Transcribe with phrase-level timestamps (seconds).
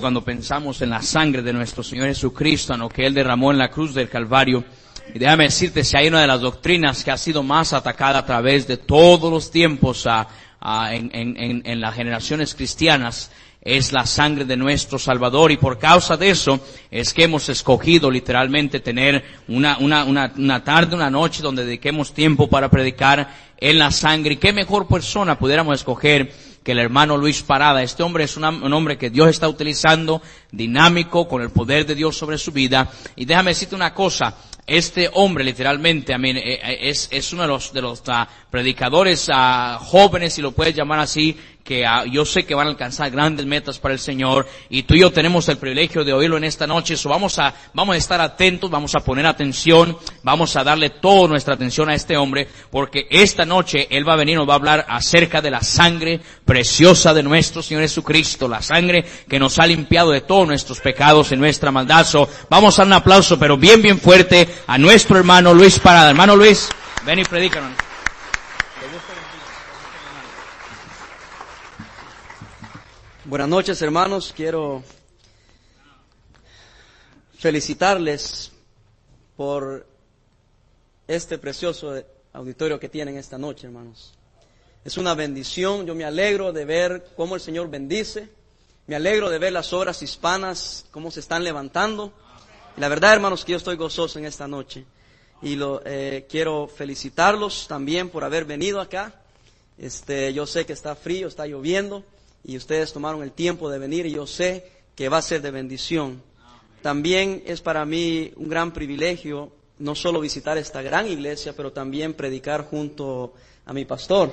[0.00, 3.58] cuando pensamos en la sangre de nuestro Señor Jesucristo, en lo que Él derramó en
[3.58, 4.64] la cruz del Calvario.
[5.14, 8.24] Y déjame decirte, si hay una de las doctrinas que ha sido más atacada a
[8.24, 15.52] través de todos los tiempos en, las generaciones cristianas, es la sangre de nuestro Salvador
[15.52, 20.94] y por causa de eso es que hemos escogido literalmente tener una, una, una, tarde,
[20.94, 23.28] una noche donde dediquemos tiempo para predicar
[23.58, 24.38] en la sangre.
[24.38, 26.32] Qué mejor persona pudiéramos escoger
[26.68, 27.82] que el hermano Luis Parada.
[27.82, 30.20] Este hombre es un hombre que Dios está utilizando,
[30.52, 32.92] dinámico, con el poder de Dios sobre su vida.
[33.16, 34.36] Y déjame decirte una cosa,
[34.66, 39.30] este hombre literalmente, I eh, eh, es, es uno de los, de los uh, predicadores
[39.30, 41.34] uh, jóvenes, si lo puedes llamar así,
[41.68, 44.94] que uh, yo sé que van a alcanzar grandes metas para el Señor y tú
[44.94, 46.94] y yo tenemos el privilegio de oírlo en esta noche.
[47.04, 51.52] Vamos a, vamos a estar atentos, vamos a poner atención, vamos a darle toda nuestra
[51.52, 54.56] atención a este hombre porque esta noche él va a venir y nos va a
[54.56, 59.66] hablar acerca de la sangre preciosa de nuestro Señor Jesucristo, la sangre que nos ha
[59.66, 62.06] limpiado de todos nuestros pecados y nuestra maldad.
[62.48, 66.08] Vamos a dar un aplauso, pero bien, bien fuerte a nuestro hermano Luis Parada.
[66.08, 66.66] Hermano Luis,
[67.04, 67.87] ven y predícanos.
[73.28, 74.32] Buenas noches, hermanos.
[74.34, 74.82] Quiero
[77.36, 78.50] felicitarles
[79.36, 79.86] por
[81.06, 81.92] este precioso
[82.32, 84.14] auditorio que tienen esta noche, hermanos.
[84.82, 85.84] Es una bendición.
[85.84, 88.30] Yo me alegro de ver cómo el Señor bendice.
[88.86, 92.14] Me alegro de ver las obras hispanas, cómo se están levantando.
[92.78, 94.86] Y la verdad, hermanos, que yo estoy gozoso en esta noche.
[95.42, 99.20] Y lo, eh, quiero felicitarlos también por haber venido acá.
[99.76, 102.04] Este, yo sé que está frío, está lloviendo,
[102.44, 105.50] y ustedes tomaron el tiempo de venir y yo sé que va a ser de
[105.50, 106.22] bendición.
[106.82, 112.14] También es para mí un gran privilegio no solo visitar esta gran iglesia, pero también
[112.14, 113.34] predicar junto
[113.64, 114.32] a mi pastor,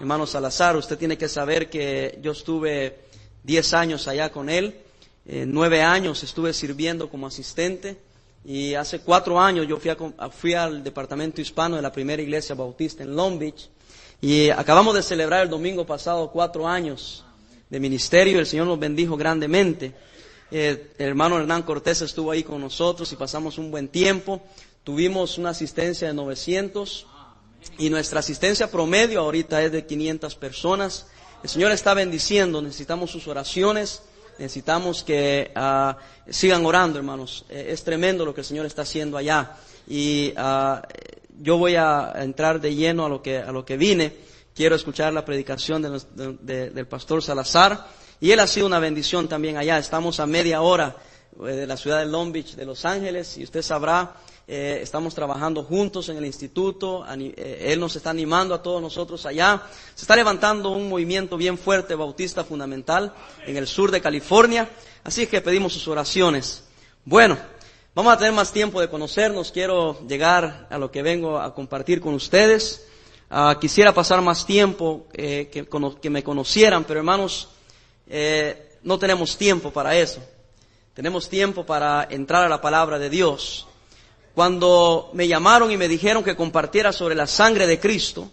[0.00, 0.76] hermano Salazar.
[0.76, 2.98] Usted tiene que saber que yo estuve
[3.42, 4.74] diez años allá con él
[5.26, 7.96] eh, nueve años estuve sirviendo como asistente
[8.44, 9.78] y hace cuatro años yo
[10.30, 13.70] fui, al departamento hispano de la primera iglesia bautista en Long Beach
[14.20, 17.23] y acabamos de celebrar el domingo pasado cuatro años
[17.74, 18.38] de ministerio.
[18.38, 19.92] El Señor nos bendijo grandemente.
[20.52, 24.40] Eh, el hermano Hernán Cortés estuvo ahí con nosotros y pasamos un buen tiempo.
[24.84, 27.04] Tuvimos una asistencia de 900
[27.78, 31.08] y nuestra asistencia promedio ahorita es de 500 personas.
[31.42, 34.02] El Señor está bendiciendo, necesitamos sus oraciones.
[34.38, 35.98] Necesitamos que ah,
[36.30, 37.44] sigan orando, hermanos.
[37.48, 39.56] Eh, es tremendo lo que el Señor está haciendo allá.
[39.88, 40.86] Y ah,
[41.40, 44.12] yo voy a entrar de lleno a lo que, a lo que vine.
[44.54, 47.88] Quiero escuchar la predicación del pastor Salazar.
[48.20, 49.78] Y él ha sido una bendición también allá.
[49.78, 50.96] Estamos a media hora
[51.44, 54.14] eh, de la ciudad de Long Beach, de Los Ángeles, y usted sabrá
[54.46, 59.24] eh, estamos trabajando juntos en el instituto, eh, Él nos está animando a todos nosotros
[59.24, 59.62] allá.
[59.94, 63.14] Se está levantando un movimiento bien fuerte bautista fundamental
[63.46, 64.68] en el sur de California,
[65.02, 66.64] así que pedimos sus oraciones.
[67.06, 67.38] Bueno,
[67.94, 72.02] vamos a tener más tiempo de conocernos, quiero llegar a lo que vengo a compartir
[72.02, 72.86] con ustedes.
[73.36, 75.66] Ah, quisiera pasar más tiempo eh, que,
[76.00, 77.48] que, me conocieran, pero hermanos,
[78.84, 80.22] no tenemos tiempo para eso.
[80.94, 83.66] Tenemos tiempo para entrar a la palabra de Dios.
[84.36, 88.30] Cuando me llamaron y me dijeron que compartiera sobre la sangre de Cristo,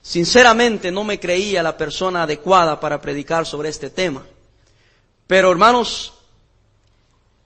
[0.00, 4.26] sinceramente no me creía la persona adecuada para predicar sobre este tema.
[5.28, 6.14] Pero hermanos,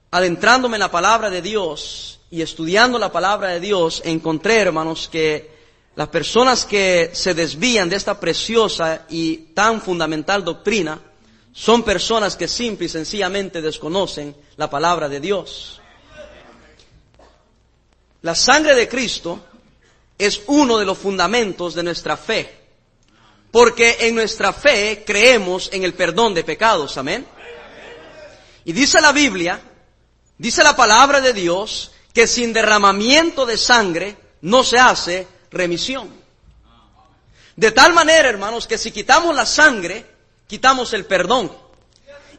[0.09, 5.56] adentrándome en la palabra de Dios y estudiando la palabra de Dios, encontré, hermanos, que
[5.97, 11.01] las personas que se desvían de esta preciosa y tan fundamental doctrina
[11.51, 15.81] son personas que simple y sencillamente desconocen la palabra de Dios.
[18.21, 19.43] La sangre de Cristo
[20.19, 22.55] es uno de los fundamentos de nuestra fe.
[23.49, 26.95] Porque en nuestra fe creemos en el perdón de pecados.
[26.97, 27.25] Amén.
[28.65, 29.59] Y dice la Biblia,
[30.37, 36.09] dice la palabra de Dios, que sin derramamiento de sangre no se hace remisión.
[37.55, 40.05] De tal manera, hermanos, que si quitamos la sangre,
[40.47, 41.51] quitamos el perdón.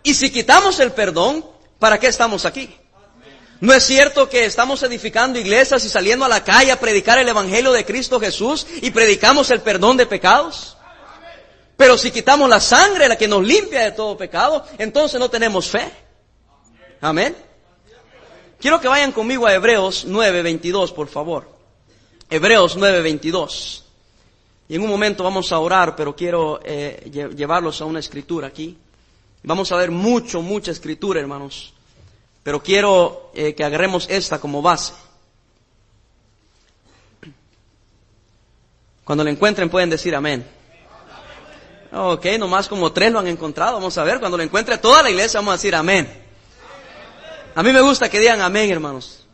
[0.03, 1.45] Y si quitamos el perdón,
[1.79, 2.75] ¿para qué estamos aquí?
[3.61, 7.29] ¿No es cierto que estamos edificando iglesias y saliendo a la calle a predicar el
[7.29, 10.77] Evangelio de Cristo Jesús y predicamos el perdón de pecados?
[11.77, 15.69] Pero si quitamos la sangre, la que nos limpia de todo pecado, entonces no tenemos
[15.69, 15.91] fe.
[17.01, 17.37] Amén.
[18.61, 21.58] Quiero que vayan conmigo a Hebreos 9:22, por favor.
[22.31, 23.85] Hebreos 9:22.
[24.69, 28.77] Y en un momento vamos a orar, pero quiero eh, llevarlos a una escritura aquí.
[29.43, 31.73] Vamos a ver mucho, mucha escritura, hermanos.
[32.43, 34.93] Pero quiero eh, que agarremos esta como base.
[39.05, 40.47] Cuando la encuentren pueden decir amén.
[41.91, 43.75] Ok, nomás como tres lo han encontrado.
[43.75, 46.07] Vamos a ver, cuando lo encuentre toda la iglesia vamos a decir amén.
[47.55, 49.27] A mí me gusta que digan amén, hermanos.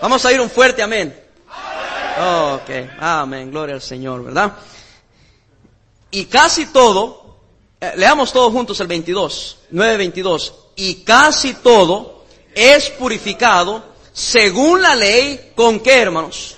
[0.00, 1.16] Vamos a ir un fuerte amén.
[2.22, 2.70] Ok,
[3.00, 4.52] amén, gloria al Señor, ¿verdad?
[6.10, 7.38] Y casi todo,
[7.80, 10.52] eh, leamos todos juntos el 22, 9.22.
[10.76, 12.24] Y casi todo
[12.54, 13.82] es purificado
[14.12, 16.56] según la ley, ¿con qué, hermanos?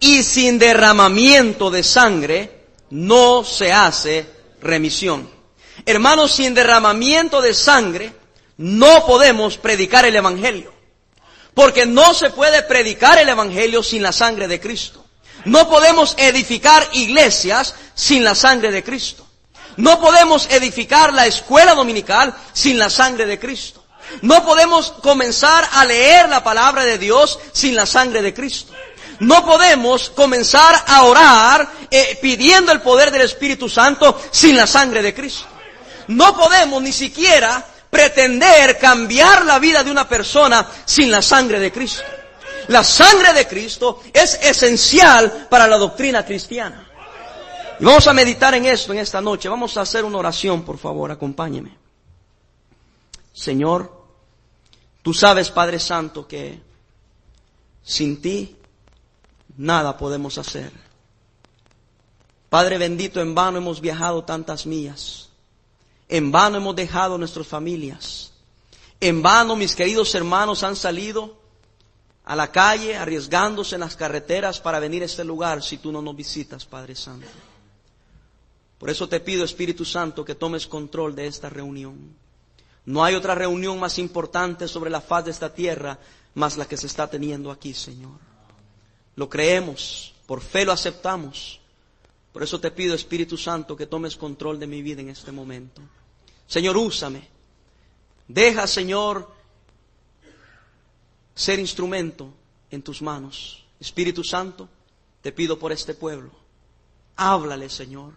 [0.00, 4.26] Y sin derramamiento de sangre no se hace
[4.60, 5.30] remisión.
[5.86, 8.12] Hermanos, sin derramamiento de sangre
[8.58, 10.81] no podemos predicar el Evangelio.
[11.54, 15.04] Porque no se puede predicar el Evangelio sin la sangre de Cristo.
[15.44, 19.26] No podemos edificar iglesias sin la sangre de Cristo.
[19.76, 23.84] No podemos edificar la escuela dominical sin la sangre de Cristo.
[24.20, 28.72] No podemos comenzar a leer la palabra de Dios sin la sangre de Cristo.
[29.20, 35.00] No podemos comenzar a orar eh, pidiendo el poder del Espíritu Santo sin la sangre
[35.00, 35.46] de Cristo.
[36.08, 41.70] No podemos ni siquiera pretender cambiar la vida de una persona sin la sangre de
[41.70, 42.02] Cristo.
[42.68, 46.88] La sangre de Cristo es esencial para la doctrina cristiana.
[47.78, 49.50] Y vamos a meditar en esto en esta noche.
[49.50, 51.76] Vamos a hacer una oración, por favor, acompáñeme.
[53.30, 53.92] Señor,
[55.02, 56.62] tú sabes, Padre Santo, que
[57.82, 58.56] sin ti
[59.58, 60.72] nada podemos hacer.
[62.48, 65.31] Padre bendito, en vano hemos viajado tantas millas.
[66.12, 68.32] En vano hemos dejado nuestras familias.
[69.00, 71.38] En vano mis queridos hermanos han salido
[72.26, 76.02] a la calle arriesgándose en las carreteras para venir a este lugar si tú no
[76.02, 77.26] nos visitas, Padre Santo.
[78.78, 82.14] Por eso te pido, Espíritu Santo, que tomes control de esta reunión.
[82.84, 85.98] No hay otra reunión más importante sobre la faz de esta tierra
[86.34, 88.18] más la que se está teniendo aquí, Señor.
[89.16, 91.58] Lo creemos, por fe lo aceptamos.
[92.34, 95.80] Por eso te pido, Espíritu Santo, que tomes control de mi vida en este momento.
[96.52, 97.26] Señor, úsame.
[98.28, 99.26] Deja, Señor,
[101.34, 102.28] ser instrumento
[102.70, 103.64] en tus manos.
[103.80, 104.68] Espíritu Santo,
[105.22, 106.30] te pido por este pueblo.
[107.16, 108.12] Háblale, Señor.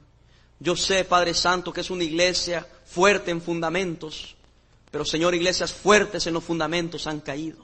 [0.59, 4.35] Yo sé, Padre Santo, que es una iglesia fuerte en fundamentos,
[4.91, 7.63] pero Señor, iglesias fuertes en los fundamentos han caído.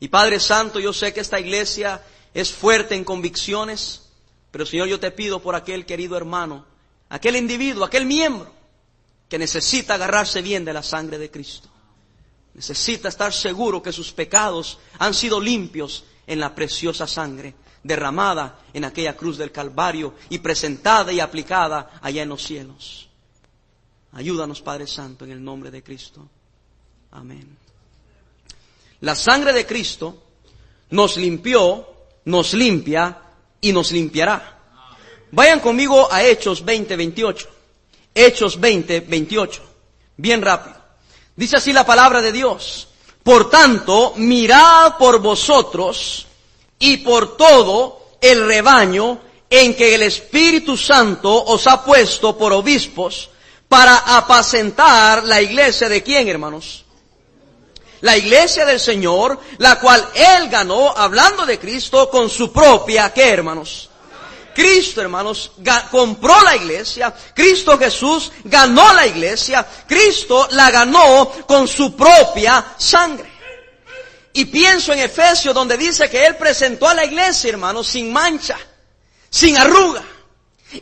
[0.00, 2.02] Y Padre Santo, yo sé que esta iglesia
[2.34, 4.10] es fuerte en convicciones,
[4.50, 6.66] pero Señor, yo te pido por aquel querido hermano,
[7.08, 8.61] aquel individuo, aquel miembro
[9.32, 11.66] que necesita agarrarse bien de la sangre de Cristo.
[12.52, 18.84] Necesita estar seguro que sus pecados han sido limpios en la preciosa sangre derramada en
[18.84, 23.08] aquella cruz del Calvario y presentada y aplicada allá en los cielos.
[24.12, 26.28] Ayúdanos, Padre Santo, en el nombre de Cristo.
[27.12, 27.56] Amén.
[29.00, 30.24] La sangre de Cristo
[30.90, 31.88] nos limpió,
[32.26, 33.18] nos limpia
[33.62, 34.58] y nos limpiará.
[35.30, 37.61] Vayan conmigo a Hechos 20, 28.
[38.14, 39.62] Hechos 20, 28.
[40.16, 40.76] Bien rápido.
[41.34, 42.88] Dice así la palabra de Dios.
[43.22, 46.26] Por tanto, mirad por vosotros
[46.78, 53.30] y por todo el rebaño en que el Espíritu Santo os ha puesto por obispos
[53.68, 56.84] para apacentar la iglesia de quién, hermanos?
[58.00, 63.28] La iglesia del Señor, la cual Él ganó, hablando de Cristo, con su propia, ¿qué,
[63.28, 63.88] hermanos?
[64.54, 65.52] Cristo, hermanos,
[65.90, 73.30] compró la iglesia, Cristo Jesús ganó la iglesia, Cristo la ganó con su propia sangre.
[74.34, 78.58] Y pienso en Efesios donde dice que Él presentó a la iglesia, hermanos, sin mancha,
[79.28, 80.02] sin arruga.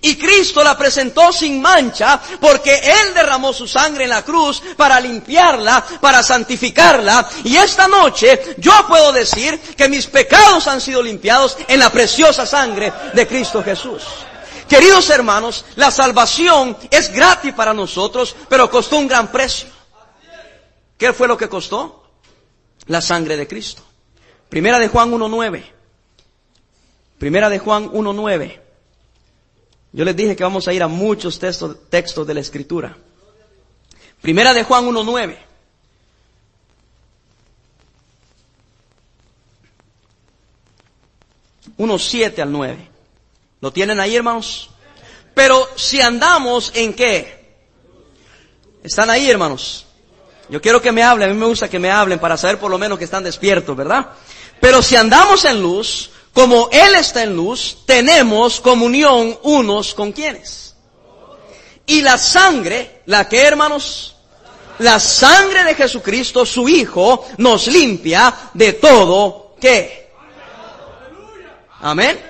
[0.03, 5.01] Y Cristo la presentó sin mancha porque Él derramó su sangre en la cruz para
[5.01, 7.29] limpiarla, para santificarla.
[7.45, 12.47] Y esta noche yo puedo decir que mis pecados han sido limpiados en la preciosa
[12.47, 14.03] sangre de Cristo Jesús.
[14.69, 19.69] Queridos hermanos, la salvación es gratis para nosotros, pero costó un gran precio.
[20.97, 22.05] ¿Qué fue lo que costó?
[22.87, 23.83] La sangre de Cristo.
[24.49, 25.65] Primera de Juan 1.9.
[27.19, 28.60] Primera de Juan 1.9.
[29.93, 32.97] Yo les dije que vamos a ir a muchos textos, textos de la Escritura.
[34.21, 35.37] Primera de Juan 1.9.
[41.79, 42.89] Uno siete al 9.
[43.61, 44.71] ¿Lo tienen ahí, hermanos?
[45.35, 47.55] Pero si andamos en qué?
[48.83, 49.87] ¿Están ahí, hermanos?
[50.49, 52.71] Yo quiero que me hablen, a mí me gusta que me hablen para saber por
[52.71, 54.11] lo menos que están despiertos, ¿verdad?
[54.61, 60.77] Pero si andamos en luz, como Él está en luz, tenemos comunión unos con quienes.
[61.87, 64.15] Y la sangre, la que hermanos,
[64.79, 70.11] la sangre de Jesucristo, su Hijo, nos limpia de todo qué.
[71.81, 72.21] Amén.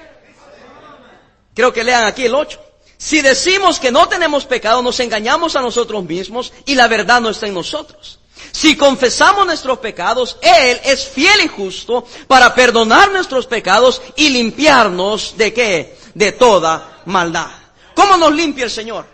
[1.54, 2.61] Creo que lean aquí el 8.
[2.97, 7.30] Si decimos que no tenemos pecado, nos engañamos a nosotros mismos y la verdad no
[7.30, 8.19] está en nosotros.
[8.52, 15.37] Si confesamos nuestros pecados, Él es fiel y justo para perdonar nuestros pecados y limpiarnos
[15.37, 15.97] de qué?
[16.14, 17.50] De toda maldad.
[17.94, 19.06] ¿Cómo nos limpia el Señor?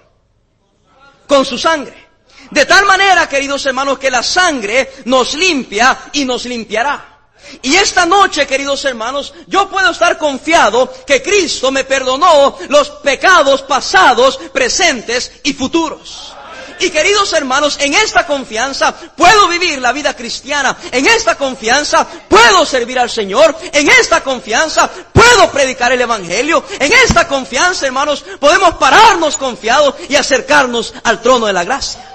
[1.27, 2.07] Con su sangre.
[2.51, 7.17] De tal manera, queridos hermanos, que la sangre nos limpia y nos limpiará.
[7.63, 13.63] Y esta noche, queridos hermanos, yo puedo estar confiado que Cristo me perdonó los pecados
[13.63, 16.36] pasados, presentes y futuros.
[16.81, 20.77] Y queridos hermanos, en esta confianza puedo vivir la vida cristiana.
[20.93, 23.57] En esta confianza puedo servir al Señor.
[23.73, 26.65] En esta confianza puedo predicar el Evangelio.
[26.79, 32.13] En esta confianza, hermanos, podemos pararnos confiados y acercarnos al trono de la gracia.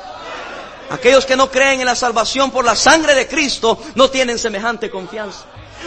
[0.91, 4.89] Aquellos que no creen en la salvación por la sangre de Cristo no tienen semejante
[4.89, 5.46] confianza.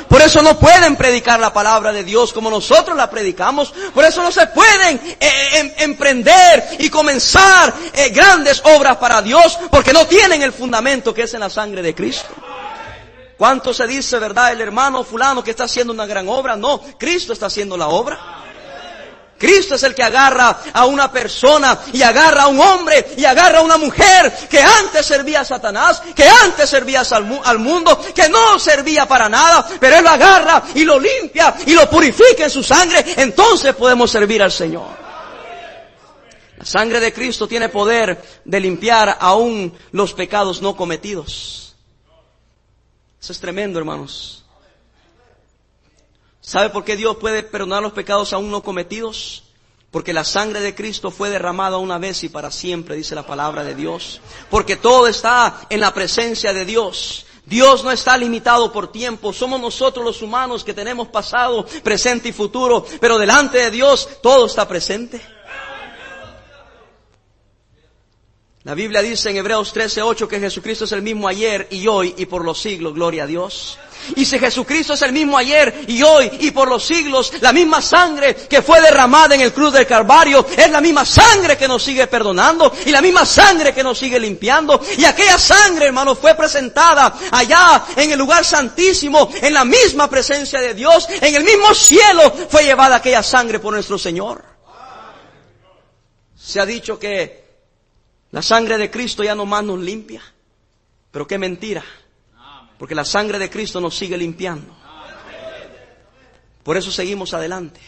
[0.08, 3.72] Por eso no pueden predicar la palabra de Dios como nosotros la predicamos.
[3.92, 9.58] Por eso no se pueden eh, em, emprender y comenzar eh, grandes obras para Dios
[9.70, 12.28] porque no tienen el fundamento que es en la sangre de Cristo.
[13.36, 16.56] ¿Cuánto se dice, verdad, el hermano fulano que está haciendo una gran obra?
[16.56, 18.33] No, Cristo está haciendo la obra.
[19.44, 23.58] Cristo es el que agarra a una persona y agarra a un hombre y agarra
[23.58, 28.58] a una mujer que antes servía a Satanás, que antes servía al, mundo, que no
[28.58, 32.62] servía para nada, pero Él lo agarra y lo limpia y lo purifica en su
[32.62, 35.04] sangre, entonces podemos servir al Señor.
[36.56, 41.76] La sangre de Cristo tiene poder de limpiar aún los pecados no cometidos.
[43.20, 44.43] Eso es tremendo, hermanos.
[46.46, 49.44] ¿Sabe por qué Dios puede perdonar los pecados aún no cometidos?
[49.90, 53.64] Porque la sangre de Cristo fue derramada una vez y para siempre, dice la palabra
[53.64, 54.20] de Dios.
[54.50, 57.24] Porque todo está en la presencia de Dios.
[57.46, 62.32] Dios no está limitado por tiempo, somos nosotros los humanos que tenemos pasado, presente y
[62.32, 65.33] futuro, pero delante de Dios todo está presente.
[68.64, 72.24] La Biblia dice en Hebreos 13:8 que Jesucristo es el mismo ayer y hoy y
[72.24, 73.78] por los siglos, gloria a Dios.
[74.16, 77.82] Y si Jesucristo es el mismo ayer y hoy y por los siglos, la misma
[77.82, 81.82] sangre que fue derramada en el cruz del Calvario es la misma sangre que nos
[81.82, 84.80] sigue perdonando y la misma sangre que nos sigue limpiando.
[84.96, 90.58] Y aquella sangre, hermano, fue presentada allá en el lugar santísimo, en la misma presencia
[90.58, 94.42] de Dios, en el mismo cielo fue llevada aquella sangre por nuestro Señor.
[96.34, 97.43] Se ha dicho que
[98.34, 100.20] la sangre de Cristo ya no más nos limpia.
[101.12, 101.84] Pero qué mentira.
[102.76, 104.74] Porque la sangre de Cristo nos sigue limpiando.
[106.64, 107.80] Por eso seguimos adelante.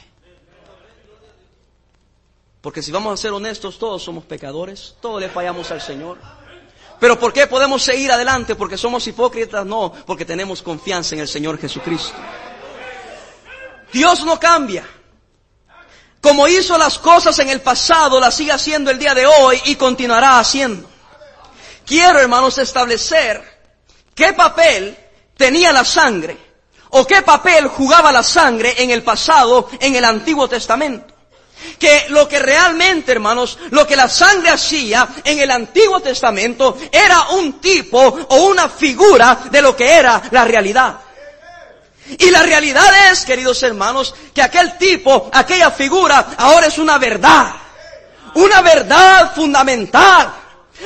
[2.60, 6.18] Porque si vamos a ser honestos, todos somos pecadores, todos le fallamos al Señor.
[7.00, 8.54] Pero ¿por qué podemos seguir adelante?
[8.54, 12.14] Porque somos hipócritas, no, porque tenemos confianza en el Señor Jesucristo.
[13.92, 14.86] Dios no cambia.
[16.26, 19.76] Como hizo las cosas en el pasado, las sigue haciendo el día de hoy y
[19.76, 20.90] continuará haciendo.
[21.86, 23.56] Quiero, hermanos, establecer
[24.12, 24.96] ¿Qué papel
[25.36, 26.36] tenía la sangre?
[26.90, 31.14] ¿O qué papel jugaba la sangre en el pasado, en el Antiguo Testamento?
[31.78, 37.28] Que lo que realmente, hermanos, lo que la sangre hacía en el Antiguo Testamento era
[37.36, 41.05] un tipo o una figura de lo que era la realidad.
[42.18, 47.54] Y la realidad es, queridos hermanos, que aquel tipo, aquella figura, ahora es una verdad.
[48.34, 50.32] Una verdad fundamental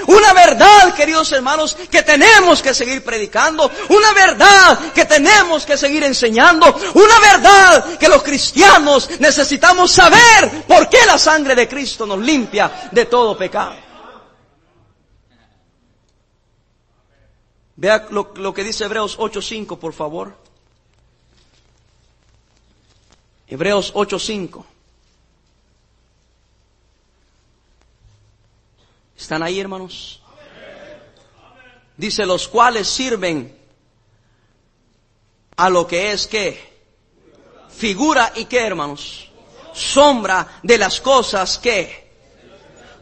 [0.07, 3.71] una verdad, queridos hermanos, que tenemos que seguir predicando.
[3.89, 6.75] Una verdad que tenemos que seguir enseñando.
[6.95, 12.89] Una verdad que los cristianos necesitamos saber por qué la sangre de Cristo nos limpia
[12.91, 13.75] de todo pecado.
[17.77, 20.37] Vea lo, lo que dice Hebreos 8.5, por favor.
[23.51, 24.65] Hebreos 8.5.
[29.19, 30.23] ¿Están ahí, hermanos?
[31.97, 33.59] Dice, los cuales sirven
[35.57, 36.71] a lo que es que
[37.77, 39.29] figura y qué, hermanos,
[39.75, 42.09] sombra de las cosas que,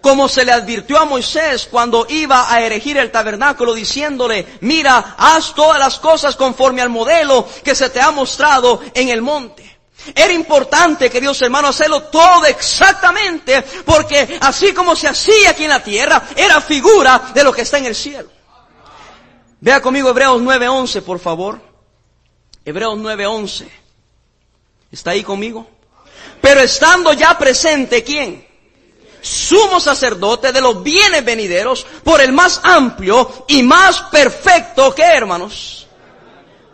[0.00, 5.54] como se le advirtió a Moisés cuando iba a erigir el tabernáculo diciéndole, mira, haz
[5.54, 9.67] todas las cosas conforme al modelo que se te ha mostrado en el monte.
[10.14, 15.82] Era importante, queridos hermanos, hacerlo todo exactamente, porque así como se hacía aquí en la
[15.82, 18.30] tierra, era figura de lo que está en el cielo.
[19.60, 21.60] Vea conmigo Hebreos 9:11, por favor.
[22.64, 23.68] Hebreos 9:11.
[24.92, 25.66] ¿Está ahí conmigo?
[26.40, 28.46] Pero estando ya presente, ¿quién?
[29.20, 35.77] Sumo sacerdote de los bienes venideros por el más amplio y más perfecto que hermanos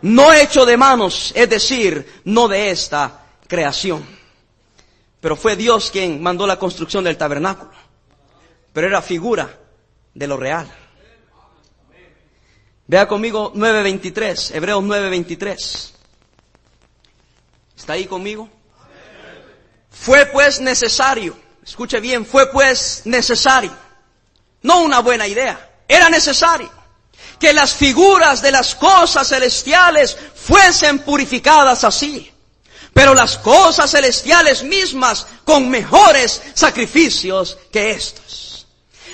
[0.04, 4.04] no hecho de manos, es decir, no de esta creación.
[5.18, 7.70] pero fue Dios quien mandó la construcción del tabernáculo.
[8.74, 9.58] Pero era figura
[10.12, 10.70] de lo real.
[12.86, 15.90] Vea conmigo 9.23, Hebreos 9.23.
[17.74, 18.50] ¿Está ahí conmigo?
[19.90, 21.34] Fue pues necesario,
[21.64, 23.74] escuche bien, fue pues necesario,
[24.60, 26.70] no una buena idea, era necesario
[27.44, 32.32] que las figuras de las cosas celestiales fuesen purificadas así,
[32.94, 38.43] pero las cosas celestiales mismas con mejores sacrificios que estos.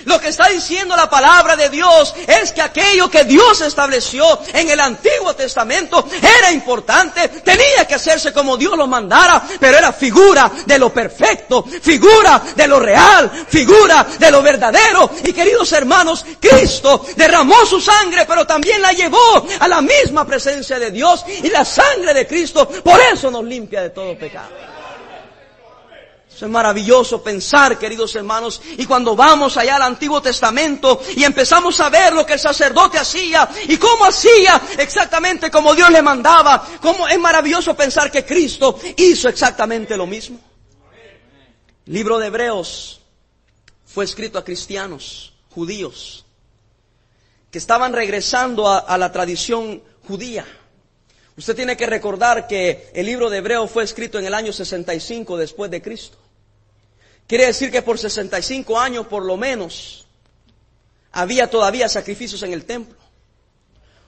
[0.05, 4.71] Lo que está diciendo la palabra de Dios es que aquello que Dios estableció en
[4.71, 6.07] el Antiguo Testamento
[6.39, 11.65] era importante, tenía que hacerse como Dios lo mandara, pero era figura de lo perfecto,
[11.83, 15.11] figura de lo real, figura de lo verdadero.
[15.25, 20.79] Y queridos hermanos, Cristo derramó su sangre, pero también la llevó a la misma presencia
[20.79, 24.80] de Dios y la sangre de Cristo por eso nos limpia de todo pecado
[26.47, 31.91] es maravilloso pensar, queridos hermanos, y cuando vamos allá al Antiguo Testamento y empezamos a
[31.91, 37.07] ver lo que el sacerdote hacía y cómo hacía exactamente como Dios le mandaba, cómo
[37.09, 40.39] es maravilloso pensar que Cristo hizo exactamente lo mismo.
[41.87, 43.01] El libro de Hebreos
[43.85, 46.25] fue escrito a cristianos, judíos,
[47.51, 50.47] que estaban regresando a, a la tradición judía.
[51.37, 55.37] Usted tiene que recordar que el libro de Hebreos fue escrito en el año 65
[55.37, 56.17] después de Cristo.
[57.31, 60.05] Quiere decir que por 65 años por lo menos
[61.13, 62.99] había todavía sacrificios en el templo.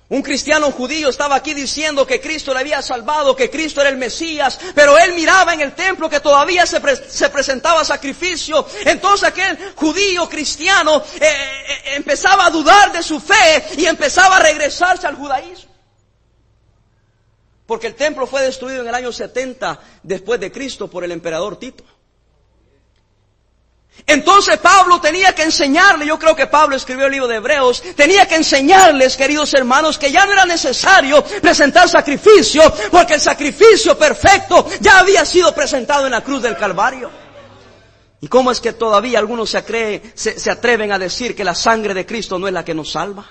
[0.08, 3.96] Un cristiano judío estaba aquí diciendo que Cristo le había salvado, que Cristo era el
[3.96, 8.66] Mesías, pero él miraba en el templo que todavía se, presentaba sacrificio.
[8.86, 14.42] Entonces aquel judío cristiano eh, eh, empezaba a dudar de su fe y empezaba a
[14.42, 15.70] regresarse al judaísmo.
[17.66, 21.56] Porque el templo fue destruido en el año 70 después de Cristo por el emperador
[21.56, 21.84] Tito.
[24.06, 28.26] Entonces Pablo tenía que enseñarle, yo creo que Pablo escribió el libro de Hebreos, tenía
[28.26, 34.66] que enseñarles, queridos hermanos, que ya no era necesario presentar sacrificio, porque el sacrificio perfecto
[34.80, 37.10] ya había sido presentado en la cruz del Calvario.
[38.20, 41.94] ¿Y cómo es que todavía algunos se, se, se atreven a decir que la sangre
[41.94, 43.26] de Cristo no es la que nos salva?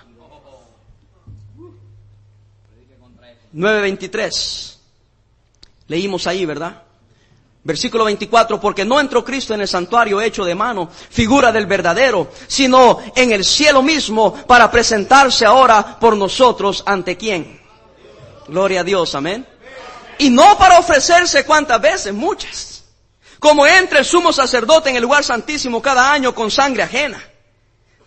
[3.54, 4.78] 9.23.
[5.88, 6.84] Leímos ahí, ¿verdad?
[7.64, 12.32] Versículo 24, porque no entró Cristo en el santuario hecho de mano, figura del verdadero,
[12.48, 17.62] sino en el cielo mismo para presentarse ahora por nosotros ante quién.
[18.48, 19.48] Gloria a Dios, amén.
[20.18, 22.84] Y no para ofrecerse cuántas veces, muchas.
[23.40, 27.31] Como entra el sumo sacerdote en el lugar santísimo cada año con sangre ajena.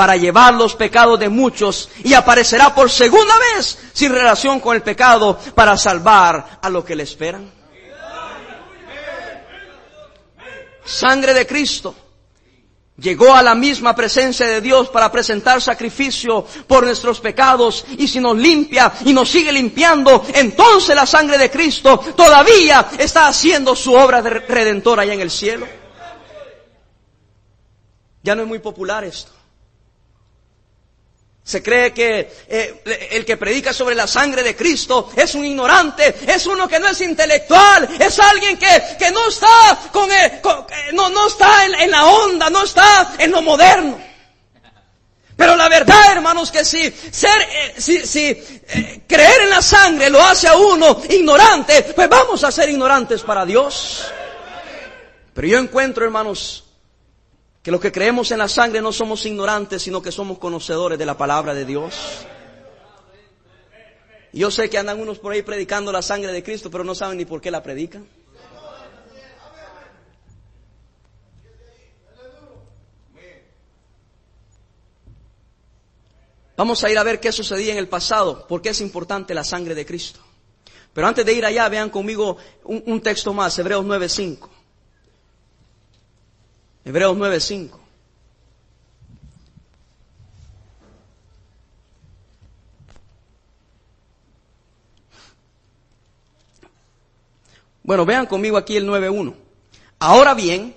[0.00, 4.80] para llevar los pecados de muchos y aparecerá por segunda vez sin relación con el
[4.80, 7.52] pecado para salvar a los que le esperan.
[10.82, 11.94] Sangre de Cristo
[12.96, 18.20] llegó a la misma presencia de Dios para presentar sacrificio por nuestros pecados y si
[18.20, 23.92] nos limpia y nos sigue limpiando, entonces la sangre de Cristo todavía está haciendo su
[23.92, 25.68] obra de redentora allá en el cielo.
[28.22, 29.39] Ya no es muy popular esto.
[31.50, 36.14] Se cree que eh, el que predica sobre la sangre de Cristo es un ignorante,
[36.28, 40.40] es uno que no es intelectual, es alguien que, no está con, eh,
[40.92, 43.98] no, no, está en, la onda, no está en lo moderno.
[45.36, 48.32] Pero la verdad, hermanos, que si ser, eh, si, si
[49.08, 53.44] creer en la sangre lo hace a uno ignorante, pues vamos a ser ignorantes para
[53.44, 54.06] Dios.
[55.34, 56.69] Pero yo encuentro, hermanos,
[57.62, 61.06] que los que creemos en la sangre no somos ignorantes, sino que somos conocedores de
[61.06, 61.94] la palabra de Dios.
[64.32, 67.18] Yo sé que andan unos por ahí predicando la sangre de Cristo, pero no saben
[67.18, 68.06] ni por qué la predican.
[76.56, 79.44] Vamos a ir a ver qué sucedía en el pasado, por qué es importante la
[79.44, 80.20] sangre de Cristo.
[80.92, 84.49] Pero antes de ir allá, vean conmigo un, un texto más, Hebreos 9.5.
[86.84, 87.78] Hebreos 9:5.
[97.82, 99.34] Bueno, vean conmigo aquí el 9.1.
[99.98, 100.74] Ahora bien,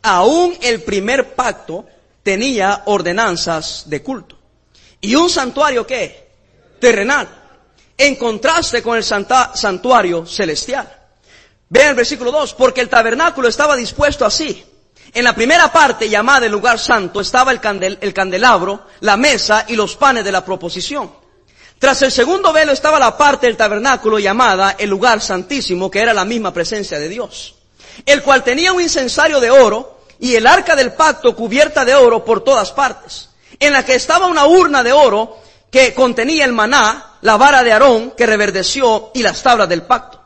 [0.00, 1.86] aún el primer pacto
[2.22, 4.38] tenía ordenanzas de culto.
[5.00, 6.28] y un santuario qué?
[6.78, 7.28] Terrenal.
[7.98, 10.88] En contraste con el santuario celestial.
[11.68, 14.64] Vean el versículo 2, porque el tabernáculo estaba dispuesto así.
[15.14, 19.66] En la primera parte, llamada el lugar santo, estaba el, candel- el candelabro, la mesa
[19.68, 21.12] y los panes de la proposición.
[21.78, 26.14] Tras el segundo velo estaba la parte del tabernáculo llamada el lugar santísimo, que era
[26.14, 27.56] la misma presencia de Dios,
[28.06, 32.24] el cual tenía un incensario de oro y el arca del pacto cubierta de oro
[32.24, 35.38] por todas partes, en la que estaba una urna de oro
[35.70, 40.21] que contenía el maná, la vara de Aarón que reverdeció y las tablas del pacto.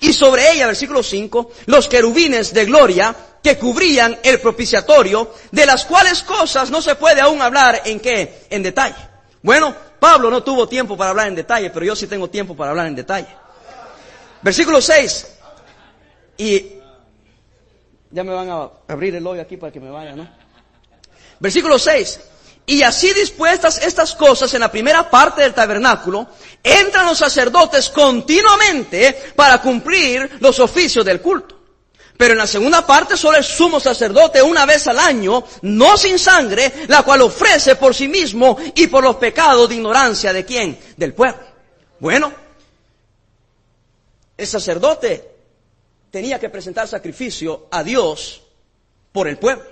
[0.00, 5.84] Y sobre ella, versículo 5, los querubines de gloria que cubrían el propiciatorio, de las
[5.84, 8.96] cuales cosas no se puede aún hablar en qué, en detalle.
[9.42, 12.70] Bueno, Pablo no tuvo tiempo para hablar en detalle, pero yo sí tengo tiempo para
[12.70, 13.28] hablar en detalle.
[14.42, 15.38] Versículo 6.
[16.38, 16.72] Y
[18.10, 20.28] ya me van a abrir el hoyo aquí para que me vaya, ¿no?
[21.38, 22.20] Versículo 6.
[22.66, 26.26] Y así dispuestas estas cosas en la primera parte del tabernáculo,
[26.62, 31.54] entran los sacerdotes continuamente para cumplir los oficios del culto.
[32.16, 36.18] Pero en la segunda parte solo el sumo sacerdote una vez al año, no sin
[36.18, 40.78] sangre, la cual ofrece por sí mismo y por los pecados de ignorancia de quién?
[40.96, 41.38] Del pueblo.
[42.00, 42.32] Bueno,
[44.36, 45.30] el sacerdote
[46.10, 48.42] tenía que presentar sacrificio a Dios
[49.12, 49.64] por el pueblo.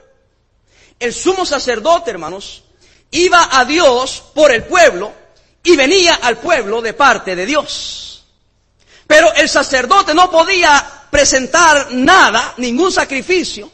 [1.01, 2.64] El sumo sacerdote, hermanos,
[3.11, 5.13] iba a Dios por el pueblo
[5.63, 8.25] y venía al pueblo de parte de Dios.
[9.07, 13.71] Pero el sacerdote no podía presentar nada, ningún sacrificio,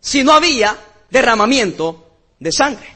[0.00, 0.76] si no había
[1.10, 2.94] derramamiento de sangre.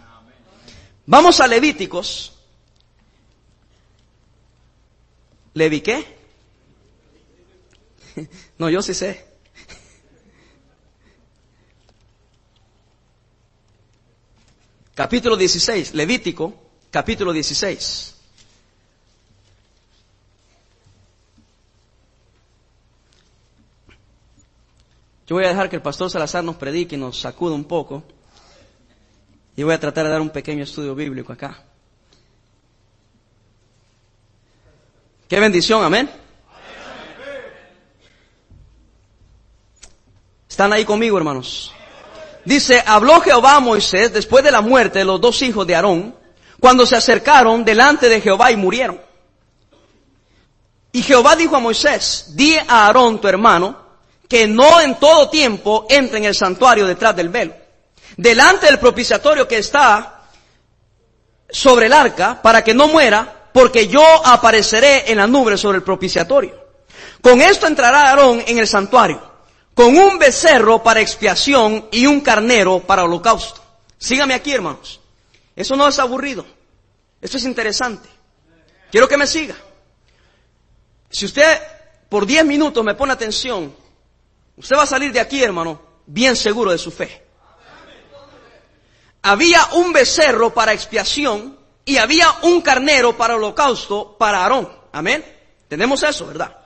[1.06, 2.32] Vamos a Levíticos.
[5.54, 6.20] ¿Levi qué?
[8.58, 9.29] No, yo sí sé.
[15.00, 16.52] Capítulo 16, Levítico,
[16.90, 18.16] capítulo 16.
[25.26, 28.02] Yo voy a dejar que el pastor Salazar nos predique y nos sacude un poco.
[29.56, 31.64] Y voy a tratar de dar un pequeño estudio bíblico acá.
[35.26, 36.10] Qué bendición, amén.
[40.46, 41.72] ¿Están ahí conmigo, hermanos?
[42.44, 46.14] Dice, habló Jehová a Moisés después de la muerte de los dos hijos de Aarón,
[46.58, 49.00] cuando se acercaron delante de Jehová y murieron.
[50.92, 53.78] Y Jehová dijo a Moisés, di a Aarón tu hermano,
[54.28, 57.54] que no en todo tiempo entre en el santuario detrás del velo,
[58.16, 60.22] delante del propiciatorio que está
[61.48, 65.84] sobre el arca, para que no muera, porque yo apareceré en la nube sobre el
[65.84, 66.54] propiciatorio.
[67.20, 69.29] Con esto entrará Aarón en el santuario,
[69.80, 73.62] con un becerro para expiación y un carnero para holocausto.
[73.96, 75.00] Sígame aquí, hermanos.
[75.56, 76.44] Eso no es aburrido.
[77.18, 78.06] Esto es interesante.
[78.90, 79.56] Quiero que me siga.
[81.08, 81.62] Si usted
[82.10, 83.74] por 10 minutos me pone atención,
[84.54, 87.24] usted va a salir de aquí, hermano, bien seguro de su fe.
[89.22, 94.70] Había un becerro para expiación y había un carnero para holocausto para Aarón.
[94.92, 95.24] Amén.
[95.68, 96.59] Tenemos eso, ¿verdad?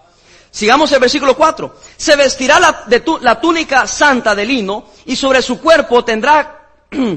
[0.55, 1.81] Sigamos el versículo 4.
[1.97, 6.69] Se vestirá la, túnica santa de lino y sobre su cuerpo tendrá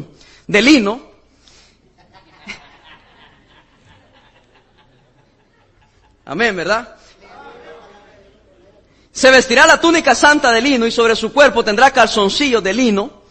[0.47, 0.99] de lino.
[6.25, 6.95] Amén, ¿verdad?
[9.11, 13.21] Se vestirá la túnica santa de lino y sobre su cuerpo tendrá calzoncillos de lino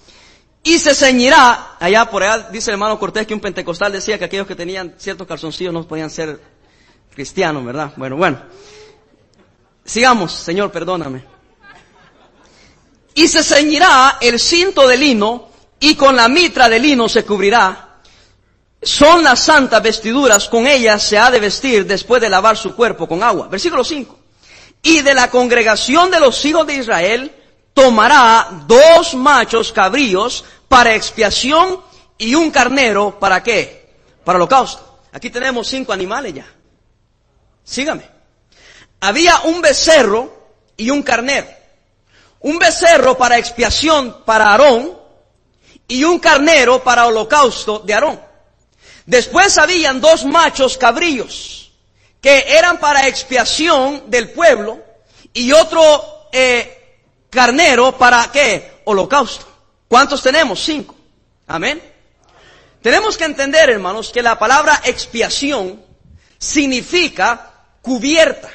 [0.62, 4.26] y se ceñirá, allá por allá dice el hermano Cortés que un pentecostal decía que
[4.26, 6.40] aquellos que tenían ciertos calzoncillos no podían ser
[7.12, 7.92] cristianos, ¿verdad?
[7.96, 8.40] Bueno, bueno.
[9.86, 11.24] Sigamos, Señor, perdóname.
[13.14, 15.48] Y se ceñirá el cinto de lino
[15.80, 18.00] y con la mitra de lino se cubrirá.
[18.82, 23.08] Son las santas vestiduras, con ellas se ha de vestir después de lavar su cuerpo
[23.08, 23.48] con agua.
[23.48, 24.18] Versículo 5.
[24.82, 27.34] Y de la congregación de los hijos de Israel
[27.72, 31.80] tomará dos machos cabríos para expiación
[32.18, 33.94] y un carnero para qué?
[34.24, 35.00] Para holocausto.
[35.12, 36.46] Aquí tenemos cinco animales ya.
[37.64, 38.15] Sígame.
[39.00, 41.48] Había un becerro y un carnero.
[42.40, 44.98] Un becerro para expiación para Aarón
[45.88, 48.20] y un carnero para holocausto de Aarón.
[49.04, 51.70] Después habían dos machos cabríos
[52.20, 54.82] que eran para expiación del pueblo
[55.32, 56.98] y otro eh,
[57.30, 58.80] carnero para qué?
[58.84, 59.46] Holocausto.
[59.88, 60.60] ¿Cuántos tenemos?
[60.60, 60.94] Cinco.
[61.46, 61.80] Amén.
[62.82, 65.82] Tenemos que entender, hermanos, que la palabra expiación
[66.38, 68.50] significa cubierta.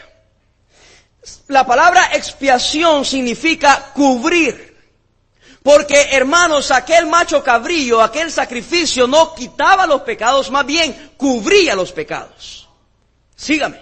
[1.51, 4.71] La palabra expiación significa cubrir.
[5.61, 11.91] Porque, hermanos, aquel macho cabrillo, aquel sacrificio no quitaba los pecados, más bien cubría los
[11.91, 12.69] pecados.
[13.35, 13.81] Sígame.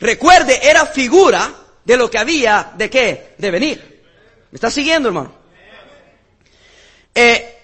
[0.00, 1.52] Recuerde, era figura
[1.84, 3.34] de lo que había de qué?
[3.36, 4.02] De venir.
[4.50, 5.34] ¿Me está siguiendo, hermano?
[7.14, 7.58] Eh,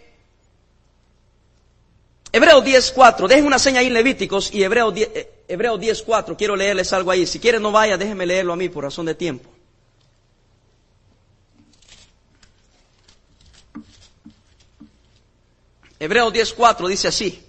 [2.33, 6.57] Hebreo 10.4, dejen una seña ahí en Levíticos y Hebreo 10, eh, Hebreo 10.4, quiero
[6.57, 7.27] leerles algo ahí.
[7.27, 9.49] Si quieren no vaya, déjenme leerlo a mí por razón de tiempo.
[15.99, 17.43] Hebreo 10.4 dice así.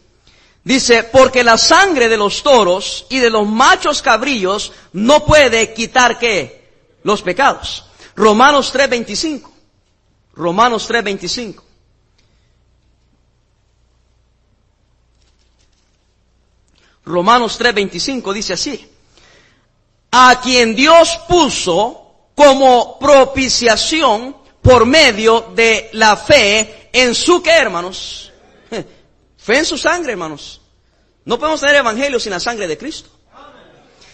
[0.63, 6.19] Dice, porque la sangre de los toros y de los machos cabrillos no puede quitar
[6.19, 6.67] qué?
[7.03, 7.86] Los pecados.
[8.15, 9.49] Romanos 3.25.
[10.33, 11.62] Romanos 3.25.
[17.07, 18.85] Romanos 3:25 dice así,
[20.11, 28.31] a quien Dios puso como propiciación por medio de la fe en su que, hermanos,
[29.37, 30.61] fe en su sangre, hermanos.
[31.23, 33.09] No podemos tener evangelio sin la sangre de Cristo.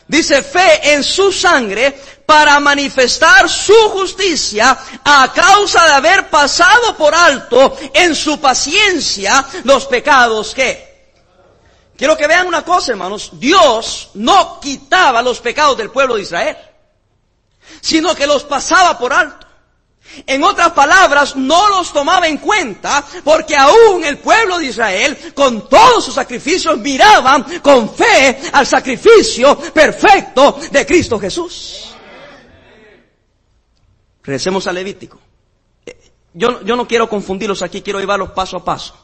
[0.07, 7.15] Dice fe en su sangre para manifestar su justicia a causa de haber pasado por
[7.15, 10.92] alto en su paciencia los pecados que
[12.03, 13.29] Quiero que vean una cosa, hermanos.
[13.31, 16.57] Dios no quitaba los pecados del pueblo de Israel,
[17.79, 19.47] sino que los pasaba por alto.
[20.27, 25.69] En otras palabras, no los tomaba en cuenta porque aún el pueblo de Israel, con
[25.69, 31.95] todos sus sacrificios, miraban con fe al sacrificio perfecto de Cristo Jesús.
[34.23, 35.21] Regresemos al Levítico.
[35.85, 39.02] Eh, yo, yo no quiero confundirlos aquí, quiero llevarlos paso a paso.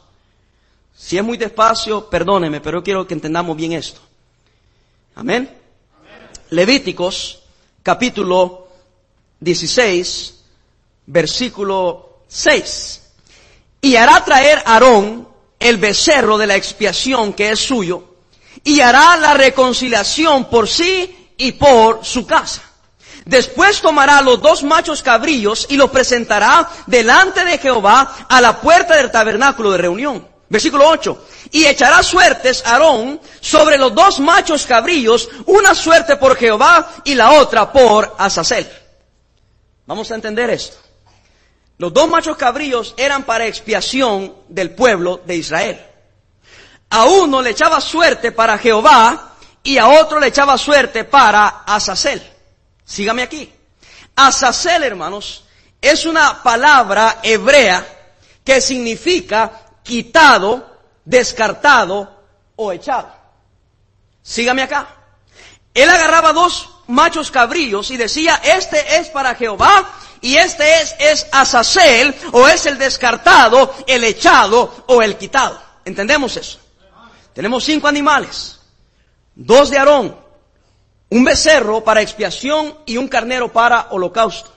[1.00, 4.00] Si es muy despacio, perdóneme, pero quiero que entendamos bien esto.
[5.14, 5.50] Amén.
[6.50, 7.40] Levíticos,
[7.82, 8.68] capítulo
[9.40, 10.34] 16,
[11.06, 13.02] versículo 6.
[13.80, 15.26] Y hará traer Aarón
[15.58, 18.04] el becerro de la expiación que es suyo,
[18.62, 22.62] y hará la reconciliación por sí y por su casa.
[23.24, 28.96] Después tomará los dos machos cabrillos y los presentará delante de Jehová a la puerta
[28.96, 30.29] del tabernáculo de reunión.
[30.50, 31.26] Versículo 8.
[31.52, 37.32] Y echará suertes Aarón sobre los dos machos cabrillos, una suerte por Jehová y la
[37.34, 38.68] otra por Azazel.
[39.86, 40.76] Vamos a entender esto.
[41.78, 45.86] Los dos machos cabrillos eran para expiación del pueblo de Israel.
[46.90, 52.20] A uno le echaba suerte para Jehová y a otro le echaba suerte para Azazel.
[52.84, 53.52] Sígame aquí.
[54.16, 55.44] Azazel, hermanos,
[55.80, 57.86] es una palabra hebrea
[58.44, 62.22] que significa quitado, descartado
[62.56, 63.12] o echado.
[64.22, 64.96] Sígame acá.
[65.74, 69.88] Él agarraba dos machos cabrillos y decía, este es para Jehová
[70.20, 75.60] y este es, es Azazel o es el descartado, el echado o el quitado.
[75.84, 76.58] ¿Entendemos eso?
[77.32, 78.58] Tenemos cinco animales,
[79.34, 80.16] dos de Aarón,
[81.08, 84.52] un becerro para expiación y un carnero para holocausto.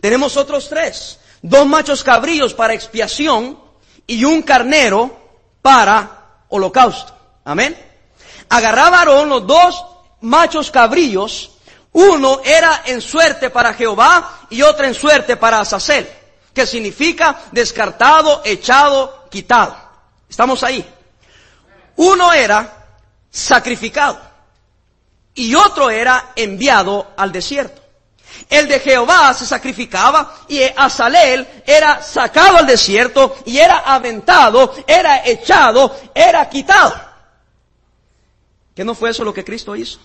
[0.00, 3.58] Tenemos otros tres, dos machos cabrillos para expiación,
[4.06, 5.16] y un carnero
[5.62, 7.14] para holocausto.
[7.44, 7.76] Amén.
[8.48, 9.84] Agarraba Aarón los dos
[10.20, 11.50] machos cabrillos,
[11.92, 16.08] uno era en suerte para Jehová y otro en suerte para Azazel,
[16.52, 19.76] que significa descartado, echado, quitado.
[20.28, 20.84] Estamos ahí.
[21.96, 22.86] Uno era
[23.30, 24.20] sacrificado
[25.34, 27.82] y otro era enviado al desierto.
[28.48, 35.26] El de Jehová se sacrificaba y Azalel era sacado al desierto y era aventado, era
[35.26, 36.94] echado, era quitado.
[38.74, 39.98] ¿Qué no fue eso lo que Cristo hizo?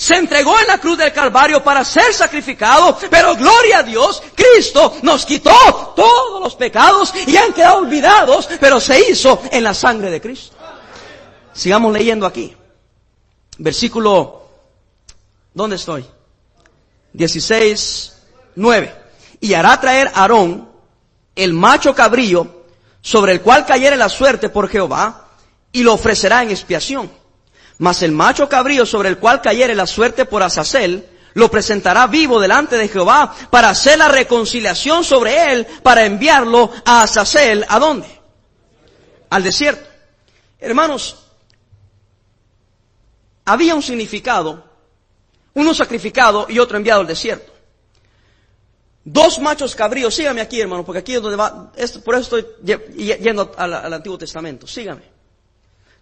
[0.00, 4.96] Se entregó en la cruz del Calvario para ser sacrificado, pero gloria a Dios, Cristo
[5.02, 5.52] nos quitó
[5.94, 10.56] todos los pecados y han quedado olvidados, pero se hizo en la sangre de Cristo.
[11.52, 12.56] Sigamos leyendo aquí.
[13.58, 14.48] Versículo,
[15.52, 16.06] ¿dónde estoy?
[17.12, 18.12] 16,
[18.56, 18.94] 9.
[19.40, 20.70] Y hará traer Aarón
[21.34, 22.64] el macho cabrillo
[23.00, 25.28] sobre el cual cayere la suerte por Jehová
[25.72, 27.10] y lo ofrecerá en expiación.
[27.78, 32.40] Mas el macho cabrillo sobre el cual cayere la suerte por Azazel lo presentará vivo
[32.40, 37.64] delante de Jehová para hacer la reconciliación sobre él, para enviarlo a Azazel.
[37.68, 38.06] ¿A dónde?
[39.30, 39.88] Al desierto.
[40.58, 41.16] Hermanos,
[43.44, 44.69] había un significado
[45.60, 47.52] uno sacrificado y otro enviado al desierto.
[49.04, 51.72] Dos machos cabríos, sígame aquí hermano, porque aquí es donde va,
[52.04, 52.46] por eso estoy
[53.20, 55.02] yendo al, al Antiguo Testamento, sígame.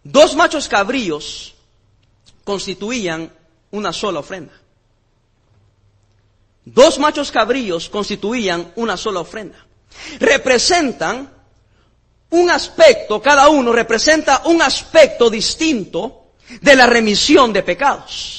[0.03, 1.55] Dos machos cabríos
[2.45, 3.31] constituían
[3.71, 4.53] una sola ofrenda.
[6.65, 9.65] Dos machos cabríos constituían una sola ofrenda.
[10.21, 11.31] representan
[12.31, 18.38] un aspecto, cada uno representa un aspecto distinto de la remisión de pecados.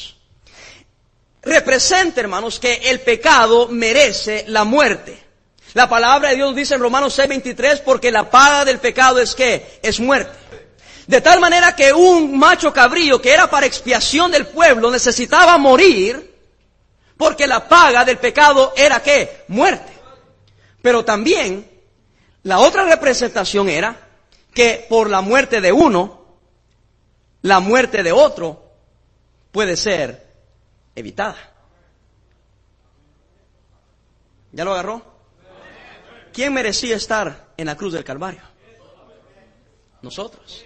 [1.50, 5.18] Representa, hermanos, que el pecado merece la muerte.
[5.74, 9.80] La palabra de Dios dice en Romanos 6:23, porque la paga del pecado es que
[9.82, 10.38] es muerte.
[11.08, 16.36] De tal manera que un macho cabrío que era para expiación del pueblo necesitaba morir
[17.18, 19.92] porque la paga del pecado era que muerte.
[20.84, 21.68] Pero también
[22.44, 24.08] la otra representación era
[24.54, 26.26] que por la muerte de uno,
[27.42, 28.72] la muerte de otro
[29.52, 30.29] puede ser
[31.00, 31.38] evitada.
[34.52, 35.04] ¿Ya lo agarró?
[36.34, 38.42] ¿Quién merecía estar en la cruz del Calvario?
[40.02, 40.66] Nosotros.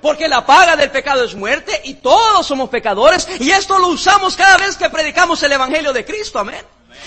[0.00, 4.36] Porque la paga del pecado es muerte y todos somos pecadores y esto lo usamos
[4.36, 6.38] cada vez que predicamos el Evangelio de Cristo.
[6.38, 6.64] Amén.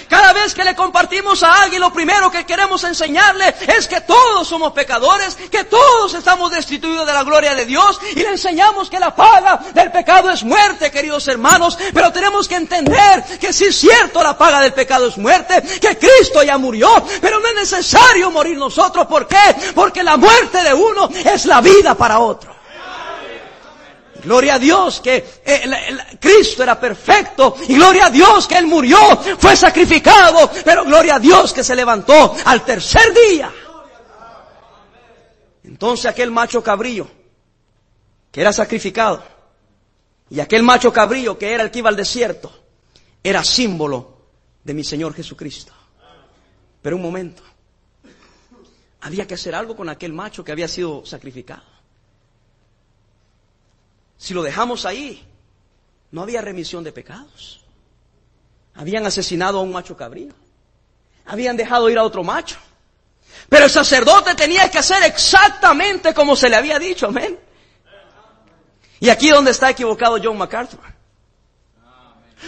[0.08, 4.48] Cada vez que le compartimos a alguien, lo primero que queremos enseñarle es que todos
[4.48, 9.00] somos pecadores, que todos estamos destituidos de la gloria de Dios y le enseñamos que
[9.00, 13.76] la paga del pecado es muerte, queridos hermanos, pero tenemos que entender que si es
[13.78, 16.90] cierto la paga del pecado es muerte, que Cristo ya murió,
[17.22, 19.08] pero no es necesario morir nosotros.
[19.08, 19.56] ¿Por qué?
[19.74, 22.61] Porque la muerte de uno es la vida para otro.
[24.24, 28.98] Gloria a Dios que eh, Cristo era perfecto y gloria a Dios que Él murió,
[29.38, 33.52] fue sacrificado, pero gloria a Dios que se levantó al tercer día.
[35.64, 37.10] Entonces aquel macho cabrío
[38.32, 39.24] que era sacrificado
[40.30, 42.52] y aquel macho cabrío que era el que iba al desierto
[43.24, 44.18] era símbolo
[44.64, 45.74] de mi Señor Jesucristo.
[46.82, 47.44] Pero un momento,
[49.02, 51.71] había que hacer algo con aquel macho que había sido sacrificado.
[54.22, 55.28] Si lo dejamos ahí,
[56.12, 57.60] no había remisión de pecados.
[58.76, 60.32] Habían asesinado a un macho cabrío.
[61.26, 62.58] Habían dejado ir a otro macho.
[63.50, 67.40] Pero el sacerdote tenía que hacer exactamente como se le había dicho, amén.
[69.00, 70.80] Y aquí donde está equivocado John MacArthur.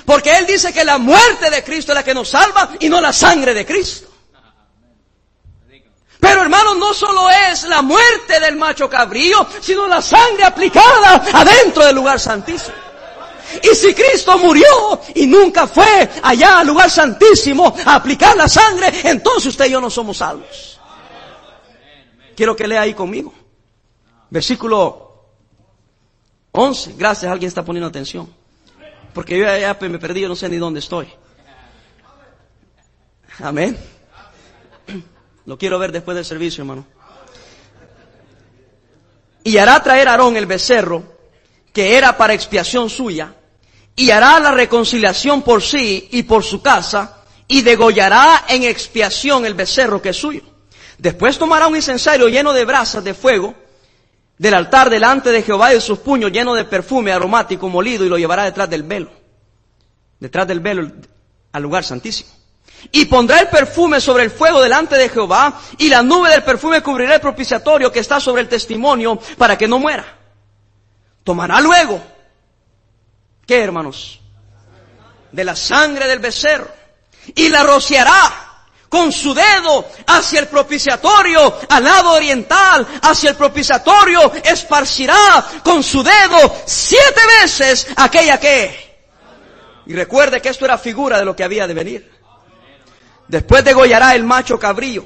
[0.06, 3.02] Porque él dice que la muerte de Cristo es la que nos salva y no
[3.02, 4.13] la sangre de Cristo.
[6.24, 11.86] Pero hermanos, no solo es la muerte del macho cabrío, sino la sangre aplicada adentro
[11.86, 12.78] del lugar santísimo.
[13.62, 18.90] Y si Cristo murió y nunca fue allá al lugar santísimo a aplicar la sangre,
[19.04, 20.80] entonces usted y yo no somos salvos.
[22.38, 23.34] Quiero que lea ahí conmigo.
[24.30, 25.26] Versículo
[26.54, 26.94] 11.
[26.98, 28.34] Gracias, alguien está poniendo atención.
[29.14, 31.10] Porque yo ya me perdí, yo no sé ni dónde estoy.
[33.40, 33.78] Amén.
[35.46, 36.86] Lo quiero ver después del servicio, hermano.
[39.44, 41.04] Y hará traer a Aarón el becerro,
[41.74, 43.34] que era para expiación suya,
[43.96, 49.54] y hará la reconciliación por sí y por su casa, y degollará en expiación el
[49.54, 50.42] becerro que es suyo.
[50.98, 53.54] Después tomará un incensario lleno de brasas de fuego
[54.38, 58.10] del altar delante de Jehová y de sus puños lleno de perfume aromático molido y
[58.10, 59.12] lo llevará detrás del velo,
[60.20, 60.92] detrás del velo
[61.52, 62.30] al lugar santísimo.
[62.92, 66.82] Y pondrá el perfume sobre el fuego delante de Jehová, y la nube del perfume
[66.82, 70.06] cubrirá el propiciatorio que está sobre el testimonio para que no muera.
[71.24, 72.02] Tomará luego,
[73.46, 74.20] ¿qué hermanos?
[75.32, 76.70] De la sangre del becerro,
[77.36, 78.44] y la rociará
[78.94, 86.04] con su dedo hacia el propiciatorio, al lado oriental, hacia el propiciatorio, esparcirá con su
[86.04, 88.94] dedo siete veces aquella que.
[89.88, 92.13] Y recuerde que esto era figura de lo que había de venir.
[93.28, 95.06] Después degollará el macho cabrío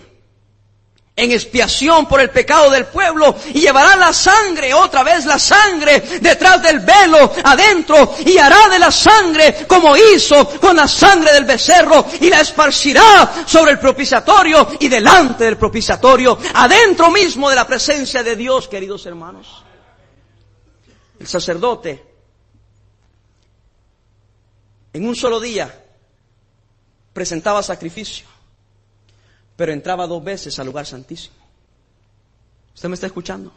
[1.17, 5.99] en expiación por el pecado del pueblo y llevará la sangre, otra vez la sangre,
[6.21, 11.45] detrás del velo, adentro, y hará de la sangre como hizo con la sangre del
[11.45, 17.65] becerro y la esparcirá sobre el propiciatorio y delante del propiciatorio, adentro mismo de la
[17.65, 19.63] presencia de Dios, queridos hermanos.
[21.19, 22.05] El sacerdote,
[24.93, 25.86] en un solo día,
[27.17, 28.27] presentaba sacrificio,
[29.55, 31.35] pero entraba dos veces al lugar santísimo.
[32.75, 33.51] ¿Usted me está escuchando?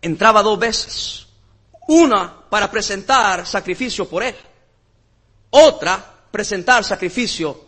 [0.00, 1.26] Entraba dos veces.
[1.88, 4.36] Una para presentar sacrificio por él.
[5.50, 7.60] Otra presentar sacrificio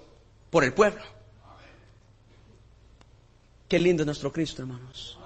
[0.51, 1.03] por el pueblo.
[3.67, 5.19] Qué lindo es nuestro Cristo, hermanos.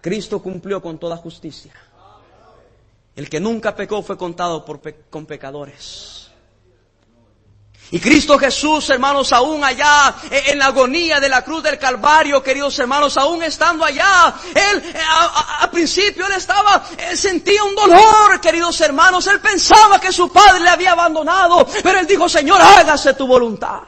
[0.00, 1.74] Cristo cumplió con toda justicia.
[3.16, 4.80] El que nunca pecó fue contado por
[5.10, 6.11] con pecadores.
[7.92, 12.42] Y Cristo Jesús, hermanos, aún allá eh, en la agonía de la cruz del Calvario,
[12.42, 14.98] queridos hermanos, aún estando allá, Él, eh,
[15.60, 20.60] a, principio Él estaba, Él sentía un dolor, queridos hermanos, Él pensaba que su Padre
[20.60, 23.80] le había abandonado, pero Él dijo, Señor, hágase tu voluntad.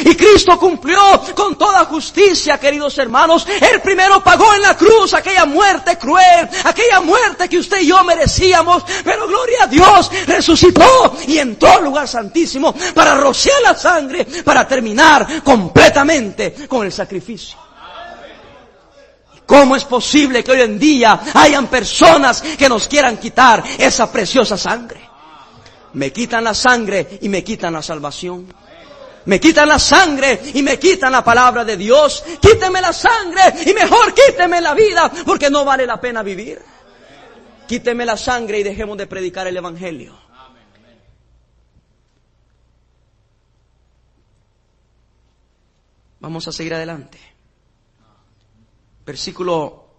[0.00, 0.98] Y Cristo cumplió
[1.34, 3.46] con toda justicia, queridos hermanos.
[3.48, 8.04] Él primero pagó en la cruz aquella muerte cruel, aquella muerte que usted y yo
[8.04, 8.84] merecíamos.
[9.02, 14.68] Pero gloria a Dios, resucitó y entró al lugar santísimo para rociar la sangre, para
[14.68, 17.58] terminar completamente con el sacrificio.
[19.46, 24.58] ¿Cómo es posible que hoy en día hayan personas que nos quieran quitar esa preciosa
[24.58, 25.00] sangre?
[25.94, 28.46] Me quitan la sangre y me quitan la salvación.
[29.28, 32.24] Me quitan la sangre y me quitan la palabra de Dios.
[32.40, 36.58] Quíteme la sangre y mejor quíteme la vida porque no vale la pena vivir.
[37.66, 40.18] Quíteme la sangre y dejemos de predicar el Evangelio.
[46.20, 47.18] Vamos a seguir adelante.
[49.04, 49.90] Versículo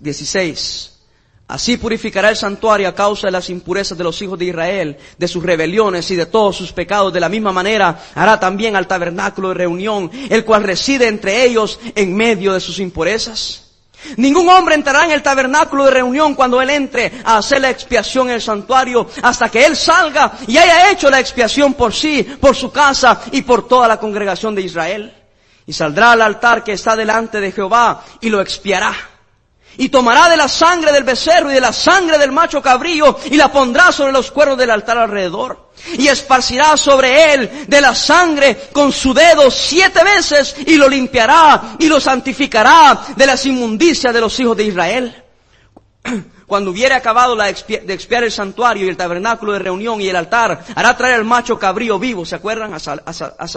[0.00, 0.93] 16.
[1.46, 5.28] Así purificará el santuario a causa de las impurezas de los hijos de Israel, de
[5.28, 7.12] sus rebeliones y de todos sus pecados.
[7.12, 11.78] De la misma manera hará también al tabernáculo de reunión, el cual reside entre ellos
[11.94, 13.60] en medio de sus impurezas.
[14.16, 18.28] Ningún hombre entrará en el tabernáculo de reunión cuando él entre a hacer la expiación
[18.28, 22.54] en el santuario hasta que él salga y haya hecho la expiación por sí, por
[22.54, 25.14] su casa y por toda la congregación de Israel.
[25.66, 28.94] Y saldrá al altar que está delante de Jehová y lo expiará
[29.76, 33.36] y tomará de la sangre del becerro y de la sangre del macho cabrío y
[33.36, 35.70] la pondrá sobre los cuernos del altar alrededor.
[35.98, 41.76] Y esparcirá sobre él de la sangre con su dedo siete veces y lo limpiará
[41.78, 45.24] y lo santificará de las inmundicias de los hijos de Israel.
[46.46, 50.64] Cuando hubiere acabado de expiar el santuario y el tabernáculo de reunión y el altar,
[50.74, 52.74] hará traer al macho cabrío vivo, ¿se acuerdan?
[52.74, 53.48] A, a,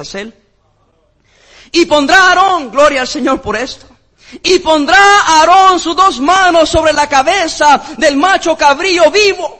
[1.73, 3.96] Y pondrá a Aarón, gloria al Señor por esto
[4.43, 9.59] y pondrá Aarón sus dos manos sobre la cabeza del macho cabrío vivo.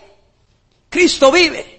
[0.90, 1.76] Cristo vive.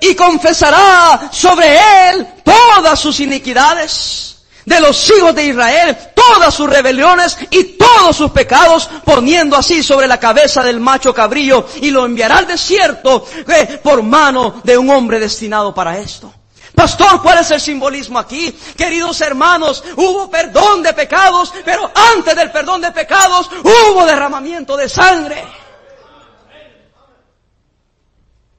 [0.00, 1.78] Y confesará sobre
[2.10, 8.30] él todas sus iniquidades de los hijos de Israel, todas sus rebeliones y todos sus
[8.32, 13.80] pecados, poniendo así sobre la cabeza del macho cabrío y lo enviará al desierto eh,
[13.82, 16.32] por mano de un hombre destinado para esto.
[16.76, 18.52] Pastor, ¿cuál es el simbolismo aquí?
[18.76, 24.86] Queridos hermanos, hubo perdón de pecados, pero antes del perdón de pecados hubo derramamiento de
[24.86, 25.42] sangre.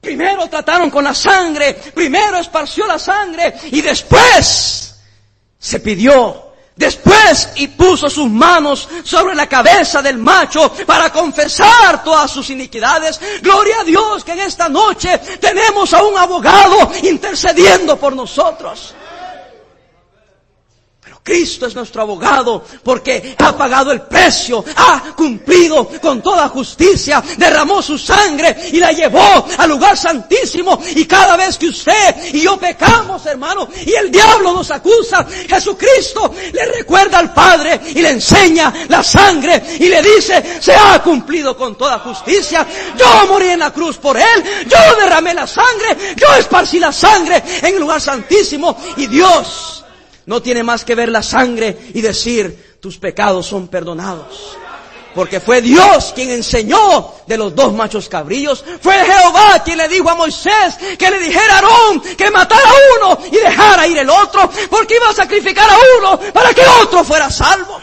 [0.00, 4.96] Primero trataron con la sangre, primero esparció la sangre y después
[5.56, 6.47] se pidió
[6.78, 13.20] Después y puso sus manos sobre la cabeza del macho para confesar todas sus iniquidades.
[13.42, 18.94] Gloria a Dios que en esta noche tenemos a un abogado intercediendo por nosotros.
[21.28, 27.82] Cristo es nuestro abogado porque ha pagado el precio, ha cumplido con toda justicia, derramó
[27.82, 30.80] su sangre y la llevó al lugar santísimo.
[30.96, 36.34] Y cada vez que usted y yo pecamos, hermano, y el diablo nos acusa, Jesucristo
[36.50, 41.54] le recuerda al Padre y le enseña la sangre y le dice, se ha cumplido
[41.58, 42.66] con toda justicia.
[42.96, 47.42] Yo morí en la cruz por él, yo derramé la sangre, yo esparcí la sangre
[47.60, 49.77] en el lugar santísimo y Dios
[50.28, 54.58] no tiene más que ver la sangre y decir, tus pecados son perdonados.
[55.14, 58.62] Porque fue Dios quien enseñó de los dos machos cabrillos.
[58.82, 63.06] Fue Jehová quien le dijo a Moisés que le dijera a Aarón que matara a
[63.14, 64.50] uno y dejara ir el otro.
[64.68, 67.80] Porque iba a sacrificar a uno para que otro fuera salvo.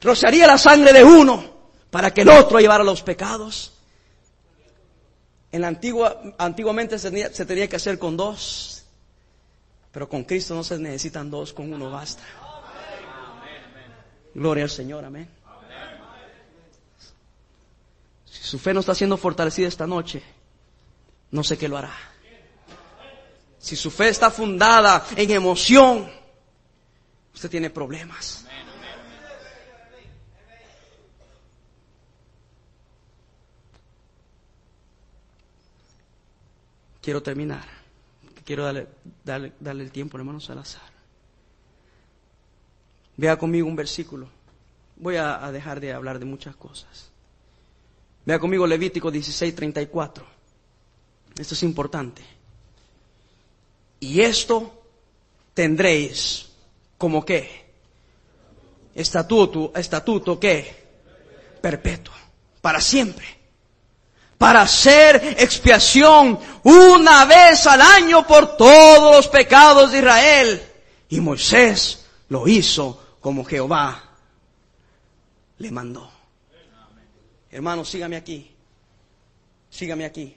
[0.00, 1.44] Rociaría la sangre de uno
[1.92, 3.72] para que el otro llevara los pecados.
[5.52, 8.81] En la antigua, antiguamente se se tenía que hacer con dos.
[9.92, 12.22] Pero con Cristo no se necesitan dos, con uno basta.
[14.34, 15.28] Gloria al Señor, amén.
[18.24, 20.22] Si su fe no está siendo fortalecida esta noche,
[21.30, 21.92] no sé qué lo hará.
[23.58, 26.10] Si su fe está fundada en emoción,
[27.34, 28.46] usted tiene problemas.
[37.02, 37.81] Quiero terminar.
[38.44, 38.88] Quiero darle,
[39.24, 40.90] darle, el tiempo, hermano Salazar.
[43.16, 44.28] Vea conmigo un versículo.
[44.96, 47.10] Voy a, dejar de hablar de muchas cosas.
[48.24, 50.24] Vea conmigo Levítico 16, 34.
[51.38, 52.22] Esto es importante.
[54.00, 54.82] Y esto
[55.54, 56.50] tendréis
[56.98, 57.66] como qué?
[58.94, 60.84] Estatuto, estatuto qué?
[61.60, 62.14] Perpetuo.
[62.60, 63.41] Para siempre
[64.42, 70.62] para hacer expiación una vez al año por todos los pecados de Israel.
[71.10, 74.02] Y Moisés lo hizo como Jehová
[75.58, 76.10] le mandó.
[77.52, 78.50] Hermano, sígame aquí.
[79.70, 80.36] Sígame aquí.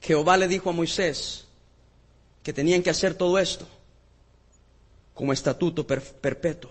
[0.00, 1.44] Jehová le dijo a Moisés,
[2.44, 3.66] que tenían que hacer todo esto
[5.12, 6.70] como estatuto perpetuo.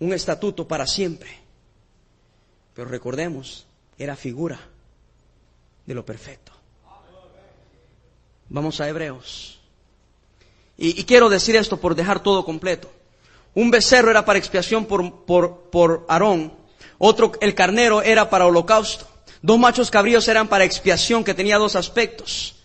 [0.00, 1.45] Un estatuto para siempre.
[2.76, 3.66] Pero recordemos,
[3.98, 4.60] era figura
[5.86, 6.52] de lo perfecto.
[8.50, 9.58] Vamos a Hebreos.
[10.76, 12.92] Y, quiero decir esto por dejar todo completo.
[13.54, 16.52] Un becerro era para expiación por, por, por Aarón.
[16.98, 19.08] Otro, el carnero era para holocausto.
[19.40, 22.56] Dos machos cabríos eran para expiación, que tenía dos aspectos.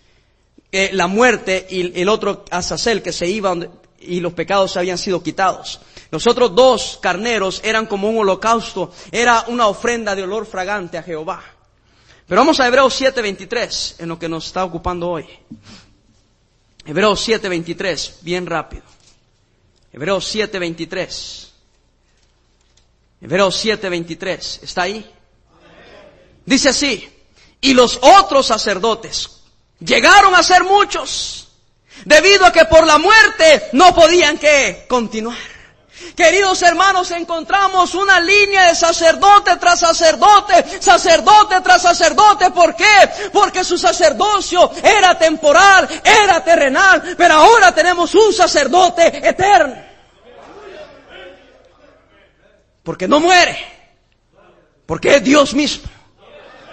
[0.74, 3.56] Eh, la muerte y el otro Azazel, que se iba
[4.02, 5.80] y los pecados habían sido quitados.
[6.10, 11.04] Los otros dos carneros eran como un holocausto, era una ofrenda de olor fragante a
[11.04, 11.44] Jehová.
[12.28, 15.26] Pero vamos a Hebreos 7:23, en lo que nos está ocupando hoy.
[16.86, 18.84] Hebreos 7:23, bien rápido.
[19.94, 21.48] Hebreos 7:23.
[23.22, 25.10] Hebreos 7:23, ¿está ahí?
[26.46, 27.08] Dice así,
[27.62, 29.42] y los otros sacerdotes
[29.80, 31.41] llegaron a ser muchos,
[32.06, 35.38] debido a que por la muerte no podían que continuar.
[36.16, 42.52] Queridos hermanos, encontramos una línea de sacerdote tras sacerdote, sacerdote tras sacerdote.
[42.52, 43.30] ¿Por qué?
[43.32, 49.76] Porque su sacerdocio era temporal, era terrenal, pero ahora tenemos un sacerdote eterno.
[52.84, 53.58] Porque no muere,
[54.86, 55.90] porque es Dios mismo.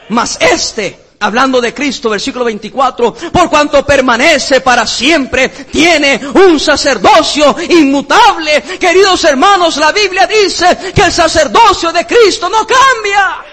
[0.08, 7.56] Mas este hablando de Cristo, versículo 24, por cuanto permanece para siempre, tiene un sacerdocio
[7.68, 8.62] inmutable.
[8.78, 13.44] Queridos hermanos, la Biblia dice que el sacerdocio de Cristo no cambia.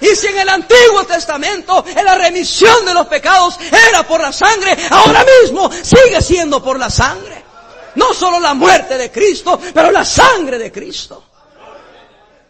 [0.00, 3.56] Y si en el Antiguo Testamento en la remisión de los pecados
[3.88, 7.42] era por la sangre, ahora mismo sigue siendo por la sangre.
[7.94, 11.22] No solo la muerte de Cristo, pero la sangre de Cristo.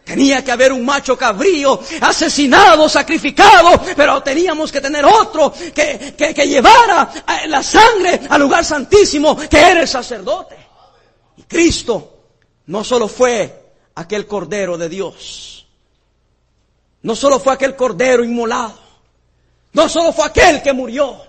[0.03, 6.47] Tenía que haber un macho cabrío asesinado, sacrificado, pero teníamos que tener otro que, que,
[6.47, 10.57] llevara eh, la sangre al lugar santísimo, que era el sacerdote.
[11.37, 12.17] Y Cristo
[12.65, 15.67] no solo fue aquel cordero de Dios,
[17.01, 18.77] no solo fue aquel cordero inmolado,
[19.71, 21.21] no solo fue aquel que murió,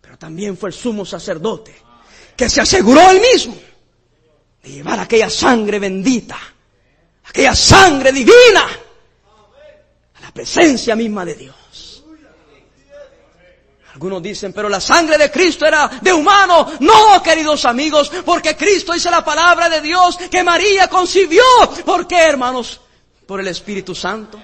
[0.00, 1.74] pero también fue el sumo sacerdote
[2.36, 3.54] que se aseguró él mismo
[4.62, 6.38] de llevar aquella sangre bendita
[7.30, 8.66] aquella sangre divina,
[10.14, 11.56] a la presencia misma de Dios.
[13.92, 16.72] Algunos dicen, pero la sangre de Cristo era de humano.
[16.80, 21.42] No, queridos amigos, porque Cristo dice la palabra de Dios que María concibió.
[21.84, 22.80] ¿Por qué, hermanos?
[23.26, 24.40] Por el Espíritu Santo.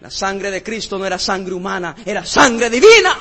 [0.00, 3.18] La sangre de Cristo no era sangre humana, era sangre divina.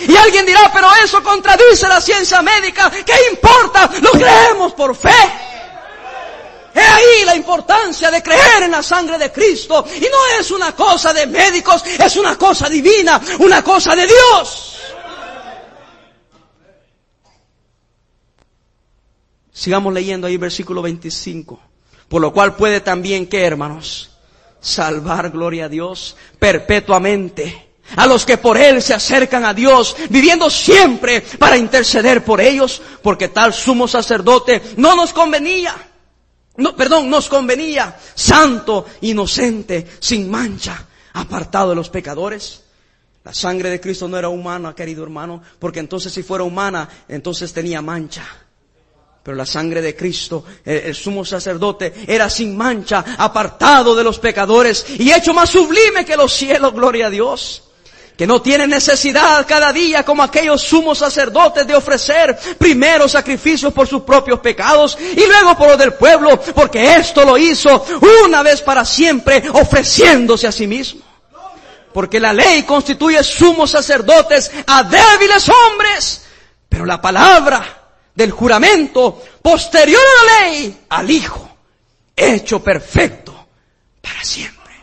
[0.00, 2.90] Y alguien dirá, pero eso contradice la ciencia médica.
[2.90, 3.90] ¿Qué importa?
[4.00, 5.47] Lo creemos por fe.
[6.74, 9.84] He ahí la importancia de creer en la sangre de Cristo.
[9.96, 14.74] Y no es una cosa de médicos, es una cosa divina, una cosa de Dios.
[19.52, 21.60] Sigamos leyendo ahí versículo 25.
[22.08, 24.10] Por lo cual puede también que, hermanos,
[24.60, 30.50] salvar, gloria a Dios, perpetuamente a los que por Él se acercan a Dios, viviendo
[30.50, 35.74] siempre para interceder por ellos, porque tal sumo sacerdote no nos convenía
[36.58, 42.62] no, perdón, nos convenía, santo, inocente, sin mancha, apartado de los pecadores.
[43.24, 47.52] La sangre de Cristo no era humana, querido hermano, porque entonces si fuera humana, entonces
[47.52, 48.26] tenía mancha.
[49.22, 54.18] Pero la sangre de Cristo, el, el, sumo sacerdote, era sin mancha, apartado de los
[54.18, 57.67] pecadores y hecho más sublime que los cielos, gloria a Dios
[58.18, 63.86] que no tiene necesidad cada día como aquellos sumos sacerdotes de ofrecer primero sacrificios por
[63.86, 67.86] sus propios pecados y luego por los del pueblo, porque esto lo hizo
[68.26, 71.02] una vez para siempre ofreciéndose a sí mismo.
[71.94, 76.22] Porque la ley constituye sumos sacerdotes a débiles hombres,
[76.68, 81.48] pero la palabra del juramento posterior a la ley al Hijo,
[82.16, 83.46] hecho perfecto
[84.02, 84.74] para siempre.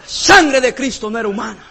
[0.00, 1.70] La sangre de Cristo no era humana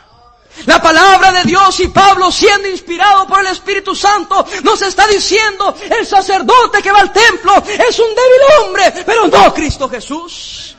[0.65, 5.75] la palabra de Dios y Pablo siendo inspirado por el Espíritu Santo nos está diciendo
[5.89, 10.75] el sacerdote que va al templo es un débil hombre, pero no Cristo Jesús.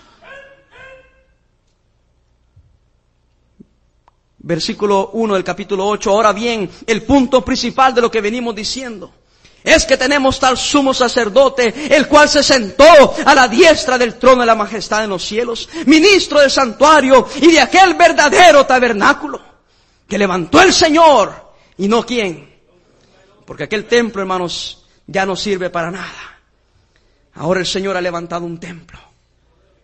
[4.39, 6.11] Versículo 1 del capítulo 8.
[6.11, 9.11] Ahora bien, el punto principal de lo que venimos diciendo
[9.62, 14.43] es que tenemos tal sumo sacerdote, el cual se sentó a la diestra del trono
[14.43, 19.54] de la majestad en los cielos, ministro del santuario y de aquel verdadero tabernáculo
[20.09, 22.55] que levantó el Señor y no quién.
[23.45, 26.41] Porque aquel templo, hermanos, ya no sirve para nada.
[27.35, 28.99] Ahora el Señor ha levantado un templo,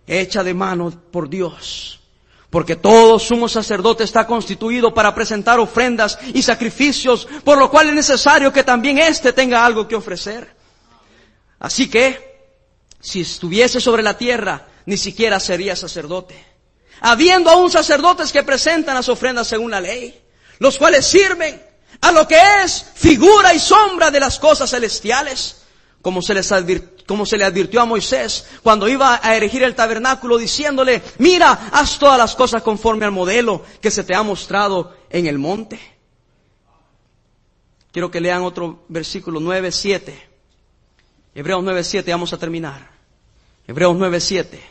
[0.07, 2.01] hecha de mano por Dios,
[2.49, 7.95] Porque todo sumo sacerdote está constituido para presentar ofrendas y sacrificios, por lo cual es
[7.95, 10.53] necesario que también éste tenga algo que ofrecer.
[11.61, 12.41] Así que,
[13.01, 16.50] si estuviese sobre la tierra, ni siquiera sería sacerdote.
[17.01, 20.21] Habiendo aún sacerdotes que presentan las ofrendas según la ley,
[20.59, 21.61] los cuales sirven
[22.01, 25.63] a lo que es figura y sombra de las cosas celestiales,
[26.03, 26.53] como se, les
[27.07, 31.99] como se le advirtió a Moisés cuando iba a erigir el tabernáculo diciéndole, mira, haz
[31.99, 35.79] todas las cosas conforme al modelo que se te ha mostrado en el monte.
[37.93, 40.29] Quiero que lean otro versículo 9, 7.
[41.35, 42.91] Hebreos 9, 7, vamos a terminar.
[43.67, 44.71] Hebreos 9, 7.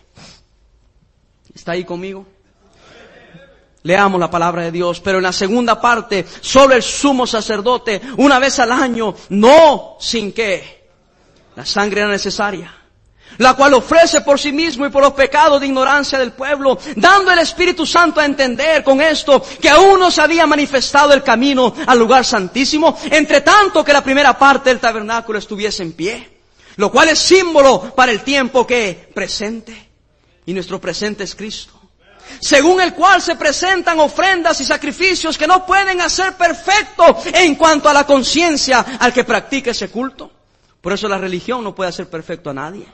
[1.54, 2.26] ¿Está ahí conmigo?
[3.84, 8.38] Leamos la palabra de Dios, pero en la segunda parte, solo el sumo sacerdote, una
[8.38, 10.89] vez al año, no sin que
[11.56, 12.74] la sangre era necesaria,
[13.38, 17.32] la cual ofrece por sí mismo y por los pecados de ignorancia del pueblo, dando
[17.32, 21.74] el Espíritu Santo a entender con esto que aún no se había manifestado el camino
[21.88, 26.30] al lugar santísimo, entre tanto que la primera parte del tabernáculo estuviese en pie,
[26.76, 29.88] lo cual es símbolo para el tiempo que presente,
[30.50, 31.80] y nuestro presente es Cristo
[32.39, 37.89] según el cual se presentan ofrendas y sacrificios que no pueden hacer perfecto en cuanto
[37.89, 40.32] a la conciencia al que practique ese culto.
[40.82, 42.86] Por eso la religión no puede hacer perfecto a nadie.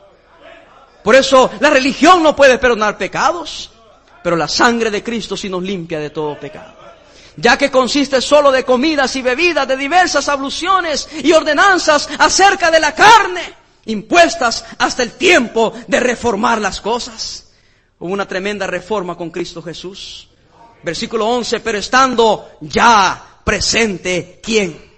[1.04, 3.72] Por eso la religión no puede perdonar pecados,
[4.24, 6.74] pero la sangre de Cristo sí nos limpia de todo pecado.
[7.38, 12.80] Ya que consiste solo de comidas y bebidas, de diversas abluciones y ordenanzas acerca de
[12.80, 13.54] la carne,
[13.86, 17.45] impuestas hasta el tiempo de reformar las cosas.
[18.00, 20.28] Hubo una tremenda reforma con Cristo Jesús.
[20.84, 24.94] Versículo 11, pero estando ya presente, ¿quién?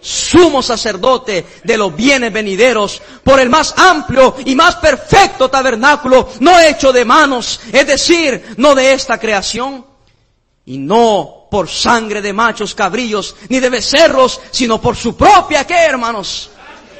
[0.00, 6.60] Sumo sacerdote de los bienes venideros por el más amplio y más perfecto tabernáculo, no
[6.60, 9.86] hecho de manos, es decir, no de esta creación,
[10.66, 15.74] y no por sangre de machos cabrillos ni de becerros, sino por su propia, ¿qué
[15.74, 16.50] hermanos?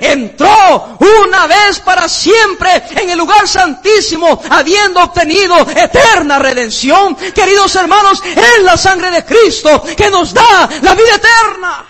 [0.00, 7.14] Entró una vez para siempre en el lugar santísimo, habiendo obtenido eterna redención.
[7.14, 11.86] Queridos hermanos, es la sangre de Cristo que nos da la vida eterna.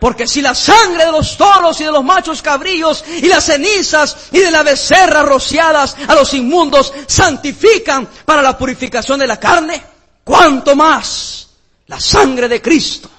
[0.00, 4.16] Porque si la sangre de los toros y de los machos cabrillos y las cenizas
[4.30, 9.82] y de la becerra rociadas a los inmundos santifican para la purificación de la carne,
[10.22, 11.48] cuánto más
[11.88, 13.10] la sangre de Cristo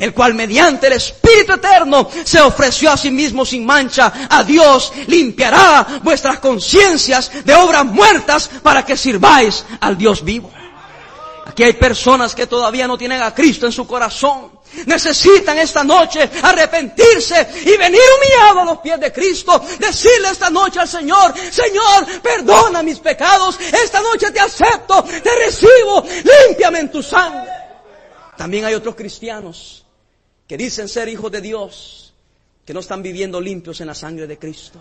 [0.00, 4.92] el cual mediante el Espíritu Eterno se ofreció a sí mismo sin mancha a Dios,
[5.06, 10.50] limpiará vuestras conciencias de obras muertas para que sirváis al Dios vivo.
[11.46, 14.58] Aquí hay personas que todavía no tienen a Cristo en su corazón.
[14.86, 19.60] Necesitan esta noche arrepentirse y venir humillado a los pies de Cristo.
[19.78, 23.58] Decirle esta noche al Señor, Señor, perdona mis pecados.
[23.60, 26.04] Esta noche te acepto, te recibo,
[26.46, 27.50] límpiame en tu sangre.
[28.38, 29.84] También hay otros cristianos
[30.50, 32.12] que dicen ser hijos de Dios,
[32.66, 34.80] que no están viviendo limpios en la sangre de Cristo.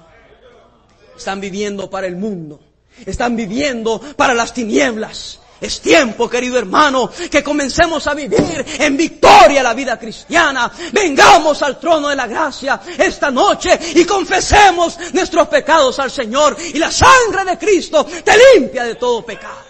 [1.15, 2.59] Están viviendo para el mundo.
[3.05, 5.39] Están viviendo para las tinieblas.
[5.61, 10.71] Es tiempo, querido hermano, que comencemos a vivir en victoria la vida cristiana.
[10.91, 16.57] Vengamos al trono de la gracia esta noche y confesemos nuestros pecados al Señor.
[16.73, 19.68] Y la sangre de Cristo te limpia de todo pecado.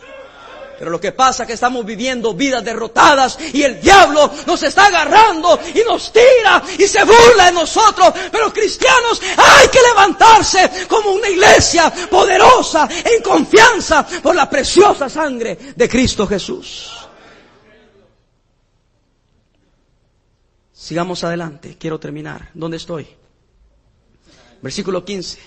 [0.80, 4.86] Pero lo que pasa es que estamos viviendo vidas derrotadas y el diablo nos está
[4.86, 8.14] agarrando y nos tira y se burla de nosotros.
[8.32, 15.58] Pero cristianos hay que levantarse como una iglesia poderosa en confianza por la preciosa sangre
[15.76, 16.92] de Cristo Jesús.
[20.72, 22.52] Sigamos adelante, quiero terminar.
[22.54, 23.06] ¿Dónde estoy?
[24.62, 25.40] Versículo 15.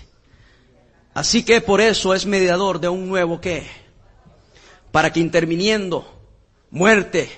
[1.14, 3.81] Así que por eso es mediador de un nuevo qué?
[4.92, 6.06] Para que interviniendo
[6.70, 7.28] muerte,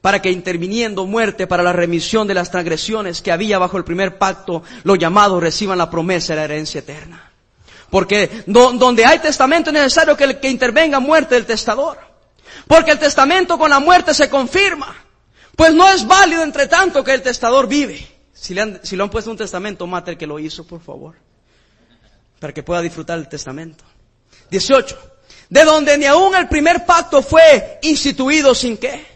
[0.00, 4.18] para que interviniendo muerte para la remisión de las transgresiones que había bajo el primer
[4.18, 7.32] pacto, los llamados reciban la promesa de la herencia eterna.
[7.90, 11.98] Porque donde hay testamento es necesario que, intervenga muerte del testador.
[12.66, 14.94] Porque el testamento con la muerte se confirma.
[15.56, 18.04] Pues no es válido entre tanto que el testador vive.
[18.32, 21.14] Si le han, le han puesto un testamento, mate el que lo hizo, por favor.
[22.40, 23.84] Para que pueda disfrutar el testamento.
[24.50, 25.13] 18
[25.54, 29.06] de donde ni aún el primer pacto fue instituido sin qué.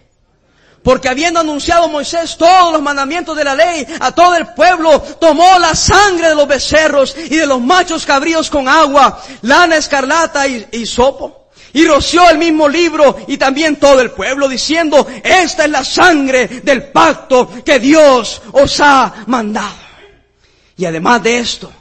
[0.85, 5.59] Porque habiendo anunciado Moisés todos los mandamientos de la ley a todo el pueblo, tomó
[5.59, 10.87] la sangre de los becerros y de los machos cabríos con agua, lana escarlata y,
[10.87, 11.49] sopo.
[11.73, 16.47] Y roció el mismo libro y también todo el pueblo diciendo, esta es la sangre
[16.63, 19.75] del pacto que Dios os ha mandado.
[20.77, 21.73] Y además de esto,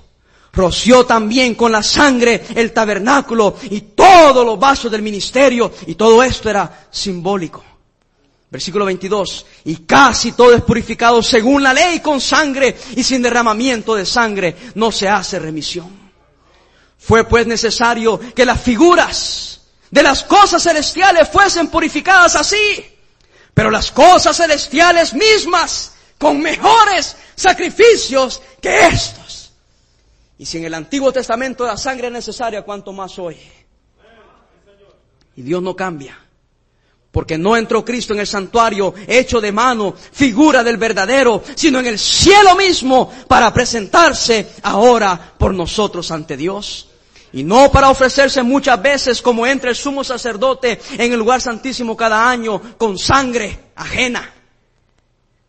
[0.57, 6.23] roció también con la sangre el tabernáculo y todos los vasos del ministerio y todo
[6.23, 7.63] esto era simbólico.
[8.49, 9.45] Versículo 22.
[9.65, 14.55] Y casi todo es purificado según la ley con sangre y sin derramamiento de sangre
[14.75, 16.07] no se hace remisión.
[16.97, 22.83] Fue pues necesario que las figuras de las cosas celestiales fuesen purificadas así,
[23.53, 29.26] pero las cosas celestiales mismas con mejores sacrificios que estos.
[30.39, 33.37] Y si en el Antiguo Testamento la sangre es necesaria, ¿cuánto más hoy?
[35.35, 36.17] Y Dios no cambia.
[37.11, 41.87] Porque no entró Cristo en el santuario hecho de mano, figura del verdadero, sino en
[41.87, 46.89] el cielo mismo para presentarse ahora por nosotros ante Dios.
[47.33, 51.97] Y no para ofrecerse muchas veces como entra el sumo sacerdote en el lugar santísimo
[51.97, 54.33] cada año con sangre ajena.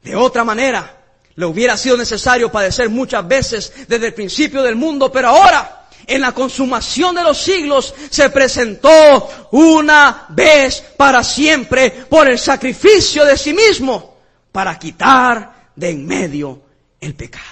[0.03, 0.98] De otra manera,
[1.39, 6.21] le hubiera sido necesario padecer muchas veces desde el principio del mundo, pero ahora, en
[6.21, 13.39] la consumación de los siglos, se presentó una vez para siempre por el sacrificio de
[13.39, 14.17] sí mismo
[14.51, 16.61] para quitar de en medio
[17.01, 17.45] el pecado.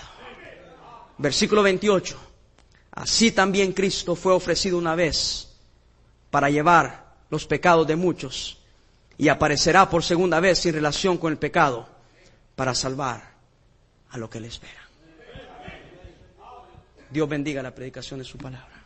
[1.18, 2.18] Versículo 28.
[2.90, 5.46] Así también Cristo fue ofrecido una vez
[6.32, 8.58] para llevar los pecados de muchos
[9.16, 11.88] y aparecerá por segunda vez sin relación con el pecado
[12.56, 13.35] para salvar
[14.10, 14.86] a lo que le espera.
[17.10, 18.76] Dios bendiga la predicación de su palabra.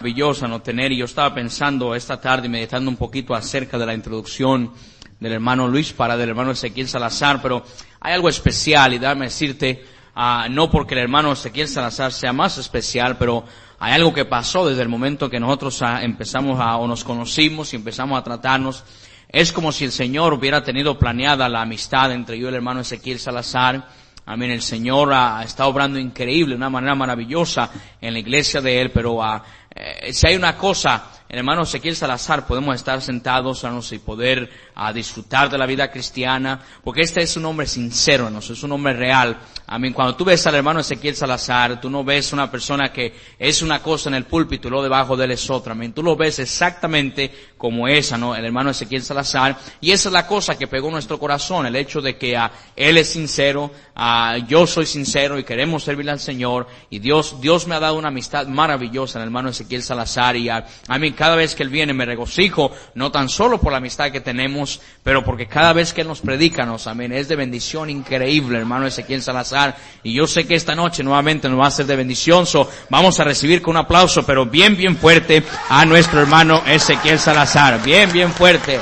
[0.00, 3.94] Maravillosa no tener, y yo estaba pensando esta tarde, meditando un poquito acerca de la
[3.94, 4.72] introducción
[5.18, 7.62] del hermano Luis para del hermano Ezequiel Salazar, pero
[8.00, 9.84] hay algo especial y dame decirte,
[10.16, 13.44] uh, no porque el hermano Ezequiel Salazar sea más especial, pero
[13.78, 17.72] hay algo que pasó desde el momento que nosotros uh, empezamos a, o nos conocimos
[17.74, 18.84] y empezamos a tratarnos
[19.32, 22.80] es como si el Señor hubiera tenido planeada la amistad entre yo y el hermano
[22.80, 23.86] Ezequiel Salazar.
[24.26, 24.50] Amén.
[24.50, 27.70] El Señor ha estado obrando increíble, de una manera maravillosa
[28.00, 29.40] en la iglesia de Él, pero uh,
[29.74, 35.48] eh, si hay una cosa hermano Ezequiel Salazar, podemos estar sentados y poder a disfrutar
[35.48, 38.40] de la vida cristiana, porque este es un hombre sincero, ¿no?
[38.40, 39.38] es un hombre real.
[39.66, 39.92] Amén.
[39.92, 43.80] Cuando tú ves al hermano Ezequiel Salazar, tú no ves una persona que es una
[43.80, 45.72] cosa en el púlpito y luego debajo de él es otra.
[45.72, 45.92] Amén.
[45.92, 48.34] Tú lo ves exactamente como esa, ¿no?
[48.34, 49.56] El hermano Ezequiel Salazar.
[49.80, 52.96] Y esa es la cosa que pegó nuestro corazón, el hecho de que uh, él
[52.96, 56.66] es sincero, uh, yo soy sincero y queremos servirle al Señor.
[56.88, 60.48] Y Dios, Dios me ha dado una amistad maravillosa en el hermano Ezequiel Salazar y
[60.48, 63.76] a, a mí cada vez que Él viene me regocijo, no tan solo por la
[63.76, 67.36] amistad que tenemos, pero porque cada vez que Él nos predica, nos, amén, es de
[67.36, 69.76] bendición increíble, hermano Ezequiel Salazar.
[70.02, 73.20] Y yo sé que esta noche nuevamente nos va a ser de bendición, so vamos
[73.20, 77.82] a recibir con un aplauso, pero bien, bien fuerte a nuestro hermano Ezequiel Salazar.
[77.82, 78.80] Bien, bien fuerte.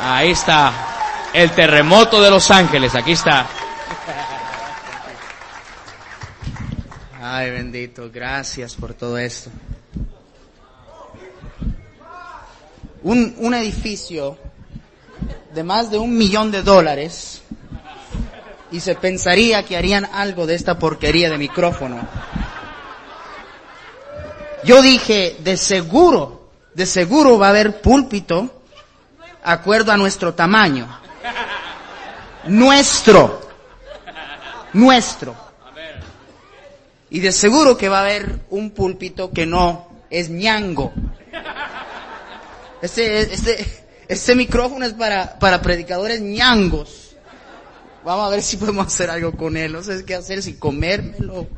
[0.00, 0.72] Ahí está.
[1.32, 3.48] El terremoto de Los Ángeles, aquí está.
[7.30, 9.50] Ay, bendito, gracias por todo esto.
[13.02, 14.38] Un, un edificio
[15.52, 17.42] de más de un millón de dólares
[18.70, 22.00] y se pensaría que harían algo de esta porquería de micrófono.
[24.64, 28.62] Yo dije, de seguro, de seguro va a haber púlpito
[29.42, 30.88] acuerdo a nuestro tamaño.
[32.46, 33.42] Nuestro.
[34.72, 35.47] Nuestro.
[37.10, 40.92] Y de seguro que va a haber un púlpito que no es ñango.
[42.82, 43.66] Este, este,
[44.06, 47.16] este micrófono es para, para predicadores ñangos.
[48.04, 49.72] Vamos a ver si podemos hacer algo con él.
[49.72, 51.48] No sé qué hacer, si comérmelo.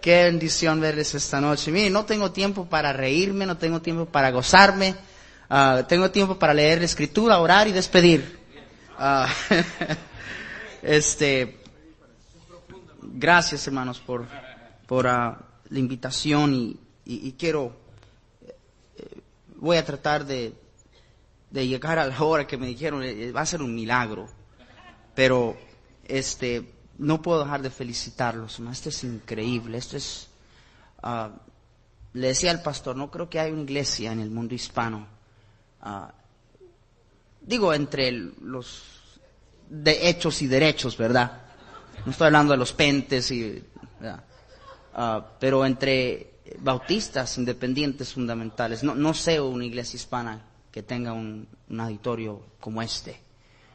[0.00, 1.72] Qué bendición verles esta noche.
[1.72, 4.94] Mire, no tengo tiempo para reírme, no tengo tiempo para gozarme.
[5.50, 8.37] Uh, tengo tiempo para leer la escritura, orar y despedir.
[8.98, 9.26] Uh,
[10.82, 11.56] este,
[13.00, 14.26] gracias hermanos por,
[14.88, 17.76] por uh, la invitación y, y, quiero,
[18.96, 19.20] eh,
[19.54, 20.52] voy a tratar de,
[21.48, 24.28] de llegar a la hora que me dijeron, eh, va a ser un milagro,
[25.14, 25.56] pero
[26.04, 30.28] este, no puedo dejar de felicitarlos, esto es increíble, esto es,
[31.04, 31.28] uh,
[32.14, 35.06] le decía al pastor, no creo que haya una iglesia en el mundo hispano
[37.40, 38.82] digo, entre los
[39.68, 41.42] de hechos y derechos, ¿verdad?
[42.04, 43.62] No estoy hablando de los pentes y,
[44.00, 51.48] uh, pero entre bautistas independientes fundamentales, no, no sé una iglesia hispana que tenga un,
[51.68, 53.20] un auditorio como este.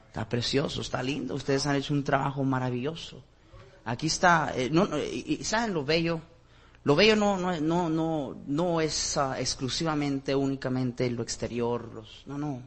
[0.07, 3.23] Está precioso, está lindo, ustedes han hecho un trabajo maravilloso.
[3.85, 6.21] Aquí está, eh, no, y, y, ¿saben lo bello?
[6.83, 12.37] Lo bello no, no, no, no, no es ah, exclusivamente, únicamente lo exterior, los, no,
[12.37, 12.61] no.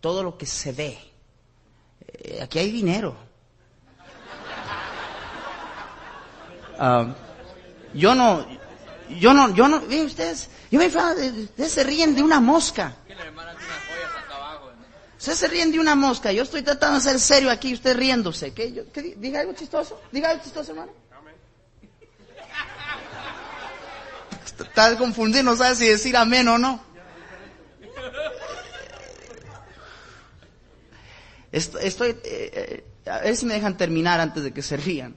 [0.00, 0.98] Todo lo que se ve.
[2.06, 3.16] Eh, aquí hay dinero.
[6.78, 7.14] Ah,
[7.94, 8.46] yo no,
[9.18, 12.94] yo no, yo no, ve ustedes, yo me ustedes se ríen de una mosca.
[15.18, 18.52] Ustedes se ríen de una mosca, yo estoy tratando de ser serio aquí, usted riéndose.
[18.52, 20.92] ¿Qué, diga algo chistoso, diga algo chistoso, hermano.
[24.58, 26.85] Está confundido, no sabe si decir amén o no.
[31.56, 35.16] Estoy, eh, eh, a ver si me dejan terminar antes de que se rían.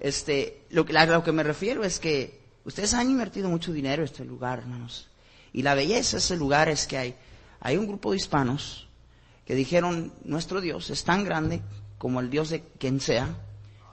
[0.00, 4.24] Este, lo, lo que me refiero es que ustedes han invertido mucho dinero en este
[4.24, 5.08] lugar, hermanos.
[5.52, 7.14] Y la belleza de ese lugar es que hay,
[7.60, 8.88] hay un grupo de hispanos
[9.44, 11.62] que dijeron, nuestro Dios es tan grande
[11.98, 13.28] como el Dios de quien sea,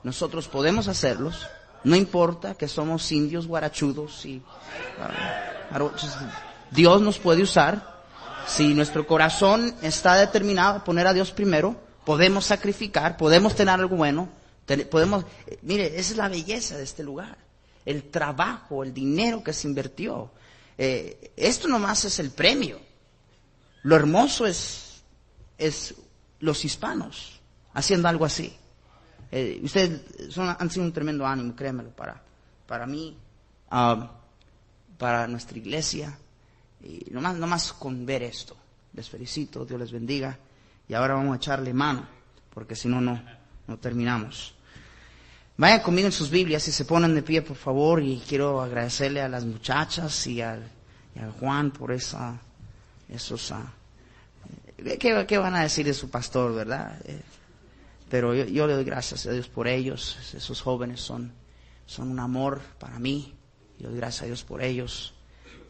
[0.04, 1.48] nosotros podemos hacerlos,
[1.84, 5.90] no importa que somos indios guarachudos y uh,
[6.72, 7.93] Dios nos puede usar.
[8.48, 11.76] Si nuestro corazón está determinado a poner a Dios primero,
[12.06, 14.30] podemos sacrificar, podemos tener algo bueno,
[14.90, 17.38] podemos, eh, mire, esa es la belleza de este lugar.
[17.86, 20.32] El trabajo, el dinero que se invirtió.
[20.78, 22.80] Eh, esto nomás es el premio.
[23.84, 25.04] Lo hermoso es,
[25.58, 25.94] es
[26.40, 27.40] los hispanos
[27.74, 28.56] haciendo algo así.
[29.32, 32.22] Eh, ustedes son, han sido un tremendo ánimo, créemelo, para,
[32.68, 33.18] para mí,
[33.72, 34.08] um,
[34.98, 36.18] para nuestra iglesia.
[36.84, 38.56] Y nomás, nomás con ver esto.
[38.94, 40.38] Les felicito, Dios les bendiga.
[40.88, 42.06] Y ahora vamos a echarle mano,
[42.54, 43.24] porque si no, no,
[43.68, 44.54] no terminamos.
[45.56, 49.22] Vayan conmigo en sus Biblias y se ponen de pie, por favor, y quiero agradecerle
[49.22, 50.64] a las muchachas y al,
[51.40, 52.40] Juan por esa,
[53.08, 53.64] esos, uh,
[55.00, 57.00] ¿qué, van a decir de su pastor, verdad?
[57.06, 57.22] Eh,
[58.10, 61.32] pero yo, le doy gracias a Dios por ellos, esos jóvenes son,
[61.86, 63.36] son un amor para mí,
[63.78, 65.13] yo doy gracias a Dios por ellos.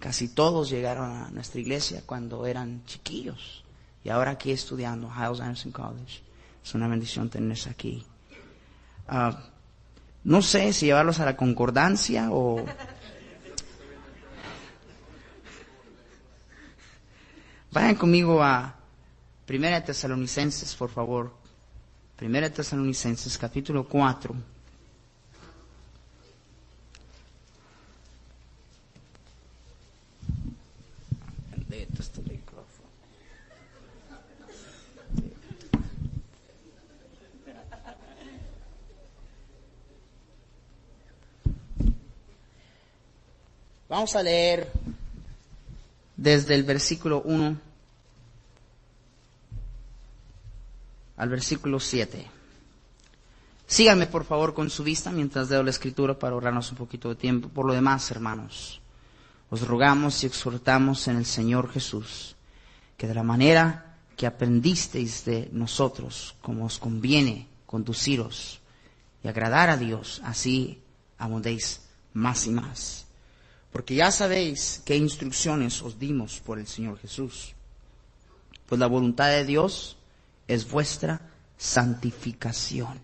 [0.04, 3.64] Casi todos llegaron a nuestra iglesia cuando eran chiquillos
[4.04, 6.22] y ahora aquí estudiando, Hiles Anderson College.
[6.62, 8.06] Es una bendición tenerlos aquí.
[9.08, 9.44] Ah,
[10.26, 12.66] no sé si llevarlos a la concordancia o...
[17.72, 18.76] Vayan conmigo a
[19.46, 21.32] Primera Tesalonicenses, por favor.
[22.18, 24.36] Primera Tesalonicenses, capítulo 4.
[43.94, 44.72] Vamos a leer
[46.18, 47.58] desde el versículo 1
[51.18, 52.26] al versículo 7.
[53.68, 57.16] Síganme por favor con su vista mientras leo la escritura para ahorrarnos un poquito de
[57.16, 57.50] tiempo.
[57.50, 58.82] Por lo demás, hermanos,
[59.54, 62.36] os rogamos y exhortamos en el Señor Jesús
[62.98, 68.62] que de la manera que aprendisteis de nosotros, como os conviene conduciros
[69.24, 70.82] y agradar a Dios, así
[71.18, 71.82] abundéis
[72.14, 73.04] más y más
[73.74, 77.56] porque ya sabéis qué instrucciones os dimos por el Señor Jesús.
[78.68, 79.98] Pues la voluntad de Dios
[80.48, 81.22] es vuestra
[81.58, 83.02] santificación.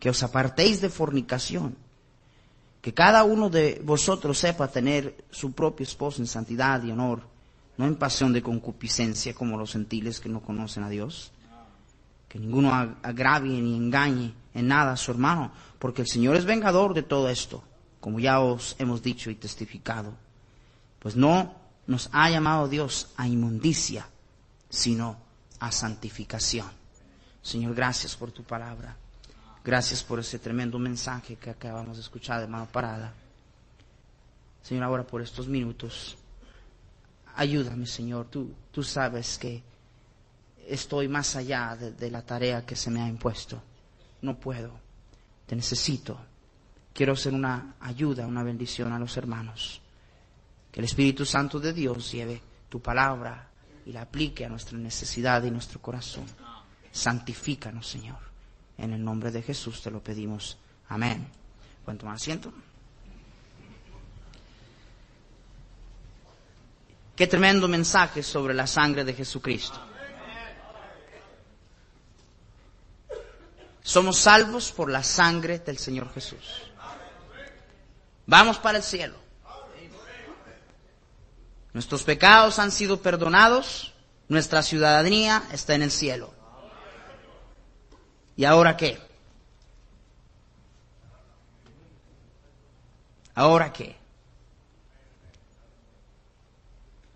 [0.00, 1.76] Que os apartéis de fornicación.
[2.80, 7.22] Que cada uno de vosotros sepa tener su propio esposo en santidad y honor,
[7.76, 11.32] no en pasión de concupiscencia como los gentiles que no conocen a Dios.
[12.28, 12.72] Que ninguno
[13.02, 17.28] agravie ni engañe en nada a su hermano, porque el Señor es vengador de todo
[17.28, 17.62] esto
[18.00, 20.14] como ya os hemos dicho y testificado,
[20.98, 21.54] pues no
[21.86, 24.08] nos ha llamado Dios a inmundicia,
[24.68, 25.18] sino
[25.60, 26.68] a santificación.
[27.42, 28.96] Señor, gracias por tu palabra.
[29.64, 33.12] Gracias por ese tremendo mensaje que acabamos de escuchar de mano parada.
[34.62, 36.16] Señor, ahora por estos minutos,
[37.36, 38.26] ayúdame, Señor.
[38.26, 39.62] Tú, tú sabes que
[40.66, 43.60] estoy más allá de, la tarea que se me ha impuesto.
[44.22, 44.72] No puedo.
[45.46, 46.18] Te necesito
[46.92, 49.80] quiero ser una ayuda, una bendición a los hermanos.
[50.70, 53.48] Que el Espíritu Santo de Dios lleve tu palabra
[53.86, 56.24] y la aplique a nuestra necesidad y nuestro corazón.
[56.92, 58.29] Santifícanos, Señor.
[58.80, 60.56] En el nombre de Jesús te lo pedimos.
[60.88, 61.28] Amén.
[61.84, 62.50] ¿Pueden tomar asiento?
[67.14, 69.78] Qué tremendo mensaje sobre la sangre de Jesucristo.
[73.82, 76.72] Somos salvos por la sangre del Señor Jesús.
[78.24, 79.16] Vamos para el cielo.
[81.74, 83.92] Nuestros pecados han sido perdonados,
[84.28, 86.39] nuestra ciudadanía está en el cielo.
[88.40, 88.98] ¿Y ahora qué?
[93.34, 93.96] ¿Ahora qué?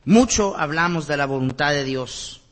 [0.05, 2.43] Mucho hablamos de la voluntad de Dios.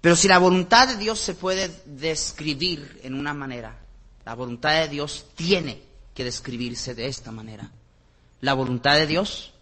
[0.00, 3.76] Pero si la voluntad de Dios se puede describir en una manera,
[4.24, 5.82] la voluntad de Dios tiene
[6.14, 7.70] que describirse de esta manera.
[8.40, 9.52] La voluntad de Dios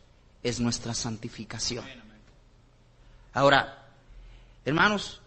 [0.45, 1.85] es nuestra santificación.
[3.33, 3.89] Ahora,
[4.65, 5.21] hermanos,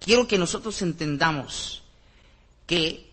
[0.00, 1.82] quiero que nosotros entendamos
[2.66, 3.10] que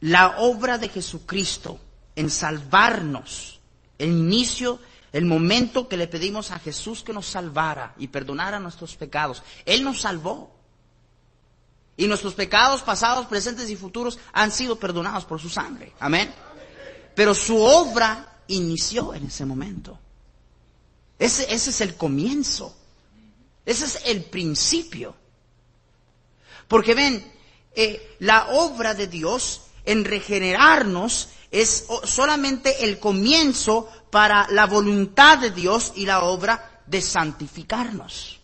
[0.00, 1.78] la obra de Jesucristo
[2.16, 3.60] en salvarnos,
[3.98, 4.80] el inicio
[5.12, 9.84] el momento que le pedimos a Jesús que nos salvara y perdonara nuestros pecados, Él
[9.84, 10.50] nos salvó.
[11.94, 15.92] Y nuestros pecados pasados, presentes y futuros han sido perdonados por su sangre.
[16.00, 16.34] Amén.
[17.14, 19.98] Pero su obra inició en ese momento.
[21.18, 22.74] Ese, ese es el comienzo.
[23.66, 25.14] Ese es el principio.
[26.72, 27.22] Porque ven,
[27.74, 35.50] eh, la obra de Dios en regenerarnos es solamente el comienzo para la voluntad de
[35.50, 38.40] Dios y la obra de santificarnos.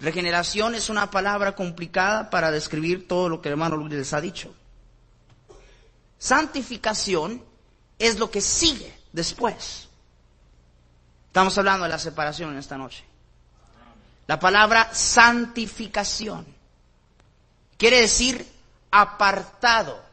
[0.00, 4.20] Regeneración es una palabra complicada para describir todo lo que el hermano Luis les ha
[4.20, 4.52] dicho.
[6.18, 7.44] Santificación
[7.96, 9.86] es lo que sigue después.
[11.28, 13.04] Estamos hablando de la separación en esta noche.
[14.26, 16.57] La palabra santificación
[17.78, 18.46] quiere decir
[18.90, 20.06] apartado.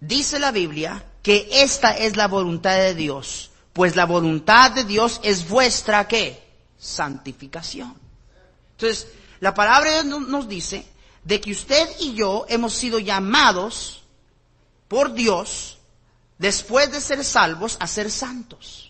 [0.00, 5.20] Dice la Biblia que esta es la voluntad de Dios, pues la voluntad de Dios
[5.24, 6.46] es vuestra qué?
[6.78, 7.96] Santificación.
[8.72, 9.08] Entonces,
[9.40, 10.86] la palabra nos dice
[11.24, 14.02] de que usted y yo hemos sido llamados
[14.86, 15.78] por Dios,
[16.38, 18.87] después de ser salvos, a ser santos.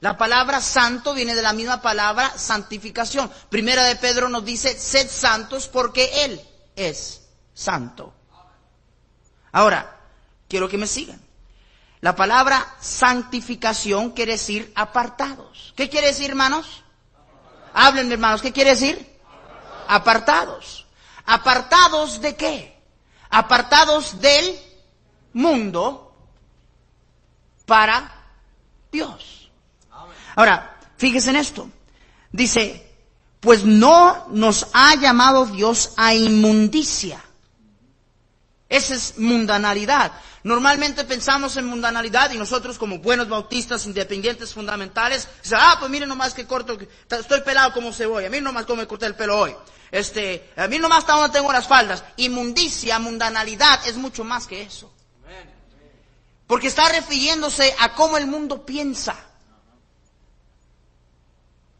[0.00, 3.30] La palabra santo viene de la misma palabra santificación.
[3.48, 6.40] Primera de Pedro nos dice, sed santos porque Él
[6.76, 7.22] es
[7.54, 8.12] santo.
[9.52, 9.96] Ahora,
[10.48, 11.20] Quiero que me sigan.
[12.00, 15.72] La palabra santificación quiere decir apartados.
[15.76, 16.84] ¿Qué quiere decir, hermanos?
[17.74, 18.42] Háblenme, hermanos.
[18.42, 19.18] ¿Qué quiere decir?
[19.88, 20.86] Apartados.
[21.24, 22.80] ¿Apartados de qué?
[23.30, 24.58] Apartados del
[25.32, 26.14] mundo
[27.64, 28.12] para
[28.92, 29.35] Dios.
[30.36, 31.68] Ahora, fíjense en esto.
[32.30, 32.86] Dice,
[33.40, 37.20] pues no nos ha llamado Dios a inmundicia.
[38.68, 40.12] Esa es mundanalidad.
[40.42, 46.34] Normalmente pensamos en mundanalidad y nosotros como buenos bautistas independientes fundamentales, ah, pues miren nomás
[46.34, 46.78] que corto,
[47.10, 49.56] estoy pelado como cebolla, a mí nomás cómo me corté el pelo hoy.
[49.90, 52.04] Este, a mí nomás hasta donde tengo las faldas.
[52.16, 54.92] Inmundicia, mundanalidad es mucho más que eso.
[56.46, 59.16] Porque está refiriéndose a cómo el mundo piensa.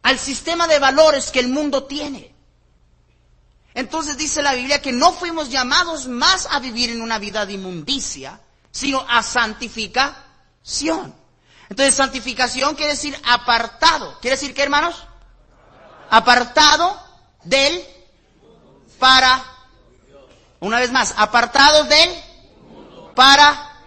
[0.07, 2.33] Al sistema de valores que el mundo tiene.
[3.75, 7.55] Entonces dice la Biblia que no fuimos llamados más a vivir en una vida de
[7.55, 8.39] inmundicia,
[8.71, 11.13] sino a santificación.
[11.69, 14.17] Entonces, santificación quiere decir apartado.
[14.21, 14.95] ¿Quiere decir qué, hermanos?
[16.09, 17.03] Apartado
[17.43, 17.85] del
[19.01, 19.45] para.
[20.61, 22.11] Una vez más, apartado del
[23.17, 23.83] para.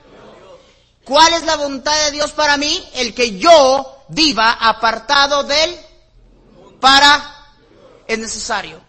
[1.05, 2.85] ¿Cuál es la voluntad de Dios para mí?
[2.95, 5.88] El que yo viva apartado del
[6.79, 7.35] para
[8.07, 8.81] es necesario.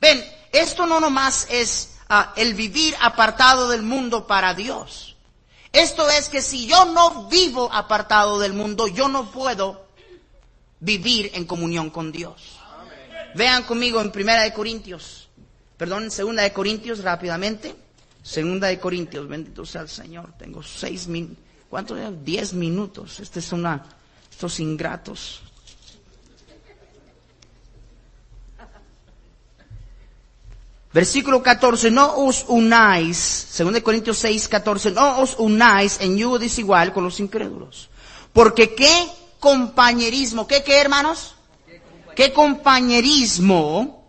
[0.00, 1.96] Ven, esto no nomás es
[2.36, 5.16] el vivir apartado del mundo para Dios.
[5.72, 9.86] Esto es que si yo no vivo apartado del mundo, yo no puedo
[10.80, 12.58] vivir en comunión con Dios.
[13.34, 15.28] Vean conmigo en Primera de Corintios,
[15.76, 17.76] perdón, en Segunda de Corintios rápidamente.
[18.22, 20.32] Segunda de Corintios, bendito sea el Señor.
[20.38, 21.94] Tengo seis minutos, ¿cuánto?
[22.24, 23.20] Diez minutos.
[23.20, 23.84] Este es una,
[24.30, 25.42] estos ingratos.
[30.96, 36.94] Versículo 14, no os unáis, 2 Corintios 6, 14, no os unáis en yugo desigual
[36.94, 37.90] con los incrédulos.
[38.32, 38.94] Porque qué
[39.38, 41.34] compañerismo, qué qué hermanos?
[42.16, 44.08] ¿Qué compañerismo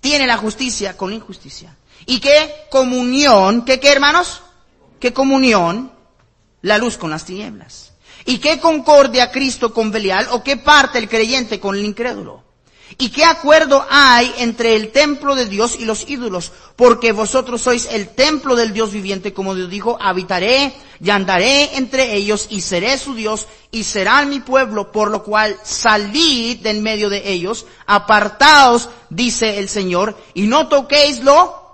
[0.00, 1.76] tiene la justicia con la injusticia?
[2.04, 4.42] ¿Y qué comunión, qué qué hermanos?
[4.98, 5.92] ¿Qué comunión
[6.62, 7.92] la luz con las tinieblas?
[8.24, 12.47] ¿Y qué concordia Cristo con Belial o qué parte el creyente con el incrédulo?
[13.00, 16.50] ¿Y qué acuerdo hay entre el templo de Dios y los ídolos?
[16.74, 22.16] Porque vosotros sois el templo del Dios viviente, como Dios dijo, habitaré y andaré entre
[22.16, 26.82] ellos y seré su Dios y serán mi pueblo, por lo cual salid de en
[26.82, 31.67] medio de ellos, apartaos, dice el Señor, y no toquéis lo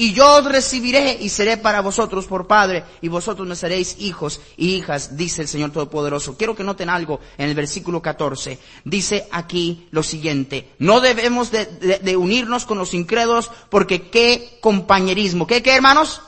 [0.00, 4.40] y yo os recibiré y seré para vosotros por padre y vosotros me seréis hijos
[4.56, 6.38] y hijas, dice el Señor Todopoderoso.
[6.38, 8.58] Quiero que noten algo en el versículo 14.
[8.86, 15.62] Dice aquí lo siguiente, no debemos de, unirnos con los incrédulos porque qué compañerismo, ¿qué,
[15.62, 16.22] qué hermanos?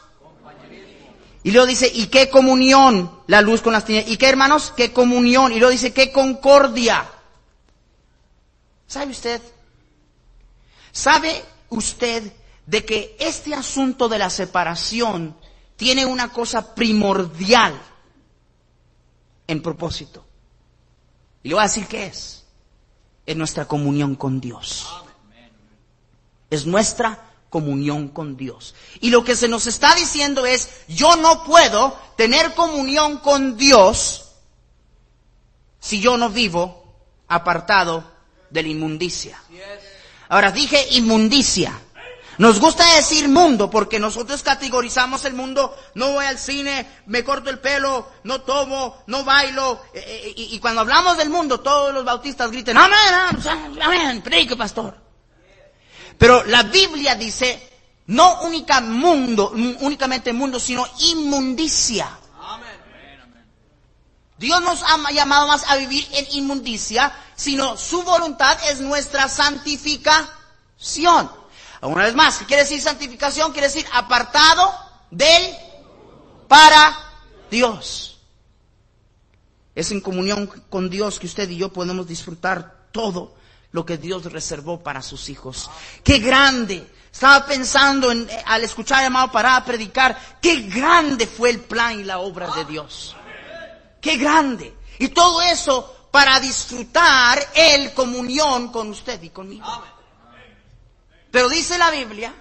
[1.43, 3.11] Y luego dice, ¿y qué comunión?
[3.27, 4.13] La luz con las tinieblas.
[4.13, 4.75] ¿Y qué hermanos?
[4.77, 5.51] ¿Qué comunión?
[5.51, 7.11] Y luego dice, ¿qué concordia?
[8.87, 9.41] ¿Sabe usted?
[10.93, 12.31] ¿Sabe usted
[12.67, 15.37] de que este asunto de la separación
[15.77, 17.81] tiene una cosa primordial
[19.47, 20.25] en propósito.
[21.43, 22.45] Y le voy a decir qué es.
[23.27, 24.89] Es nuestra comunión con Dios.
[26.51, 28.75] Es nuestra comunión con Dios.
[29.01, 34.31] Y lo que se nos está diciendo es, yo no puedo tener comunión con Dios
[35.81, 36.83] si yo no vivo
[37.29, 38.05] apartado
[38.51, 39.39] de la inmundicia.
[40.29, 41.79] Ahora dije inmundicia.
[42.39, 47.51] Nos gusta decir mundo porque nosotros categorizamos el mundo, no voy al cine, me corto
[47.51, 49.83] el pelo, no tomo, no bailo.
[49.93, 52.99] Eh, eh, y, cuando hablamos del mundo, todos los bautistas griten, amén,
[53.83, 54.97] amén, predique pastor.
[56.17, 57.71] Pero la Biblia dice,
[58.07, 62.19] no única mundo, únicamente mundo, sino inmundicia.
[64.39, 71.42] Dios nos ha llamado más a vivir en inmundicia, sino su voluntad es nuestra santificación.
[71.83, 73.51] Una vez más, ¿qué quiere decir santificación?
[73.51, 74.73] Quiere decir apartado
[75.11, 75.43] del
[76.47, 76.97] para
[77.51, 78.21] Dios.
[79.75, 83.35] Es en comunión con Dios que usted y yo podemos disfrutar todo
[83.73, 85.71] lo que Dios reservó para sus hijos.
[86.05, 86.89] ¡Qué grande!
[87.13, 92.05] Estaba pensando en, al escuchar a llamado para predicar, qué grande fue el plan y
[92.05, 93.17] la obra de Dios.
[94.01, 94.75] ¡Qué grande!
[94.99, 99.67] Y todo eso para disfrutar el comunión con usted y conmigo.
[101.33, 102.33] Pero dice la Biblia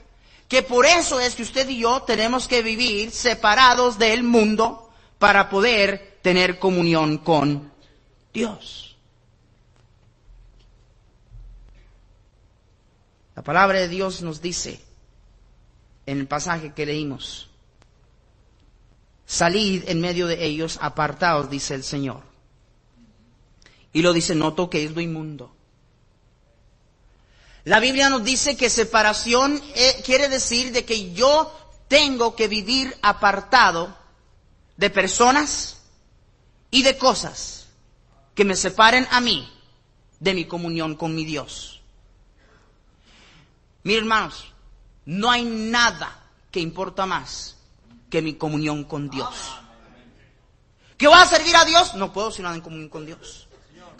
[0.47, 5.49] que por eso es que usted y yo tenemos que vivir separados del mundo para
[5.49, 7.71] poder tener comunión con
[8.33, 8.97] Dios.
[13.33, 14.81] La palabra de Dios nos dice
[16.05, 17.49] en el pasaje que leímos,
[19.25, 22.23] salid en medio de ellos, apartados, dice el Señor.
[23.93, 25.55] Y lo dice, no toquéis lo inmundo.
[27.63, 31.55] La Biblia nos dice que separación eh, quiere decir de que yo
[31.87, 33.95] tengo que vivir apartado
[34.77, 35.81] de personas
[36.71, 37.67] y de cosas
[38.33, 39.47] que me separen a mí
[40.19, 41.81] de mi comunión con mi Dios.
[43.83, 44.53] Miren hermanos,
[45.05, 47.57] no hay nada que importa más
[48.09, 49.35] que mi comunión con Dios.
[50.97, 51.95] ¿Qué va a servir a Dios?
[51.95, 53.47] No puedo sino en comunión con Dios.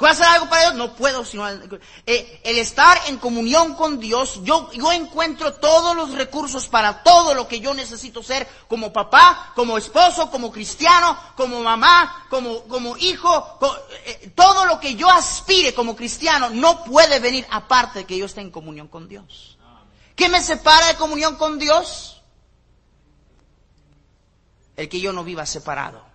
[0.02, 0.74] ¿Puedo hacer algo para Dios?
[0.74, 6.14] No puedo, sino eh, el estar en comunión con Dios, yo, yo encuentro todos los
[6.16, 11.62] recursos para todo lo que yo necesito ser como papá, como esposo, como cristiano, como
[11.62, 13.60] mamá, como, como hijo,
[14.08, 18.26] eh, todo lo que yo aspire como cristiano no puede venir aparte de que yo
[18.26, 19.60] esté en comunión con Dios.
[20.16, 22.24] ¿Qué me separa de comunión con Dios?
[24.76, 26.11] El que yo no viva separado.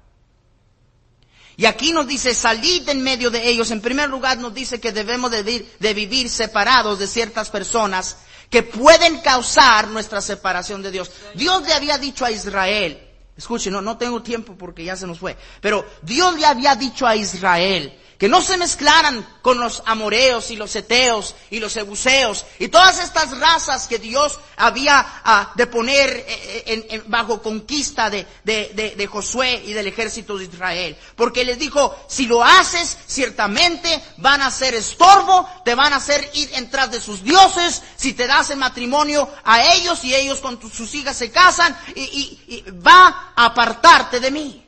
[1.57, 3.71] Y aquí nos dice, salid en medio de ellos.
[3.71, 8.19] En primer lugar nos dice que debemos de vivir, separados de ciertas personas
[8.51, 11.11] que pueden causar nuestra separación de Dios.
[11.35, 13.03] Dios le había dicho a Israel,
[13.37, 17.07] escuchen, no, no tengo tiempo porque ya se nos fue, pero Dios le había dicho
[17.07, 22.45] a Israel, que no se mezclaran con los amoreos y los eteos y los ebuseos
[22.59, 28.27] y todas estas razas que Dios había ah, de poner eh, eh, bajo conquista de,
[28.45, 30.97] de, Josué y del ejército de Israel.
[31.15, 36.29] Porque les dijo, si lo haces, ciertamente van a ser estorbo, te van a hacer
[36.35, 40.39] ir en tras de sus dioses, si te das el matrimonio a ellos y ellos
[40.41, 44.66] con sus hijas se casan y va a apartarte de mí.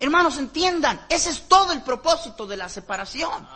[0.00, 3.46] Hermanos, entiendan, ese es todo el propósito de la separación.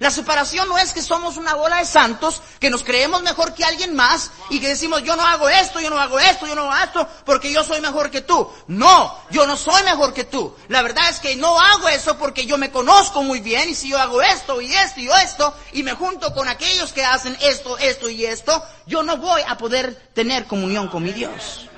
[0.00, 3.64] La separación no es que somos una bola de santos, que nos creemos mejor que
[3.64, 6.62] alguien más y que decimos yo no hago esto, yo no hago esto, yo no
[6.62, 8.50] hago esto porque yo soy mejor que tú.
[8.66, 10.54] No, yo no soy mejor que tú.
[10.66, 13.90] La verdad es que no hago eso porque yo me conozco muy bien y si
[13.90, 17.78] yo hago esto y esto y esto y me junto con aquellos que hacen esto,
[17.78, 21.68] esto y esto, yo no voy a poder tener comunión con mi Dios.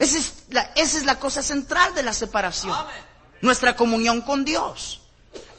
[0.00, 2.74] Esa es la, esa es la cosa central de la separación.
[3.42, 5.02] Nuestra comunión con Dios.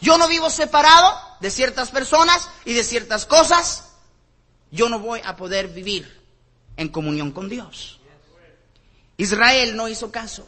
[0.01, 3.91] Yo no vivo separado de ciertas personas y de ciertas cosas.
[4.71, 6.21] Yo no voy a poder vivir
[6.75, 7.99] en comunión con Dios.
[9.17, 10.47] Israel no hizo caso.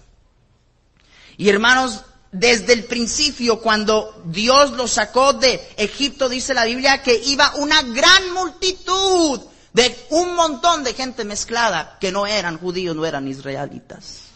[1.38, 2.02] Y hermanos,
[2.32, 7.84] desde el principio, cuando Dios los sacó de Egipto, dice la Biblia, que iba una
[7.84, 9.40] gran multitud
[9.74, 14.28] de un montón de gente mezclada que no eran judíos, no eran israelitas.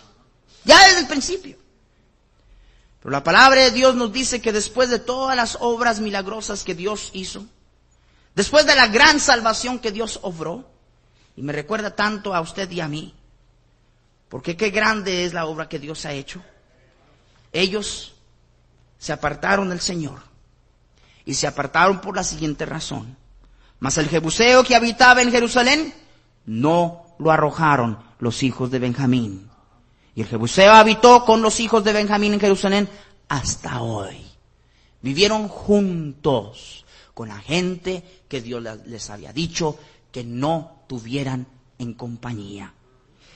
[0.66, 1.58] Ya desde el principio.
[3.00, 6.74] Pero la palabra de Dios nos dice que después de todas las obras milagrosas que
[6.74, 7.46] Dios hizo,
[8.36, 10.70] después de la gran salvación que Dios obró,
[11.36, 13.14] y me recuerda tanto a usted y a mí,
[14.30, 16.42] porque qué grande es la obra que Dios ha hecho.
[17.54, 18.16] Ellos
[18.98, 20.22] se apartaron del Señor
[21.26, 23.16] y se apartaron por la siguiente razón.
[23.80, 25.94] Mas el Jebuseo que habitaba en Jerusalén
[26.46, 29.50] no lo arrojaron los hijos de Benjamín.
[30.16, 32.90] Y el Jebuseo habitó con los hijos de Benjamín en Jerusalén
[33.30, 34.26] hasta hoy.
[35.02, 39.78] Vivieron juntos con la gente que Dios les había dicho
[40.12, 41.48] que no tuvieran
[41.78, 42.74] en compañía.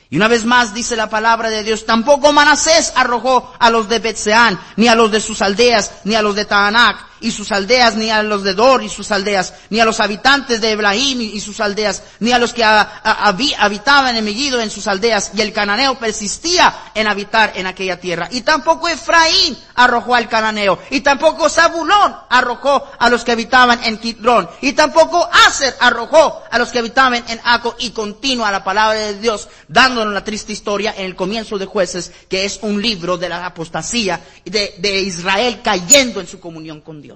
[0.09, 3.99] Y una vez más dice la palabra de Dios, tampoco Manasés arrojó a los de
[3.99, 7.95] Betseán, ni a los de sus aldeas, ni a los de Taanac y sus aldeas,
[7.95, 11.39] ni a los de Dor y sus aldeas, ni a los habitantes de Ebrahim y
[11.39, 15.97] sus aldeas, ni a los que habitaban en Megiddo en sus aldeas, y el cananeo
[15.97, 18.27] persistía en habitar en aquella tierra.
[18.31, 23.97] Y tampoco Efraín arrojó al cananeo, y tampoco Zabulón arrojó a los que habitaban en
[23.97, 28.99] Kidrón, y tampoco Aser arrojó a los que habitaban en Aco, y continúa la palabra
[28.99, 33.17] de Dios, dando la triste historia en el comienzo de jueces, que es un libro
[33.17, 37.10] de la apostasía de, de Israel cayendo en su comunión con Dios.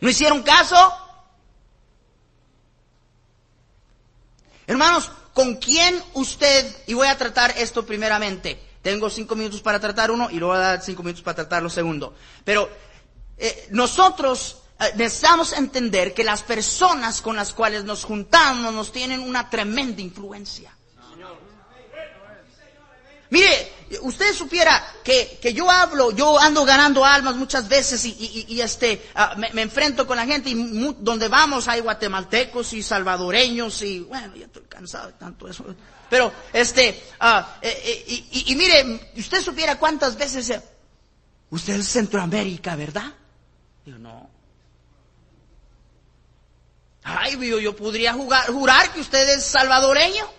[0.00, 0.76] ¿No hicieron caso?
[4.66, 10.10] Hermanos, ¿con quién usted, y voy a tratar esto primeramente, tengo cinco minutos para tratar
[10.10, 12.14] uno y luego voy a dar cinco minutos para tratar lo segundo,
[12.44, 12.68] pero
[13.36, 19.20] eh, nosotros eh, necesitamos entender que las personas con las cuales nos juntamos nos tienen
[19.20, 20.77] una tremenda influencia.
[23.30, 23.72] Mire,
[24.02, 28.60] usted supiera que, que, yo hablo, yo ando ganando almas muchas veces y, y, y
[28.60, 32.82] este, uh, me, me, enfrento con la gente y mu, donde vamos hay guatemaltecos y
[32.82, 35.64] salvadoreños y bueno, ya estoy cansado de tanto eso.
[36.08, 40.60] Pero este, uh, eh, eh, y, y, mire, usted supiera cuántas veces,
[41.50, 43.12] usted es Centroamérica, ¿verdad?
[43.84, 44.30] Digo, no.
[47.02, 50.37] Ay, yo, yo podría jugar, jurar que usted es salvadoreño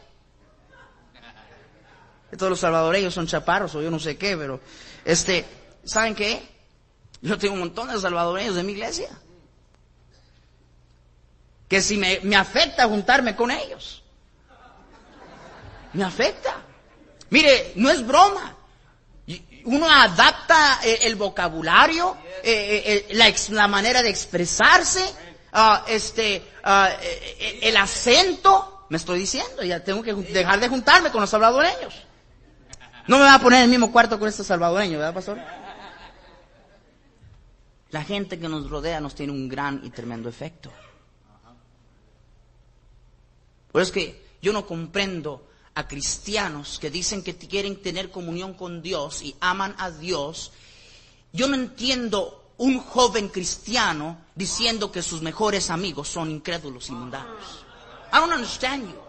[2.38, 4.60] todos los salvadoreños son chaparros o yo no sé qué, pero
[5.06, 5.46] este,
[5.84, 6.48] ¿saben qué?
[7.22, 9.10] Yo tengo un montón de salvadoreños de mi iglesia.
[11.68, 14.04] Que si me, me afecta juntarme con ellos.
[15.94, 16.56] Me afecta.
[17.30, 18.56] Mire, no es broma.
[19.66, 25.04] Uno adapta eh, el vocabulario, eh, eh, la, manera de expresarse,
[25.54, 26.88] uh, este, uh,
[27.62, 28.86] el acento.
[28.90, 32.09] Me estoy diciendo, ya tengo que dejar de juntarme con los salvadoreños.
[33.10, 35.40] No me va a poner en el mismo cuarto con este salvadoreño, ¿verdad, pastor?
[37.90, 40.72] La gente que nos rodea nos tiene un gran y tremendo efecto.
[43.72, 48.84] Por es que yo no comprendo a cristianos que dicen que quieren tener comunión con
[48.84, 50.52] Dios y aman a Dios.
[51.34, 57.66] Yo no entiendo un joven cristiano diciendo que sus mejores amigos son incrédulos y mundanos.
[58.14, 59.09] I don't understand you.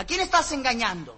[0.00, 1.14] ¿A quién estás engañando?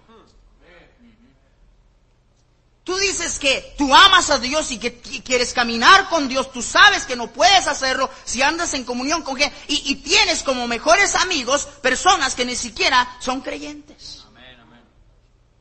[2.83, 7.05] Tú dices que tú amas a Dios y que quieres caminar con Dios, tú sabes
[7.05, 11.65] que no puedes hacerlo si andas en comunión con Él y, tienes como mejores amigos
[11.81, 14.25] personas que ni siquiera son creyentes.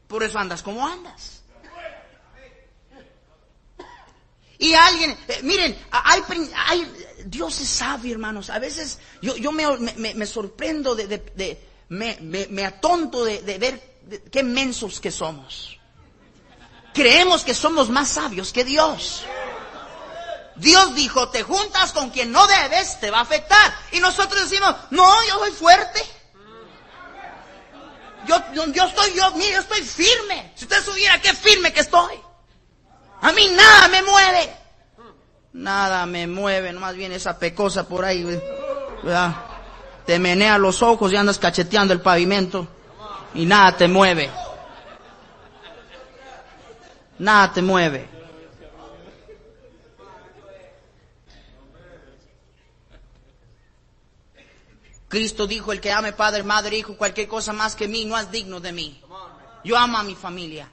[0.09, 1.45] Por eso andas como andas.
[4.59, 6.93] Y alguien, eh, miren, hay,
[7.27, 8.51] Dios es sabio, hermanos.
[8.51, 9.65] A veces yo, me,
[10.15, 14.01] me sorprendo de, de, de me, me, me atonto de, de ver
[14.31, 15.79] qué mensos que somos.
[16.95, 19.25] Creemos que somos más sabios que Dios.
[20.57, 23.75] Dios dijo, te juntas con quien no debes, te va a afectar.
[23.93, 26.03] Y nosotros decimos, no, yo soy fuerte.
[28.27, 30.53] Yo, yo, estoy, yo, mire, yo estoy firme.
[30.55, 32.15] Si usted supiera qué firme que estoy.
[33.21, 34.57] A mí nada me mueve.
[35.53, 38.25] Nada me mueve, más bien esa pecosa por ahí,
[39.03, 39.52] ¿verdad?
[40.07, 42.67] Te menea los ojos y andas cacheteando el pavimento
[43.35, 44.31] y nada te mueve.
[47.19, 48.09] Nada te mueve.
[55.09, 58.31] Cristo dijo, el que ame padre, madre, hijo, cualquier cosa más que mí, no es
[58.31, 59.03] digno de mí.
[59.63, 60.73] Yo amo a mi familia.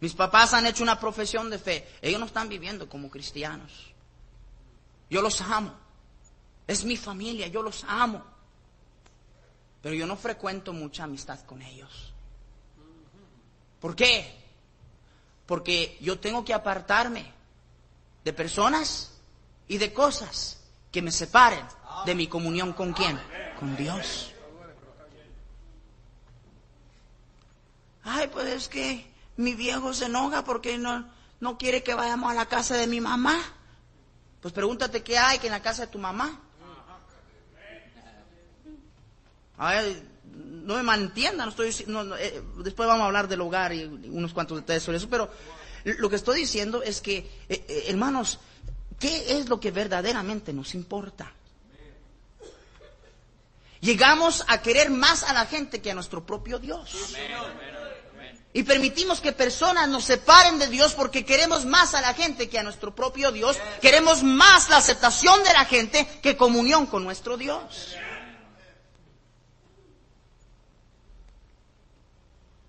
[0.00, 1.86] Mis papás han hecho una profesión de fe.
[2.00, 3.92] Ellos no están viviendo como cristianos.
[5.10, 5.83] Yo los amo.
[6.66, 8.24] Es mi familia, yo los amo.
[9.82, 12.12] Pero yo no frecuento mucha amistad con ellos.
[13.80, 14.34] ¿Por qué?
[15.44, 17.30] Porque yo tengo que apartarme
[18.24, 19.12] de personas
[19.68, 21.66] y de cosas que me separen
[22.06, 23.20] de mi comunión con quién?
[23.60, 24.32] Con Dios.
[28.02, 31.06] Ay, pues es que mi viejo se enoja porque no,
[31.40, 33.38] no quiere que vayamos a la casa de mi mamá.
[34.40, 36.40] Pues pregúntate qué hay que en la casa de tu mamá.
[39.56, 41.68] No me malentiendan, estoy,
[42.18, 45.30] eh, después vamos a hablar del hogar y unos cuantos detalles sobre eso, pero
[45.84, 47.18] lo que estoy diciendo es que,
[47.48, 48.40] eh, eh, hermanos,
[48.98, 51.32] ¿qué es lo que verdaderamente nos importa?
[53.80, 57.14] Llegamos a querer más a la gente que a nuestro propio Dios.
[58.54, 62.58] Y permitimos que personas nos separen de Dios porque queremos más a la gente que
[62.58, 63.58] a nuestro propio Dios.
[63.82, 67.96] Queremos más la aceptación de la gente que comunión con nuestro Dios.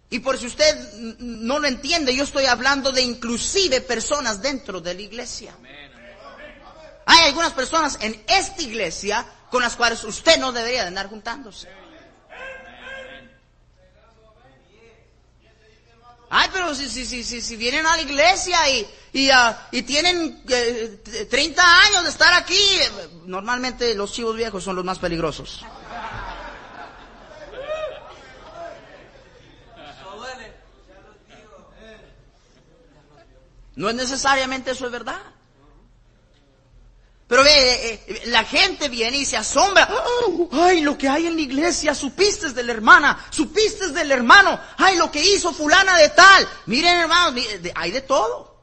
[0.09, 4.93] Y por si usted no lo entiende, yo estoy hablando de inclusive personas dentro de
[4.93, 5.55] la iglesia.
[7.05, 11.67] Hay algunas personas en esta iglesia con las cuales usted no debería de andar juntándose.
[16.29, 20.43] Ay, pero si, si, si, si, vienen a la iglesia y, y, ah, y tienen
[20.45, 22.59] 30 eh, años de estar aquí,
[23.25, 25.63] normalmente los chivos viejos son los más peligrosos.
[33.75, 35.21] No es necesariamente eso es verdad.
[37.27, 39.89] Pero ve, eh, eh, la gente viene y se asombra.
[40.51, 44.59] Ay, lo que hay en la iglesia, supiste de la hermana, supiste del hermano.
[44.77, 46.47] Ay, lo que hizo fulana de tal.
[46.67, 47.43] Miren, hermanos,
[47.73, 48.55] hay de todo.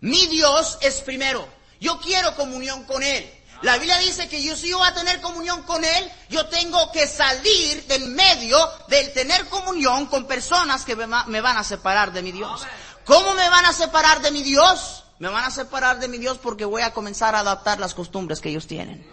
[0.00, 1.48] Mi Dios es primero.
[1.80, 3.28] Yo quiero comunión con Él.
[3.62, 6.92] La Biblia dice que yo si yo voy a tener comunión con Él, yo tengo
[6.92, 8.58] que salir del medio
[8.88, 12.66] del tener comunión con personas que me van a separar de mi Dios.
[13.04, 15.04] ¿Cómo me van a separar de mi Dios?
[15.18, 18.40] Me van a separar de mi Dios porque voy a comenzar a adaptar las costumbres
[18.40, 19.06] que ellos tienen.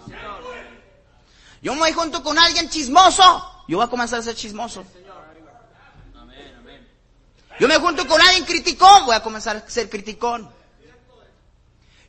[1.61, 3.23] Yo me voy junto con alguien chismoso,
[3.67, 4.83] yo voy a comenzar a ser chismoso.
[7.59, 10.49] Yo me junto con alguien criticón, voy a comenzar a ser criticón.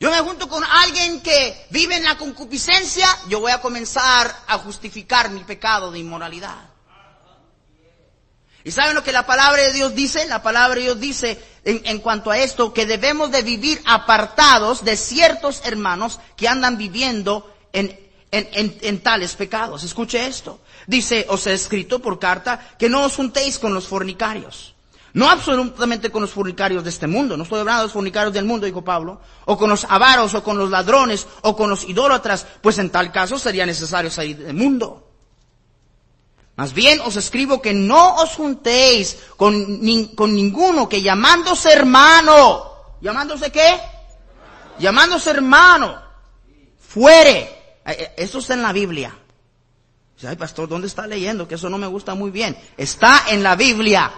[0.02, 4.58] Yo me junto con alguien que vive en la concupiscencia, yo voy a comenzar a
[4.58, 6.58] justificar mi pecado de inmoralidad.
[8.64, 10.26] ¿Y saben lo que la palabra de Dios dice?
[10.26, 14.96] La palabra de Dios dice en, cuanto a esto que debemos de vivir apartados de
[14.96, 17.96] ciertos hermanos que andan viviendo en,
[18.32, 19.84] en, tales pecados.
[19.84, 20.58] Escuche esto.
[20.88, 24.71] Dice, os he escrito por carta que no os juntéis con los fornicarios.
[25.14, 27.36] No absolutamente con los fornicarios de este mundo.
[27.36, 29.20] No estoy hablando de los fornicarios del mundo, dijo Pablo.
[29.44, 32.46] O con los avaros, o con los ladrones, o con los idólatras.
[32.62, 35.08] Pues en tal caso sería necesario salir del mundo.
[36.56, 39.80] Más bien os escribo que no os juntéis con,
[40.14, 43.80] con ninguno que llamándose hermano, llamándose qué?
[44.78, 46.00] Llamándose hermano,
[46.78, 47.80] fuere.
[47.84, 49.14] Eh, eh, eso está en la Biblia.
[50.26, 51.48] Ay, pastor, ¿dónde está leyendo?
[51.48, 52.56] Que eso no me gusta muy bien.
[52.76, 54.12] Está en la Biblia.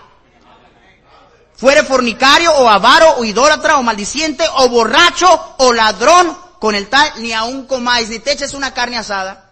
[1.56, 7.12] Fuere fornicario o avaro o idólatra o maldiciente o borracho o ladrón con el tal,
[7.18, 9.44] ni aun comáis, ni te eches una carne asada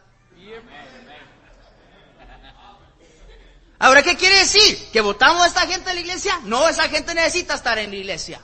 [3.83, 4.91] Ahora, ¿qué quiere decir?
[4.93, 6.39] ¿Que votamos a esta gente de la iglesia?
[6.45, 8.41] No, esa gente necesita estar en la iglesia.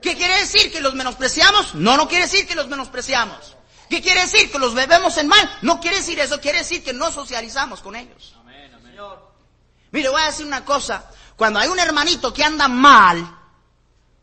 [0.00, 0.70] ¿Qué quiere decir?
[0.70, 1.74] ¿Que los menospreciamos?
[1.74, 3.56] No, no quiere decir que los menospreciamos.
[3.90, 4.52] ¿Qué quiere decir?
[4.52, 5.58] ¿Que los bebemos en mal?
[5.62, 8.36] No quiere decir eso, quiere decir que no socializamos con ellos.
[9.90, 11.04] Mire, voy a decir una cosa.
[11.38, 13.26] Cuando hay un hermanito que anda mal,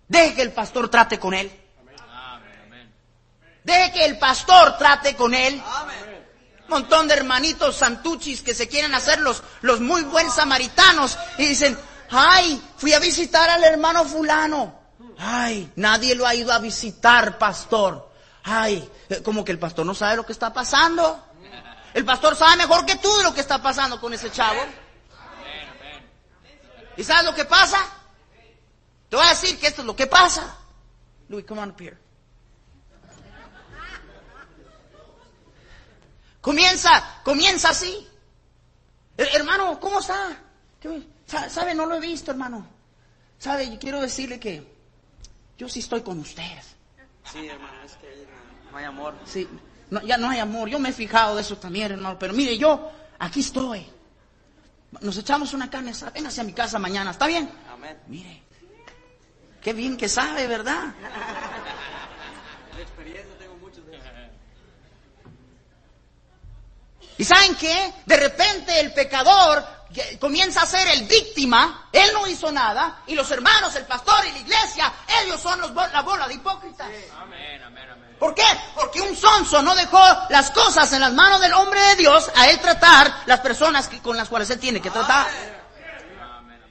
[0.07, 1.51] deje que el pastor trate con él.
[3.63, 5.59] Deje que el pastor trate con él
[6.67, 11.77] montón de hermanitos santuchis que se quieren hacer los, los muy buenos samaritanos y dicen,
[12.09, 14.79] ay, fui a visitar al hermano fulano.
[15.17, 18.11] Ay, nadie lo ha ido a visitar, pastor.
[18.43, 21.23] Ay, eh, como que el pastor no sabe lo que está pasando.
[21.93, 24.59] El pastor sabe mejor que tú de lo que está pasando con ese chavo.
[26.97, 27.77] ¿Y sabes lo que pasa?
[29.09, 30.57] Te voy a decir que esto es lo que pasa.
[31.30, 31.97] Louis, come on up here.
[36.41, 38.07] Comienza, comienza así.
[39.17, 40.38] Hermano, ¿cómo está?
[41.26, 41.73] ¿Sabe?
[41.73, 42.67] No lo he visto, hermano.
[43.39, 43.69] ¿Sabe?
[43.69, 44.76] Yo quiero decirle que
[45.57, 46.43] yo sí estoy con usted.
[47.31, 48.27] Sí, hermano, es que
[48.72, 49.15] no hay amor.
[49.26, 49.47] Sí,
[50.05, 50.69] ya no hay amor.
[50.69, 52.19] Yo me he fijado de eso también, hermano.
[52.19, 53.94] Pero mire, yo aquí estoy.
[55.01, 57.11] Nos echamos una carne, ven hacia mi casa mañana.
[57.11, 57.49] ¿Está bien?
[57.72, 57.99] Amén.
[58.07, 58.43] Mire,
[59.61, 60.93] qué bien que sabe, ¿verdad?
[67.17, 67.93] ¿Y saben qué?
[68.05, 69.63] De repente el pecador
[70.19, 74.31] comienza a ser el víctima, él no hizo nada, y los hermanos, el pastor y
[74.31, 74.93] la iglesia,
[75.23, 76.88] ellos son los, la bola de hipócritas.
[77.17, 77.84] Amén, amén.
[78.19, 78.45] ¿Por qué?
[78.75, 82.49] Porque un sonso no dejó las cosas en las manos del hombre de Dios a
[82.49, 85.27] él tratar las personas que, con las cuales él tiene que tratar.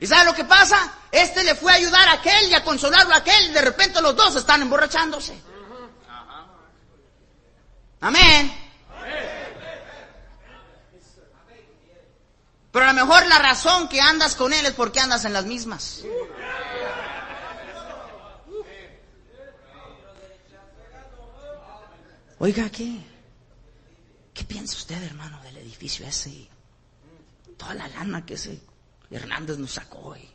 [0.00, 0.92] ¿Y sabe lo que pasa?
[1.10, 4.00] Este le fue a ayudar a aquel y a consolarlo a aquel y de repente
[4.00, 5.40] los dos están emborrachándose.
[8.00, 8.64] Amén.
[12.72, 15.44] Pero a lo mejor la razón que andas con él es porque andas en las
[15.44, 16.02] mismas.
[22.38, 23.00] Oiga, ¿qué?
[24.32, 26.48] ¿Qué piensa usted, hermano, del edificio ese?
[27.56, 28.60] Toda la lana que ese
[29.10, 30.28] Hernández nos sacó hoy.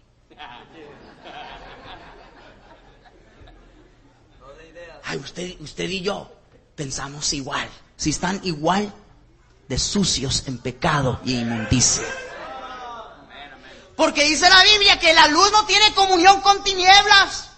[5.04, 6.32] Ay, usted, usted y yo
[6.76, 7.68] pensamos igual.
[7.98, 8.94] Si están igual
[9.68, 12.06] de sucios en pecado y inmundicia.
[13.96, 17.49] Porque dice la Biblia que la luz no tiene comunión con tinieblas.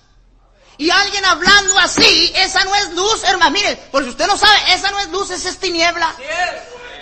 [0.78, 3.52] Y alguien hablando así, esa no es luz, hermano.
[3.52, 6.14] Mire, por si usted no sabe, esa no es luz, esa es tiniebla.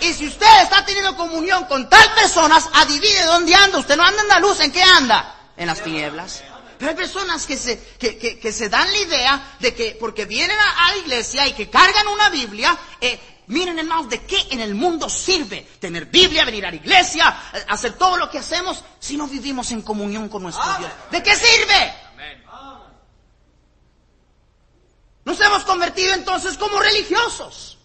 [0.00, 3.78] Y si usted está teniendo comunión con tal personas, adivine dónde anda.
[3.78, 5.34] Usted no anda en la luz, ¿en qué anda?
[5.56, 6.42] En las tinieblas.
[6.78, 10.24] Pero hay personas que se, que, que, que se dan la idea de que porque
[10.24, 14.46] vienen a, a la iglesia y que cargan una Biblia, eh, miren hermanos, ¿de qué
[14.50, 18.38] en el mundo sirve tener Biblia, venir a la iglesia, eh, hacer todo lo que
[18.38, 20.90] hacemos si no vivimos en comunión con nuestro Dios?
[21.10, 21.94] ¿De qué sirve?
[25.30, 27.78] Nos hemos convertido entonces como religiosos.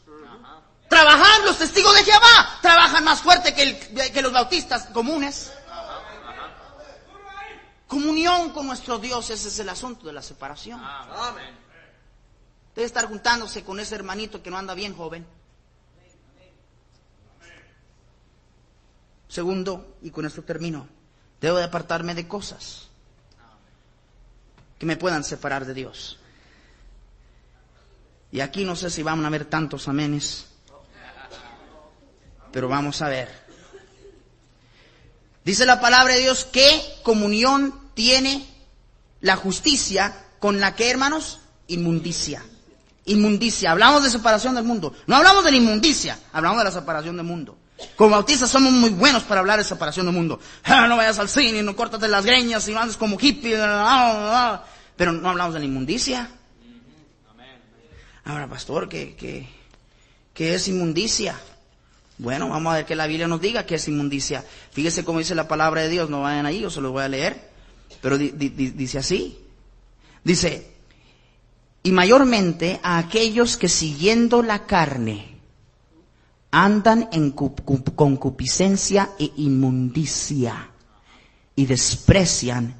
[0.89, 5.51] Trabajan los testigos de Jehová, trabajan más fuerte que, el- que los bautistas comunes.
[7.85, 10.81] Comunión con nuestro Dios, ese es el asunto de la separación.
[12.73, 15.23] Debe estar juntándose con ese hermanito que no anda bien joven.
[19.27, 20.87] Segundo, y con esto termino,
[21.39, 22.87] debo de apartarme de cosas
[24.79, 26.17] que me puedan separar de Dios.
[28.31, 30.47] Y aquí no sé si van a haber tantos amenes,
[32.51, 33.45] pero vamos a ver.
[35.43, 38.45] Dice la palabra de Dios que comunión tiene
[39.21, 42.43] la justicia con la que, hermanos, inmundicia.
[43.05, 43.71] Inmundicia.
[43.71, 44.93] Hablamos de separación del mundo.
[45.05, 47.57] No hablamos de la inmundicia, hablamos de la separación del mundo.
[47.95, 50.39] Como bautistas somos muy buenos para hablar de separación del mundo.
[50.63, 53.57] Ah, no vayas al cine, no córtate las greñas y no andes como hippie.
[54.95, 56.29] Pero no hablamos de la inmundicia.
[58.25, 59.47] Ahora, pastor, ¿qué, qué,
[60.33, 61.39] qué es inmundicia?
[62.17, 64.43] Bueno, vamos a ver que la Biblia nos diga qué es inmundicia.
[64.71, 67.09] Fíjese cómo dice la palabra de Dios, no vayan ahí, yo se los voy a
[67.09, 67.49] leer.
[68.01, 69.37] Pero di- di- di- dice así.
[70.23, 70.71] Dice,
[71.83, 75.35] y mayormente a aquellos que siguiendo la carne
[76.51, 80.71] andan en cu- cu- concupiscencia e inmundicia
[81.55, 82.75] y desprecian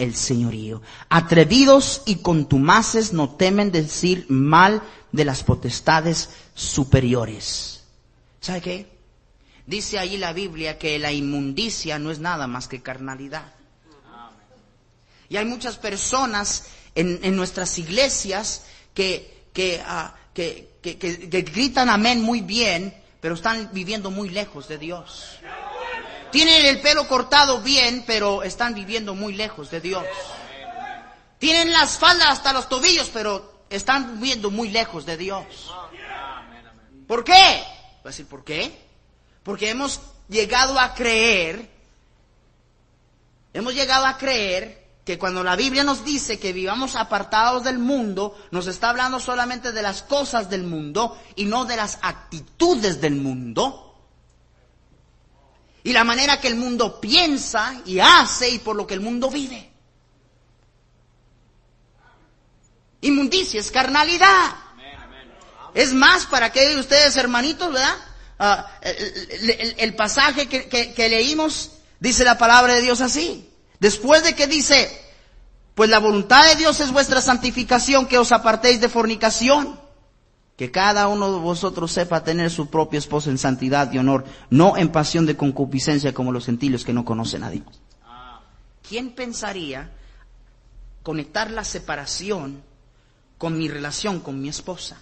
[0.00, 0.82] el señorío.
[1.08, 4.82] Atrevidos y contumaces no temen decir mal
[5.12, 7.84] de las potestades superiores.
[8.40, 8.86] ¿Sabe qué?
[9.66, 13.52] Dice ahí la Biblia que la inmundicia no es nada más que carnalidad.
[15.28, 16.66] Y hay muchas personas
[16.96, 18.64] en, nuestras iglesias
[19.86, 24.78] ah, que, que- que- que gritan amén muy bien, pero están viviendo muy lejos de
[24.78, 25.38] Dios.
[26.30, 30.04] Tienen el pelo cortado bien, pero están viviendo muy lejos de Dios.
[31.38, 35.44] Tienen las faldas hasta los tobillos, pero están viviendo muy lejos de Dios.
[37.06, 37.64] ¿Por qué?
[38.02, 38.78] Voy a decir, ¿por qué?
[39.42, 41.68] Porque hemos llegado a creer,
[43.52, 48.36] hemos llegado a creer que cuando la Biblia nos dice que vivamos apartados del mundo,
[48.50, 53.16] nos está hablando solamente de las cosas del mundo y no de las actitudes del
[53.16, 53.89] mundo.
[55.82, 59.30] Y la manera que el mundo piensa y hace y por lo que el mundo
[59.30, 59.70] vive.
[63.00, 64.54] Inmundicia es carnalidad.
[65.72, 67.96] Es más, para de ustedes, hermanitos, ¿verdad?
[68.38, 68.70] Ah,
[69.78, 73.48] el, pasaje que, que- que leímos dice la palabra de Dios así.
[73.78, 74.90] Después de que dice,
[75.74, 79.79] pues la voluntad de Dios es vuestra santificación, que os apartéis de fornicación.
[80.60, 84.76] Que cada uno de vosotros sepa tener su propia esposa en santidad y honor, no
[84.76, 87.80] en pasión de concupiscencia como los gentiles que no conocen a Dios.
[88.86, 89.90] ¿Quién pensaría
[91.02, 92.62] conectar la separación
[93.38, 94.98] con mi relación con mi esposa?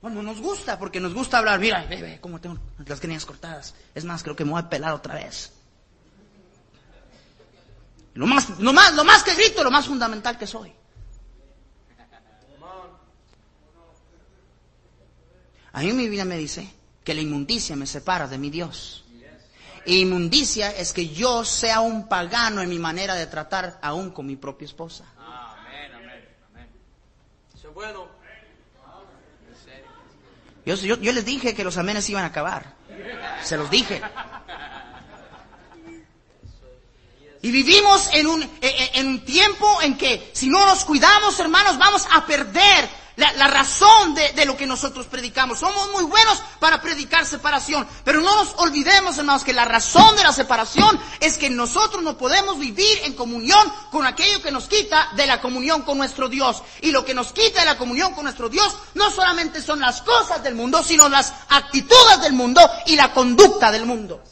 [0.00, 1.58] Bueno, nos gusta, porque nos gusta hablar.
[1.58, 2.56] Mira, ve, cómo tengo
[2.86, 3.74] las greñas cortadas.
[3.96, 5.52] Es más, creo que me voy a pelar otra vez.
[8.14, 10.72] Lo más, lo más, lo más que grito, lo más fundamental que soy.
[15.76, 16.66] A mí mi vida me dice
[17.04, 19.04] que la inmundicia me separa de mi Dios.
[19.84, 24.24] Y inmundicia es que yo sea un pagano en mi manera de tratar aún con
[24.24, 25.04] mi propia esposa.
[25.18, 26.68] Amén, amén, amén.
[27.54, 28.08] Es bueno.
[30.64, 32.72] Yo, yo, les dije que los amenes iban a acabar.
[33.42, 34.00] Se los dije.
[37.42, 42.08] Y vivimos en un, en un tiempo en que si no nos cuidamos, hermanos, vamos
[42.10, 45.58] a perder la, razón de, de, lo que nosotros predicamos.
[45.58, 50.22] Somos muy buenos para predicar separación, pero no nos olvidemos, hermanos, que la razón de
[50.22, 55.08] la separación es que nosotros no podemos vivir en comunión con aquello que nos quita
[55.16, 56.62] de la comunión con nuestro Dios.
[56.82, 60.02] Y lo que nos quita de la comunión con nuestro Dios no solamente son las
[60.02, 64.22] cosas del mundo, sino las actitudes del mundo y la conducta del mundo.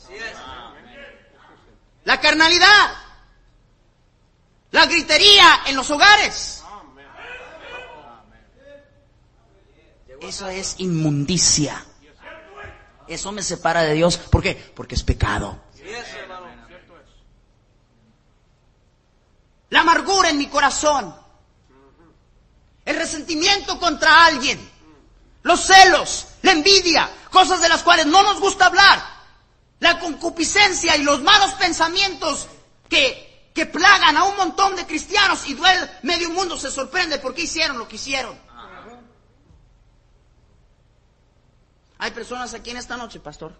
[2.04, 2.92] La carnalidad,
[4.72, 6.63] la gritería en los hogares,
[10.20, 11.84] Eso es inmundicia.
[13.06, 14.16] Eso me separa de Dios.
[14.16, 14.54] ¿Por qué?
[14.54, 15.60] Porque es pecado.
[19.70, 21.14] La amargura en mi corazón.
[22.84, 24.70] El resentimiento contra alguien.
[25.42, 29.02] Los celos, la envidia, cosas de las cuales no nos gusta hablar.
[29.80, 32.46] La concupiscencia y los malos pensamientos
[32.88, 37.42] que, que plagan a un montón de cristianos y duele, medio mundo se sorprende porque
[37.42, 38.38] hicieron lo que hicieron.
[42.04, 43.56] Hay personas aquí en esta noche, pastor.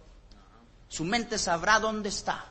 [0.86, 2.44] Su mente sabrá dónde está.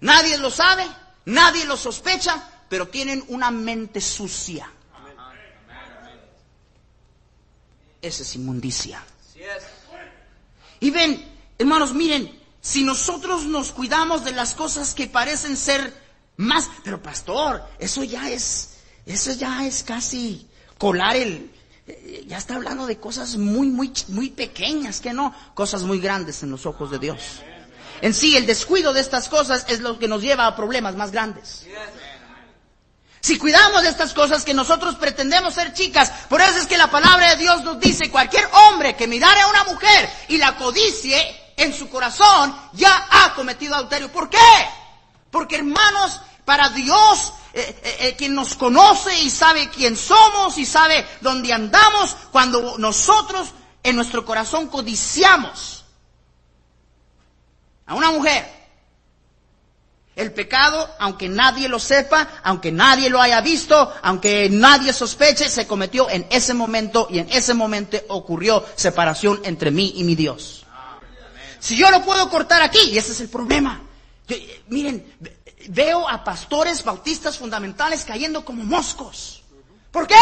[0.00, 0.84] Nadie lo sabe,
[1.24, 4.68] nadie lo sospecha, pero tienen una mente sucia.
[8.02, 9.04] Esa es inmundicia.
[10.80, 11.24] Y ven,
[11.58, 15.94] hermanos, miren, si nosotros nos cuidamos de las cosas que parecen ser
[16.38, 21.52] más, pero pastor, eso ya es, eso ya es casi colar el,
[22.26, 26.50] ya está hablando de cosas muy, muy, muy pequeñas, que no, cosas muy grandes en
[26.50, 27.40] los ojos de Dios.
[28.00, 31.10] En sí, el descuido de estas cosas es lo que nos lleva a problemas más
[31.10, 31.66] grandes.
[33.20, 36.90] Si cuidamos de estas cosas que nosotros pretendemos ser chicas, por eso es que la
[36.90, 41.18] palabra de Dios nos dice, cualquier hombre que mirare a una mujer y la codicie
[41.56, 44.12] en su corazón, ya ha cometido adulterio.
[44.12, 44.38] ¿Por qué?
[45.30, 50.66] Porque hermanos, para Dios eh, eh, eh, quien nos conoce y sabe quién somos y
[50.66, 53.48] sabe dónde andamos, cuando nosotros
[53.82, 55.84] en nuestro corazón codiciamos
[57.86, 58.58] a una mujer.
[60.14, 65.66] El pecado, aunque nadie lo sepa, aunque nadie lo haya visto, aunque nadie sospeche, se
[65.66, 70.66] cometió en ese momento y en ese momento ocurrió separación entre mí y mi Dios.
[71.60, 73.80] Si yo lo puedo cortar aquí, y ese es el problema.
[74.68, 75.04] miren,
[75.68, 79.42] veo a pastores bautistas fundamentales cayendo como moscos.
[79.90, 80.14] ¿Por qué?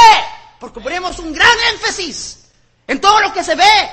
[0.60, 2.50] Porque ponemos un gran énfasis
[2.86, 3.90] en todo lo que se ve.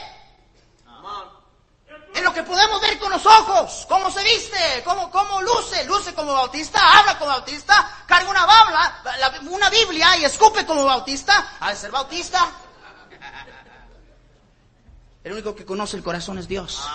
[2.16, 6.14] En lo que podemos ver con los ojos, cómo se viste, cómo, cómo luce, luce
[6.14, 11.72] como bautista, habla como bautista, carga una, babla, una Biblia y escupe como bautista, ha
[11.72, 12.52] de ser bautista.
[15.24, 16.88] El único que conoce el corazón es Dios.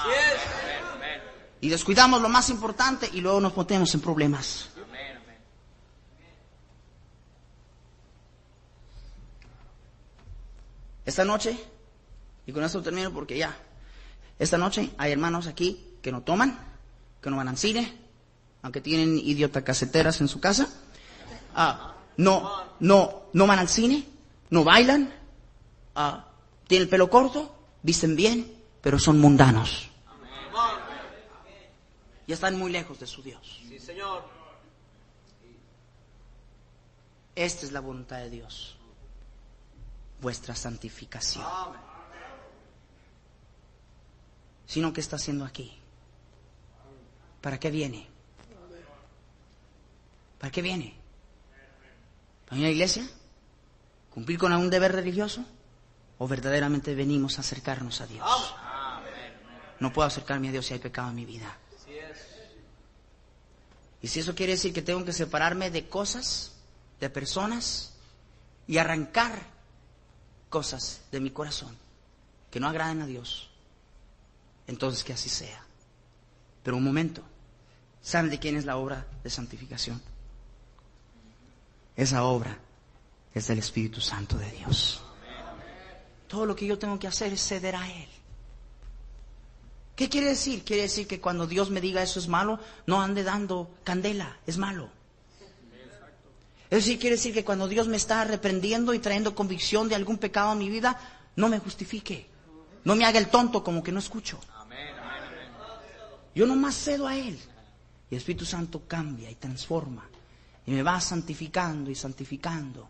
[1.61, 4.69] Y descuidamos lo más importante y luego nos ponemos en problemas.
[11.05, 11.59] Esta noche,
[12.47, 13.57] y con esto termino porque ya,
[14.39, 16.59] esta noche hay hermanos aquí que no toman,
[17.23, 17.97] que no van al cine,
[18.61, 20.69] aunque tienen idiota caseteras en su casa.
[21.55, 24.07] Ah, no, no, no van al cine,
[24.51, 25.13] no bailan,
[25.95, 26.27] ah,
[26.67, 28.53] tienen el pelo corto, visten bien,
[28.83, 29.88] pero son mundanos
[32.29, 33.63] y están muy lejos de su Dios.
[33.67, 34.23] Sí, Señor.
[37.35, 38.77] Esta es la voluntad de Dios.
[40.21, 41.47] Vuestra santificación.
[44.67, 45.79] Sino que está haciendo aquí.
[47.41, 48.07] ¿Para qué viene?
[50.39, 50.95] ¿Para qué viene?
[52.45, 53.09] ¿Para ir a la iglesia?
[54.11, 55.47] ¿Cumplir con algún deber religioso?
[56.19, 58.55] ¿O verdaderamente venimos a acercarnos a Dios?
[59.81, 61.57] No puedo acercarme a Dios si hay pecado en mi vida.
[64.01, 66.53] Y si eso quiere decir que tengo que separarme de cosas,
[67.01, 67.95] de personas
[68.67, 69.41] y arrancar
[70.49, 71.77] cosas de mi corazón
[72.51, 73.51] que no agraden a Dios,
[74.67, 75.65] entonces que así sea.
[76.63, 77.23] Pero un momento,
[78.03, 80.01] ¿saben de quién es la obra de santificación?
[81.97, 82.57] Esa obra
[83.35, 85.03] es del Espíritu Santo de Dios.
[86.29, 88.09] Todo lo que yo tengo que hacer es ceder a Él.
[89.99, 90.63] ¿Qué quiere decir?
[90.63, 94.57] Quiere decir que cuando Dios me diga eso es malo, no ande dando candela, es
[94.57, 94.89] malo.
[96.71, 100.19] Es decir, quiere decir que cuando Dios me está reprendiendo y trayendo convicción de algún
[100.19, 101.01] pecado en mi vida,
[101.35, 102.29] no me justifique.
[102.85, 104.39] No me haga el tonto como que no escucho.
[106.33, 107.37] Yo nomás cedo a Él.
[108.09, 110.09] Y el Espíritu Santo cambia y transforma.
[110.65, 112.89] Y me va santificando y santificando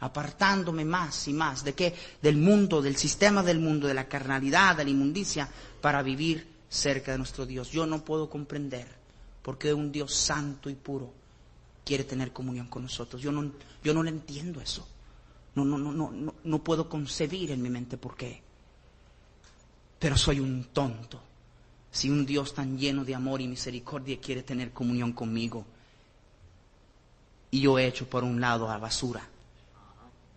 [0.00, 1.94] apartándome más y más de qué?
[2.20, 5.48] Del mundo, del sistema del mundo, de la carnalidad, de la inmundicia,
[5.80, 7.70] para vivir cerca de nuestro Dios.
[7.70, 8.86] Yo no puedo comprender
[9.42, 11.12] por qué un Dios santo y puro
[11.84, 13.20] quiere tener comunión con nosotros.
[13.20, 13.52] Yo no,
[13.84, 14.86] yo no le entiendo eso.
[15.54, 18.40] No, no, no, no, no, no puedo concebir en mi mente por qué.
[19.98, 21.20] Pero soy un tonto.
[21.90, 25.66] Si un Dios tan lleno de amor y misericordia quiere tener comunión conmigo,
[27.50, 29.28] y yo he hecho por un lado a basura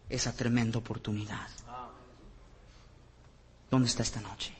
[0.09, 1.47] esa tremenda oportunidad.
[3.69, 4.53] ¿Dónde está esta noche?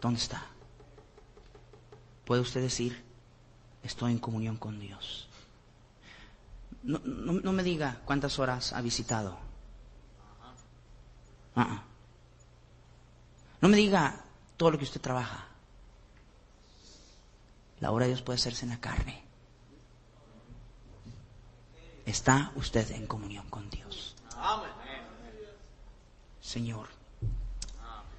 [0.00, 0.42] ¿Dónde está?
[2.24, 3.02] ¿Puede usted decir,
[3.82, 5.28] estoy en comunión con Dios?
[6.82, 9.38] No, no, me diga cuántas horas ha visitado.
[11.56, 11.82] Ah,
[13.60, 14.24] no me diga
[14.56, 15.46] todo lo que usted trabaja.
[17.80, 19.25] La obra de Dios puede hacerse en la carne.
[22.06, 24.14] ¿Está usted en comunión con Dios?
[26.40, 26.86] Señor,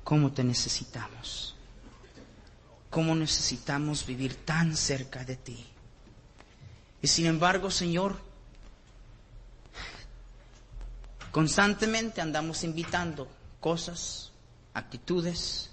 [0.04, 1.56] ¿cómo te necesitamos?
[2.90, 5.66] ¿Cómo necesitamos vivir tan cerca de ti?
[7.02, 8.20] Y sin embargo, Señor,
[11.32, 13.30] constantemente andamos invitando
[13.62, 14.32] cosas,
[14.74, 15.70] actitudes,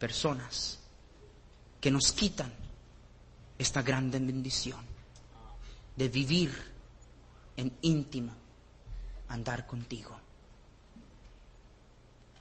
[0.00, 0.80] personas
[1.80, 2.52] que nos quitan
[3.58, 4.80] esta gran bendición
[5.96, 6.69] de vivir
[7.60, 8.32] en íntimo
[9.28, 10.18] andar contigo.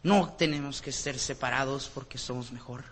[0.01, 2.85] No tenemos que ser separados porque somos mejor.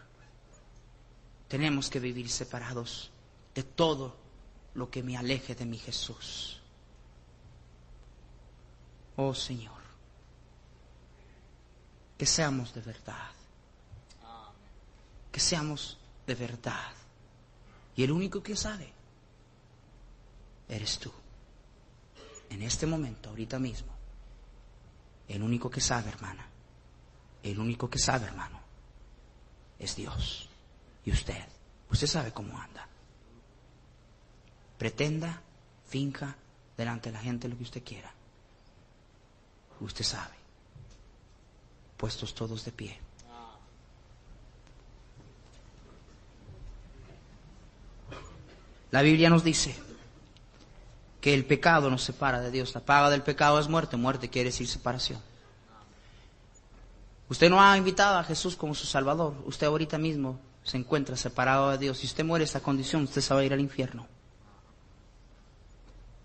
[1.48, 3.12] Tenemos que vivir separados
[3.56, 4.18] de todo
[4.74, 6.60] lo que me aleje de mi Jesús.
[9.16, 9.82] Oh Señor,
[12.18, 13.32] que seamos de verdad.
[15.32, 15.98] Que seamos
[16.28, 16.92] de verdad.
[17.96, 18.92] Y el único que sabe
[20.68, 21.12] eres tú
[22.50, 23.94] en este momento, ahorita mismo,
[25.28, 26.48] el único que sabe, hermana,
[27.44, 28.60] el único que sabe, hermano,
[29.80, 30.50] es Dios.
[31.06, 31.46] Y usted,
[31.90, 32.88] usted sabe cómo anda.
[34.78, 35.42] Pretenda,
[35.88, 36.36] finca
[36.76, 38.14] delante de la gente lo que usted quiera.
[39.80, 40.36] Usted sabe.
[41.98, 43.00] Puestos todos de pie.
[48.92, 49.76] La Biblia nos dice,
[51.22, 52.74] que el pecado nos separa de Dios.
[52.74, 55.22] La paga del pecado es muerte, muerte quiere decir separación.
[57.30, 59.36] Usted no ha invitado a Jesús como su Salvador.
[59.46, 61.98] Usted ahorita mismo se encuentra separado de Dios.
[61.98, 64.08] Si usted muere esta condición, usted se va a ir al infierno.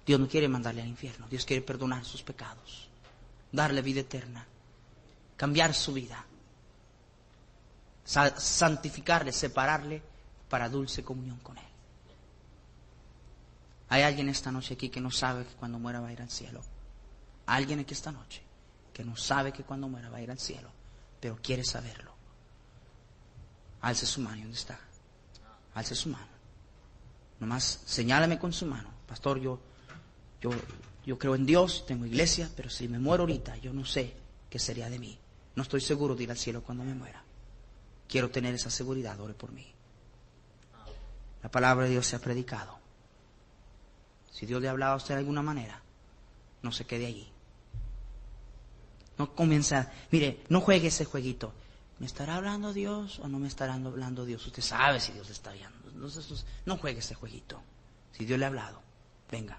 [0.04, 1.26] Dios no quiere mandarle al infierno.
[1.28, 2.88] Dios quiere perdonar sus pecados,
[3.50, 4.46] darle vida eterna,
[5.36, 6.24] cambiar su vida,
[8.04, 10.02] santificarle, separarle
[10.48, 11.71] para dulce comunión con Él.
[13.92, 16.30] Hay alguien esta noche aquí que no sabe que cuando muera va a ir al
[16.30, 16.62] cielo.
[17.44, 18.40] Alguien aquí esta noche
[18.90, 20.70] que no sabe que cuando muera va a ir al cielo,
[21.20, 22.10] pero quiere saberlo.
[23.82, 24.80] Alce su mano, ¿dónde está?
[25.74, 26.32] Alce su mano.
[27.38, 28.88] Nomás señálame con su mano.
[29.06, 29.60] Pastor, yo,
[30.40, 30.52] yo,
[31.04, 34.16] yo creo en Dios, tengo iglesia, pero si me muero ahorita, yo no sé
[34.48, 35.18] qué sería de mí.
[35.54, 37.22] No estoy seguro de ir al cielo cuando me muera.
[38.08, 39.70] Quiero tener esa seguridad, ore por mí.
[41.42, 42.80] La palabra de Dios se ha predicado.
[44.32, 45.80] Si Dios le ha hablado a usted de alguna manera,
[46.62, 47.28] no se quede allí.
[49.18, 51.52] No comienza, mire, no juegue ese jueguito.
[51.98, 54.44] ¿Me estará hablando Dios o no me estará hablando Dios?
[54.46, 55.92] Usted sabe si Dios le está hablando.
[56.64, 57.62] no juegue ese jueguito.
[58.10, 58.82] Si Dios le ha hablado,
[59.30, 59.58] venga.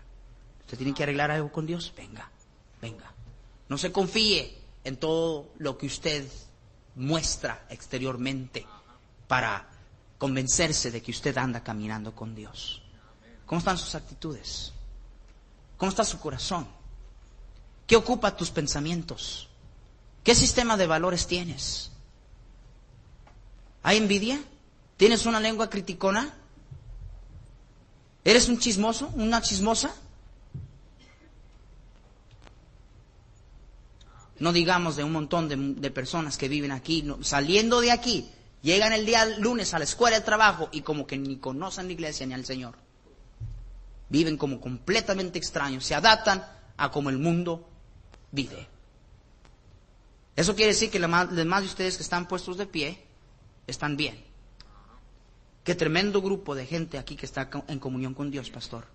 [0.61, 2.29] Usted tiene que arreglar algo con Dios, venga,
[2.81, 3.13] venga.
[3.69, 6.27] No se confíe en todo lo que usted
[6.95, 8.65] muestra exteriormente
[9.27, 9.67] para
[10.17, 12.82] convencerse de que usted anda caminando con Dios.
[13.45, 14.71] ¿Cómo están sus actitudes?
[15.77, 16.67] ¿Cómo está su corazón?
[17.85, 19.49] ¿Qué ocupa tus pensamientos?
[20.23, 21.91] ¿Qué sistema de valores tienes?
[23.83, 24.41] ¿Hay envidia?
[24.95, 26.33] ¿Tienes una lengua criticona?
[28.23, 29.11] ¿Eres un chismoso?
[29.15, 29.93] ¿Una chismosa?
[34.39, 35.47] No digamos de un montón
[35.79, 38.29] de, personas que viven aquí, saliendo de aquí,
[38.61, 41.93] llegan el día lunes a la escuela de trabajo y como que ni conocen la
[41.93, 42.75] iglesia ni al Señor.
[44.13, 46.45] Viven como completamente extraños, se adaptan
[46.77, 47.67] a como el mundo
[48.31, 48.67] vive.
[50.35, 52.99] Eso quiere decir que los demás de ustedes que están puestos de pie
[53.65, 54.23] están bien.
[55.63, 58.85] Qué tremendo grupo de gente aquí que está en comunión con Dios, pastor.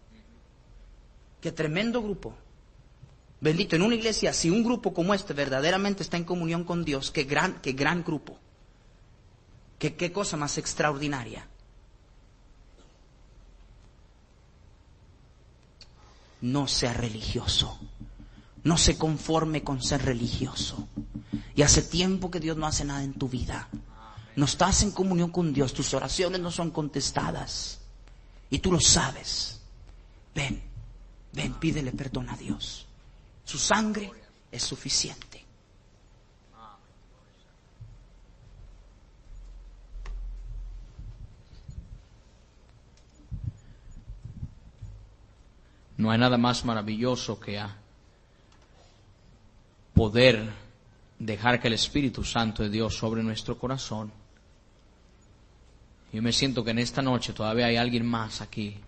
[1.40, 2.36] Qué tremendo grupo.
[3.40, 7.11] Bendito, en una iglesia, si un grupo como este verdaderamente está en comunión con Dios,
[7.11, 8.39] qué gran, qué gran grupo.
[9.81, 11.49] Qué, qué cosa más extraordinaria.
[16.40, 17.78] No sea religioso.
[18.65, 20.89] No se conforme con ser religioso.
[21.55, 23.69] Y hace tiempo que Dios no hace nada en tu vida.
[24.36, 27.81] No estás en comunión con Dios, tus oraciones no son contestadas.
[28.51, 29.60] Y tú lo sabes.
[30.35, 30.62] Ven,
[31.32, 32.86] ven, pídele perdón a Dios.
[33.44, 34.10] Su sangre
[34.52, 35.28] es suficiente.
[45.99, 47.77] No hay nada más maravilloso que a
[49.95, 50.49] poder
[51.19, 54.11] dejar que el Espíritu Santo de Dios sobre nuestro corazón.
[56.12, 58.81] Yo me siento que en esta noche todavía hay alguien más aquí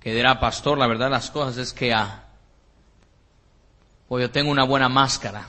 [0.00, 2.24] que dirá, pastor, la verdad las cosas es que ah,
[4.08, 5.46] pues yo tengo una buena máscara.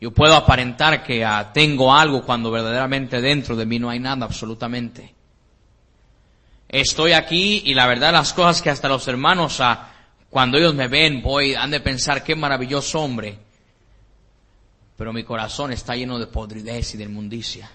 [0.00, 5.14] Yo puedo aparentar que tengo algo cuando verdaderamente dentro de mí no hay nada absolutamente.
[6.68, 9.90] Estoy aquí y la verdad las cosas que hasta los hermanos ah,
[10.28, 13.38] cuando ellos me ven, voy, han de pensar qué maravilloso hombre.
[14.96, 17.70] Pero mi corazón está lleno de podridez y de inmundicia.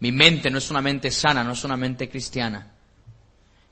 [0.00, 2.72] Mi mente no es una mente sana, no es una mente cristiana.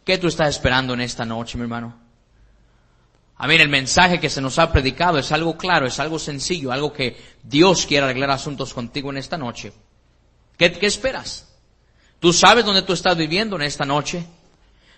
[0.04, 1.98] ¿Qué tú estás esperando en esta noche, mi hermano?
[3.38, 6.70] A ver, el mensaje que se nos ha predicado es algo claro, es algo sencillo,
[6.70, 9.72] algo que Dios quiere arreglar asuntos contigo en esta noche.
[10.56, 11.47] ¿Qué, qué esperas?
[12.20, 14.24] ¿Tú sabes dónde tú estás viviendo en esta noche?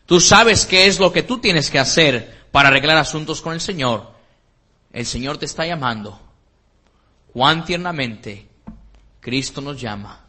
[0.06, 3.60] Tú sabes qué es lo que tú tienes que hacer para arreglar asuntos con el
[3.60, 4.10] Señor.
[4.92, 6.18] El Señor te está llamando.
[7.32, 8.48] Cuán tiernamente
[9.20, 10.24] Cristo nos llama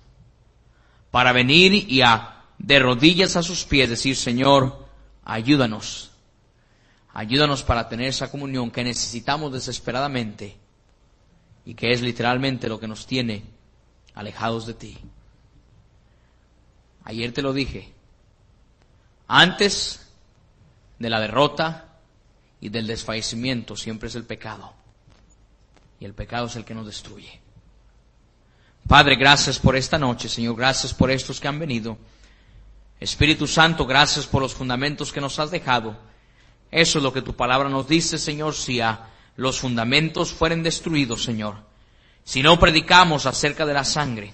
[1.09, 4.85] para venir y a de rodillas a sus pies decir, Señor,
[5.25, 6.11] ayúdanos.
[7.13, 10.57] Ayúdanos para tener esa comunión que necesitamos desesperadamente
[11.65, 13.43] y que es literalmente lo que nos tiene
[14.13, 14.97] alejados de ti.
[17.03, 17.93] Ayer te lo dije,
[19.27, 20.07] antes
[20.99, 21.97] de la derrota
[22.59, 24.73] y del desfallecimiento siempre es el pecado.
[25.99, 27.39] Y el pecado es el que nos destruye.
[28.87, 30.55] Padre, gracias por esta noche, Señor.
[30.55, 31.97] Gracias por estos que han venido.
[32.99, 35.95] Espíritu Santo, gracias por los fundamentos que nos has dejado.
[36.69, 39.07] Eso es lo que tu palabra nos dice, Señor, si a
[39.37, 41.55] los fundamentos fueren destruidos, Señor.
[42.23, 44.33] Si no predicamos acerca de la sangre,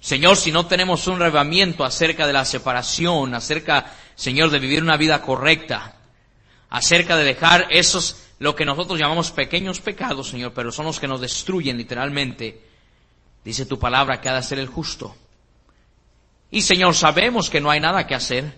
[0.00, 4.96] Señor, si no tenemos un revamiento acerca de la separación, acerca, Señor, de vivir una
[4.96, 5.96] vida correcta,
[6.70, 11.08] acerca de dejar esos, lo que nosotros llamamos pequeños pecados, Señor, pero son los que
[11.08, 12.62] nos destruyen literalmente,
[13.44, 15.16] dice tu palabra que ha de ser el justo.
[16.50, 18.56] Y Señor, sabemos que no hay nada que hacer.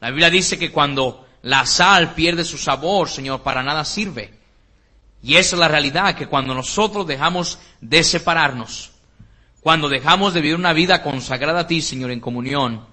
[0.00, 4.36] La Biblia dice que cuando la sal pierde su sabor, Señor, para nada sirve.
[5.22, 8.92] Y esa es la realidad, que cuando nosotros dejamos de separarnos,
[9.68, 12.86] cuando dejamos de vivir una vida consagrada a ti, Señor, en comunión,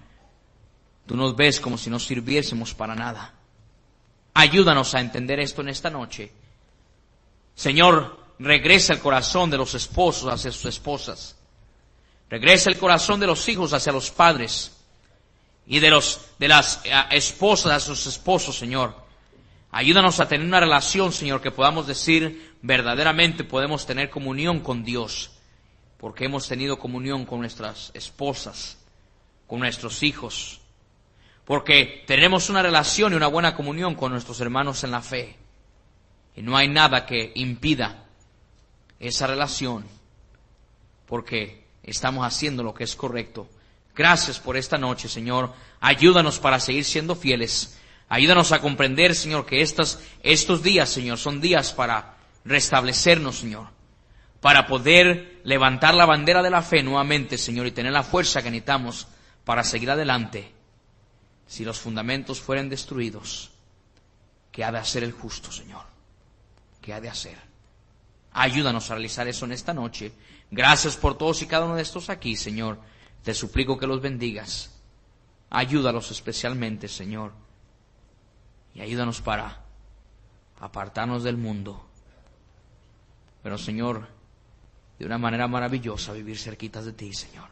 [1.05, 3.33] tú nos ves como si no sirviésemos para nada.
[4.33, 6.33] Ayúdanos a entender esto en esta noche.
[7.55, 11.37] Señor, regresa el corazón de los esposos hacia sus esposas.
[12.29, 14.75] Regresa el corazón de los hijos hacia los padres.
[15.67, 18.93] Y de, los, de las eh, esposas a sus esposos, Señor.
[19.71, 25.34] Ayúdanos a tener una relación, Señor, que podamos decir verdaderamente podemos tener comunión con Dios
[25.97, 28.77] porque hemos tenido comunión con nuestras esposas,
[29.47, 30.61] con nuestros hijos,
[31.45, 35.35] porque tenemos una relación y una buena comunión con nuestros hermanos en la fe.
[36.35, 38.05] Y no hay nada que impida
[38.99, 39.85] esa relación,
[41.05, 43.47] porque estamos haciendo lo que es correcto.
[43.95, 45.53] Gracias por esta noche, Señor.
[45.79, 47.79] Ayúdanos para seguir siendo fieles.
[48.09, 53.74] Ayúdanos a comprender, Señor, que estos, estos días, Señor, son días para restablecernos, Señor
[54.45, 58.51] para poder levantar la bandera de la fe nuevamente, Señor, y tener la fuerza que
[58.51, 59.07] necesitamos
[59.43, 60.53] para seguir adelante.
[61.47, 63.49] Si los fundamentos fueren destruidos,
[64.51, 65.81] ¿qué ha de hacer el justo, Señor?
[66.79, 67.39] ¿Qué ha de hacer?
[68.33, 70.11] Ayúdanos a realizar eso en esta noche.
[70.51, 72.77] Gracias por todos y cada uno de estos aquí, Señor.
[73.23, 74.69] Te suplico que los bendigas.
[75.49, 77.31] Ayúdalos especialmente, Señor.
[78.75, 79.63] Y ayúdanos para
[80.59, 81.83] apartarnos del mundo.
[83.41, 84.13] Pero, Señor,
[84.99, 87.49] de una manera maravillosa vivir cerquitas de ti, Señor,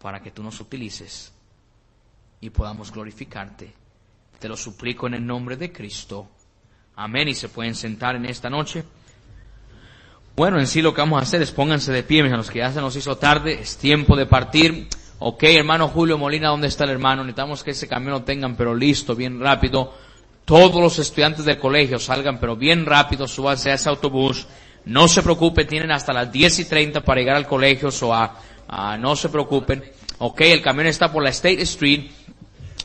[0.00, 1.32] para que tú nos utilices
[2.40, 3.72] y podamos glorificarte.
[4.38, 6.28] Te lo suplico en el nombre de Cristo.
[6.96, 7.28] Amén.
[7.28, 8.84] Y se pueden sentar en esta noche.
[10.36, 12.72] Bueno, en sí lo que vamos a hacer es pónganse de pie, los que ya
[12.72, 14.88] se nos hizo tarde, es tiempo de partir.
[15.18, 17.22] Ok, hermano Julio Molina, ¿dónde está el hermano?
[17.22, 19.92] Necesitamos que ese camión lo tengan, pero listo, bien rápido.
[20.46, 24.46] Todos los estudiantes del colegio salgan, pero bien rápido, súbanse a ese autobús.
[24.84, 28.36] No se preocupe, tienen hasta las 10 y 30 para llegar al colegio, so, a,
[28.98, 29.84] no se preocupen.
[30.18, 32.10] Ok, el camión está por la State Street.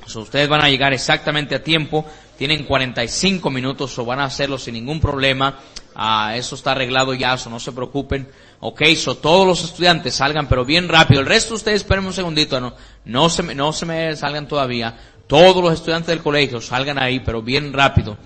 [0.06, 2.06] So, ustedes van a llegar exactamente a tiempo,
[2.38, 5.60] tienen 45 minutos o van a hacerlo sin ningún problema.
[5.96, 8.30] Ah, eso está arreglado ya, so no se preocupen.
[8.60, 11.22] Ok, so todos los estudiantes salgan, pero bien rápido.
[11.22, 12.74] El resto de ustedes esperen un segundito, no,
[13.06, 14.98] no se me, no se me salgan todavía.
[15.28, 18.18] Todos los estudiantes del colegio salgan ahí, pero bien rápido.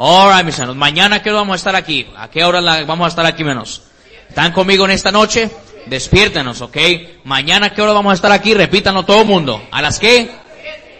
[0.00, 2.08] Alright, mis hermanos, mañana hora vamos a estar aquí?
[2.16, 3.82] ¿A qué hora vamos a estar aquí menos?
[4.28, 5.50] ¿Están conmigo en esta noche?
[5.86, 6.76] Despiértenos, ok.
[7.24, 8.54] Mañana qué hora vamos a estar aquí?
[8.54, 9.60] Repítanlo todo el mundo.
[9.72, 10.30] ¿A las qué?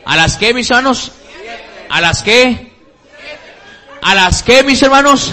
[0.05, 1.13] ¿A las qué, mis hermanos?
[1.89, 2.73] ¿A las qué?
[4.03, 5.33] ¿A las qué, mis hermanos?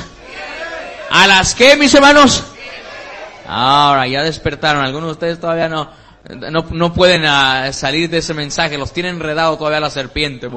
[1.09, 2.43] ¿A las qué, mis hermanos?
[3.47, 4.85] Ahora, ya despertaron.
[4.85, 5.89] Algunos de ustedes todavía no,
[6.29, 8.77] no, no pueden ah, salir de ese mensaje.
[8.77, 10.49] Los tiene enredado todavía la serpiente.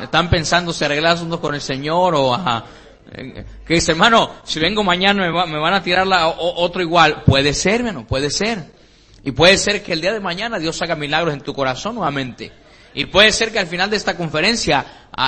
[0.00, 2.64] Están pensando si arreglar asuntos con el Señor o ajá.
[3.12, 6.62] Eh, Que dice, hermano, si vengo mañana me, va- me van a tirar la, o-
[6.62, 7.22] otro igual.
[7.24, 8.64] Puede ser, hermano, puede ser.
[9.22, 12.52] Y puede ser que el día de mañana Dios haga milagros en tu corazón nuevamente.
[12.92, 14.84] Y puede ser que al final de esta conferencia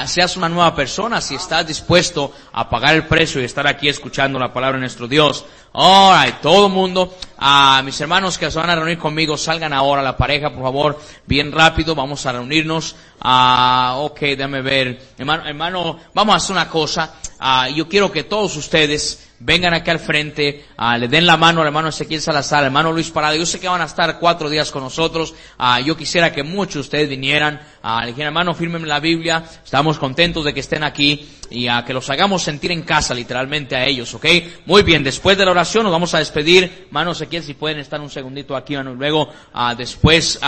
[0.06, 4.38] seas una nueva persona si estás dispuesto a pagar el precio y estar aquí escuchando
[4.38, 5.44] la palabra de nuestro Dios.
[5.72, 10.02] Alright, todo el mundo, a mis hermanos que se van a reunir conmigo, salgan ahora
[10.02, 12.96] la pareja, por favor, bien rápido, vamos a reunirnos.
[13.20, 15.00] Ah, ok, déjame ver.
[15.18, 17.14] Hermano, hermano, vamos a hacer una cosa.
[17.38, 21.60] Ah, yo quiero que todos ustedes vengan aquí al frente, ah, le den la mano
[21.60, 23.36] al hermano Ezequiel Salazar, al hermano Luis Parada.
[23.36, 25.34] Yo sé que van a estar cuatro días con nosotros.
[25.58, 27.60] Ah, yo quisiera que muchos de ustedes vinieran.
[27.82, 29.44] Ah, le dijeran, hermano, fírmenme la Biblia.
[29.64, 33.76] Estamos contentos de que estén aquí y a que los hagamos sentir en casa, literalmente
[33.76, 34.26] a ellos, ¿ok?
[34.66, 36.86] Muy bien, después de la oración nos vamos a despedir.
[36.86, 39.32] Hermano Ezequiel, si pueden estar un segundito aquí, hermano, luego
[39.76, 40.40] después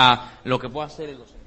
[0.45, 1.38] lo que puedo hacer los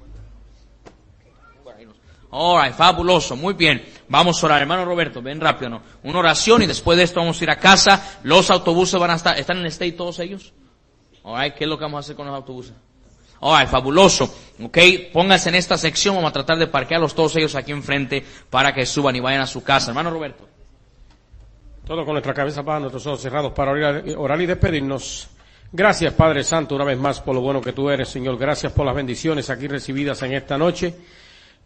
[2.34, 3.84] Alright, fabuloso, muy bien.
[4.08, 5.82] Vamos a orar, hermano Roberto, ven rápido, ¿no?
[6.02, 8.20] Una oración y después de esto vamos a ir a casa.
[8.22, 10.54] Los autobuses van a estar, ¿están en el state todos ellos?
[11.22, 12.72] Alright, ¿qué es lo que vamos a hacer con los autobuses?
[13.38, 14.34] Alright, fabuloso.
[14.62, 14.78] Ok,
[15.12, 18.86] pónganse en esta sección, vamos a tratar de parquearlos todos ellos aquí enfrente para que
[18.86, 19.90] suban y vayan a su casa.
[19.90, 20.48] Hermano Roberto.
[21.86, 25.28] Todo con nuestra cabeza baja, nuestros ojos cerrados para orar, orar y despedirnos.
[25.70, 28.38] Gracias, Padre Santo, una vez más por lo bueno que tú eres, Señor.
[28.38, 30.94] Gracias por las bendiciones aquí recibidas en esta noche.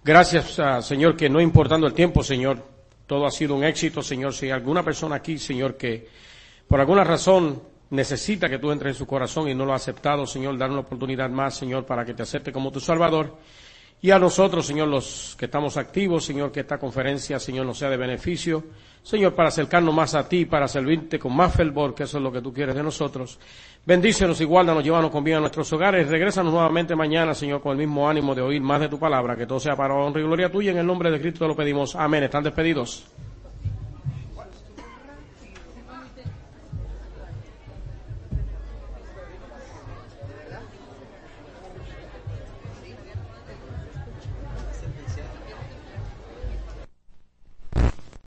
[0.06, 2.62] Gracias, ah, Señor, que no importando el tiempo, Señor,
[3.08, 4.32] todo ha sido un éxito, Señor.
[4.32, 6.06] Si hay alguna persona aquí, Señor, que
[6.68, 7.60] por alguna razón
[7.90, 10.82] necesita que tú entres en su corazón y no lo ha aceptado, Señor, dar una
[10.82, 13.36] oportunidad más, Señor, para que te acepte como tu Salvador.
[14.06, 17.90] Y a nosotros, Señor, los que estamos activos, Señor, que esta conferencia, Señor, nos sea
[17.90, 18.62] de beneficio.
[19.02, 22.30] Señor, para acercarnos más a ti, para servirte con más fervor, que eso es lo
[22.30, 23.36] que tú quieres de nosotros.
[23.84, 26.06] Bendícenos y guárdanos, llévanos con bien a nuestros hogares.
[26.06, 29.34] Regrésanos nuevamente mañana, Señor, con el mismo ánimo de oír más de tu palabra.
[29.34, 30.70] Que todo sea para honra y gloria tuya.
[30.70, 31.96] En el nombre de Cristo te lo pedimos.
[31.96, 32.22] Amén.
[32.22, 33.08] Están despedidos.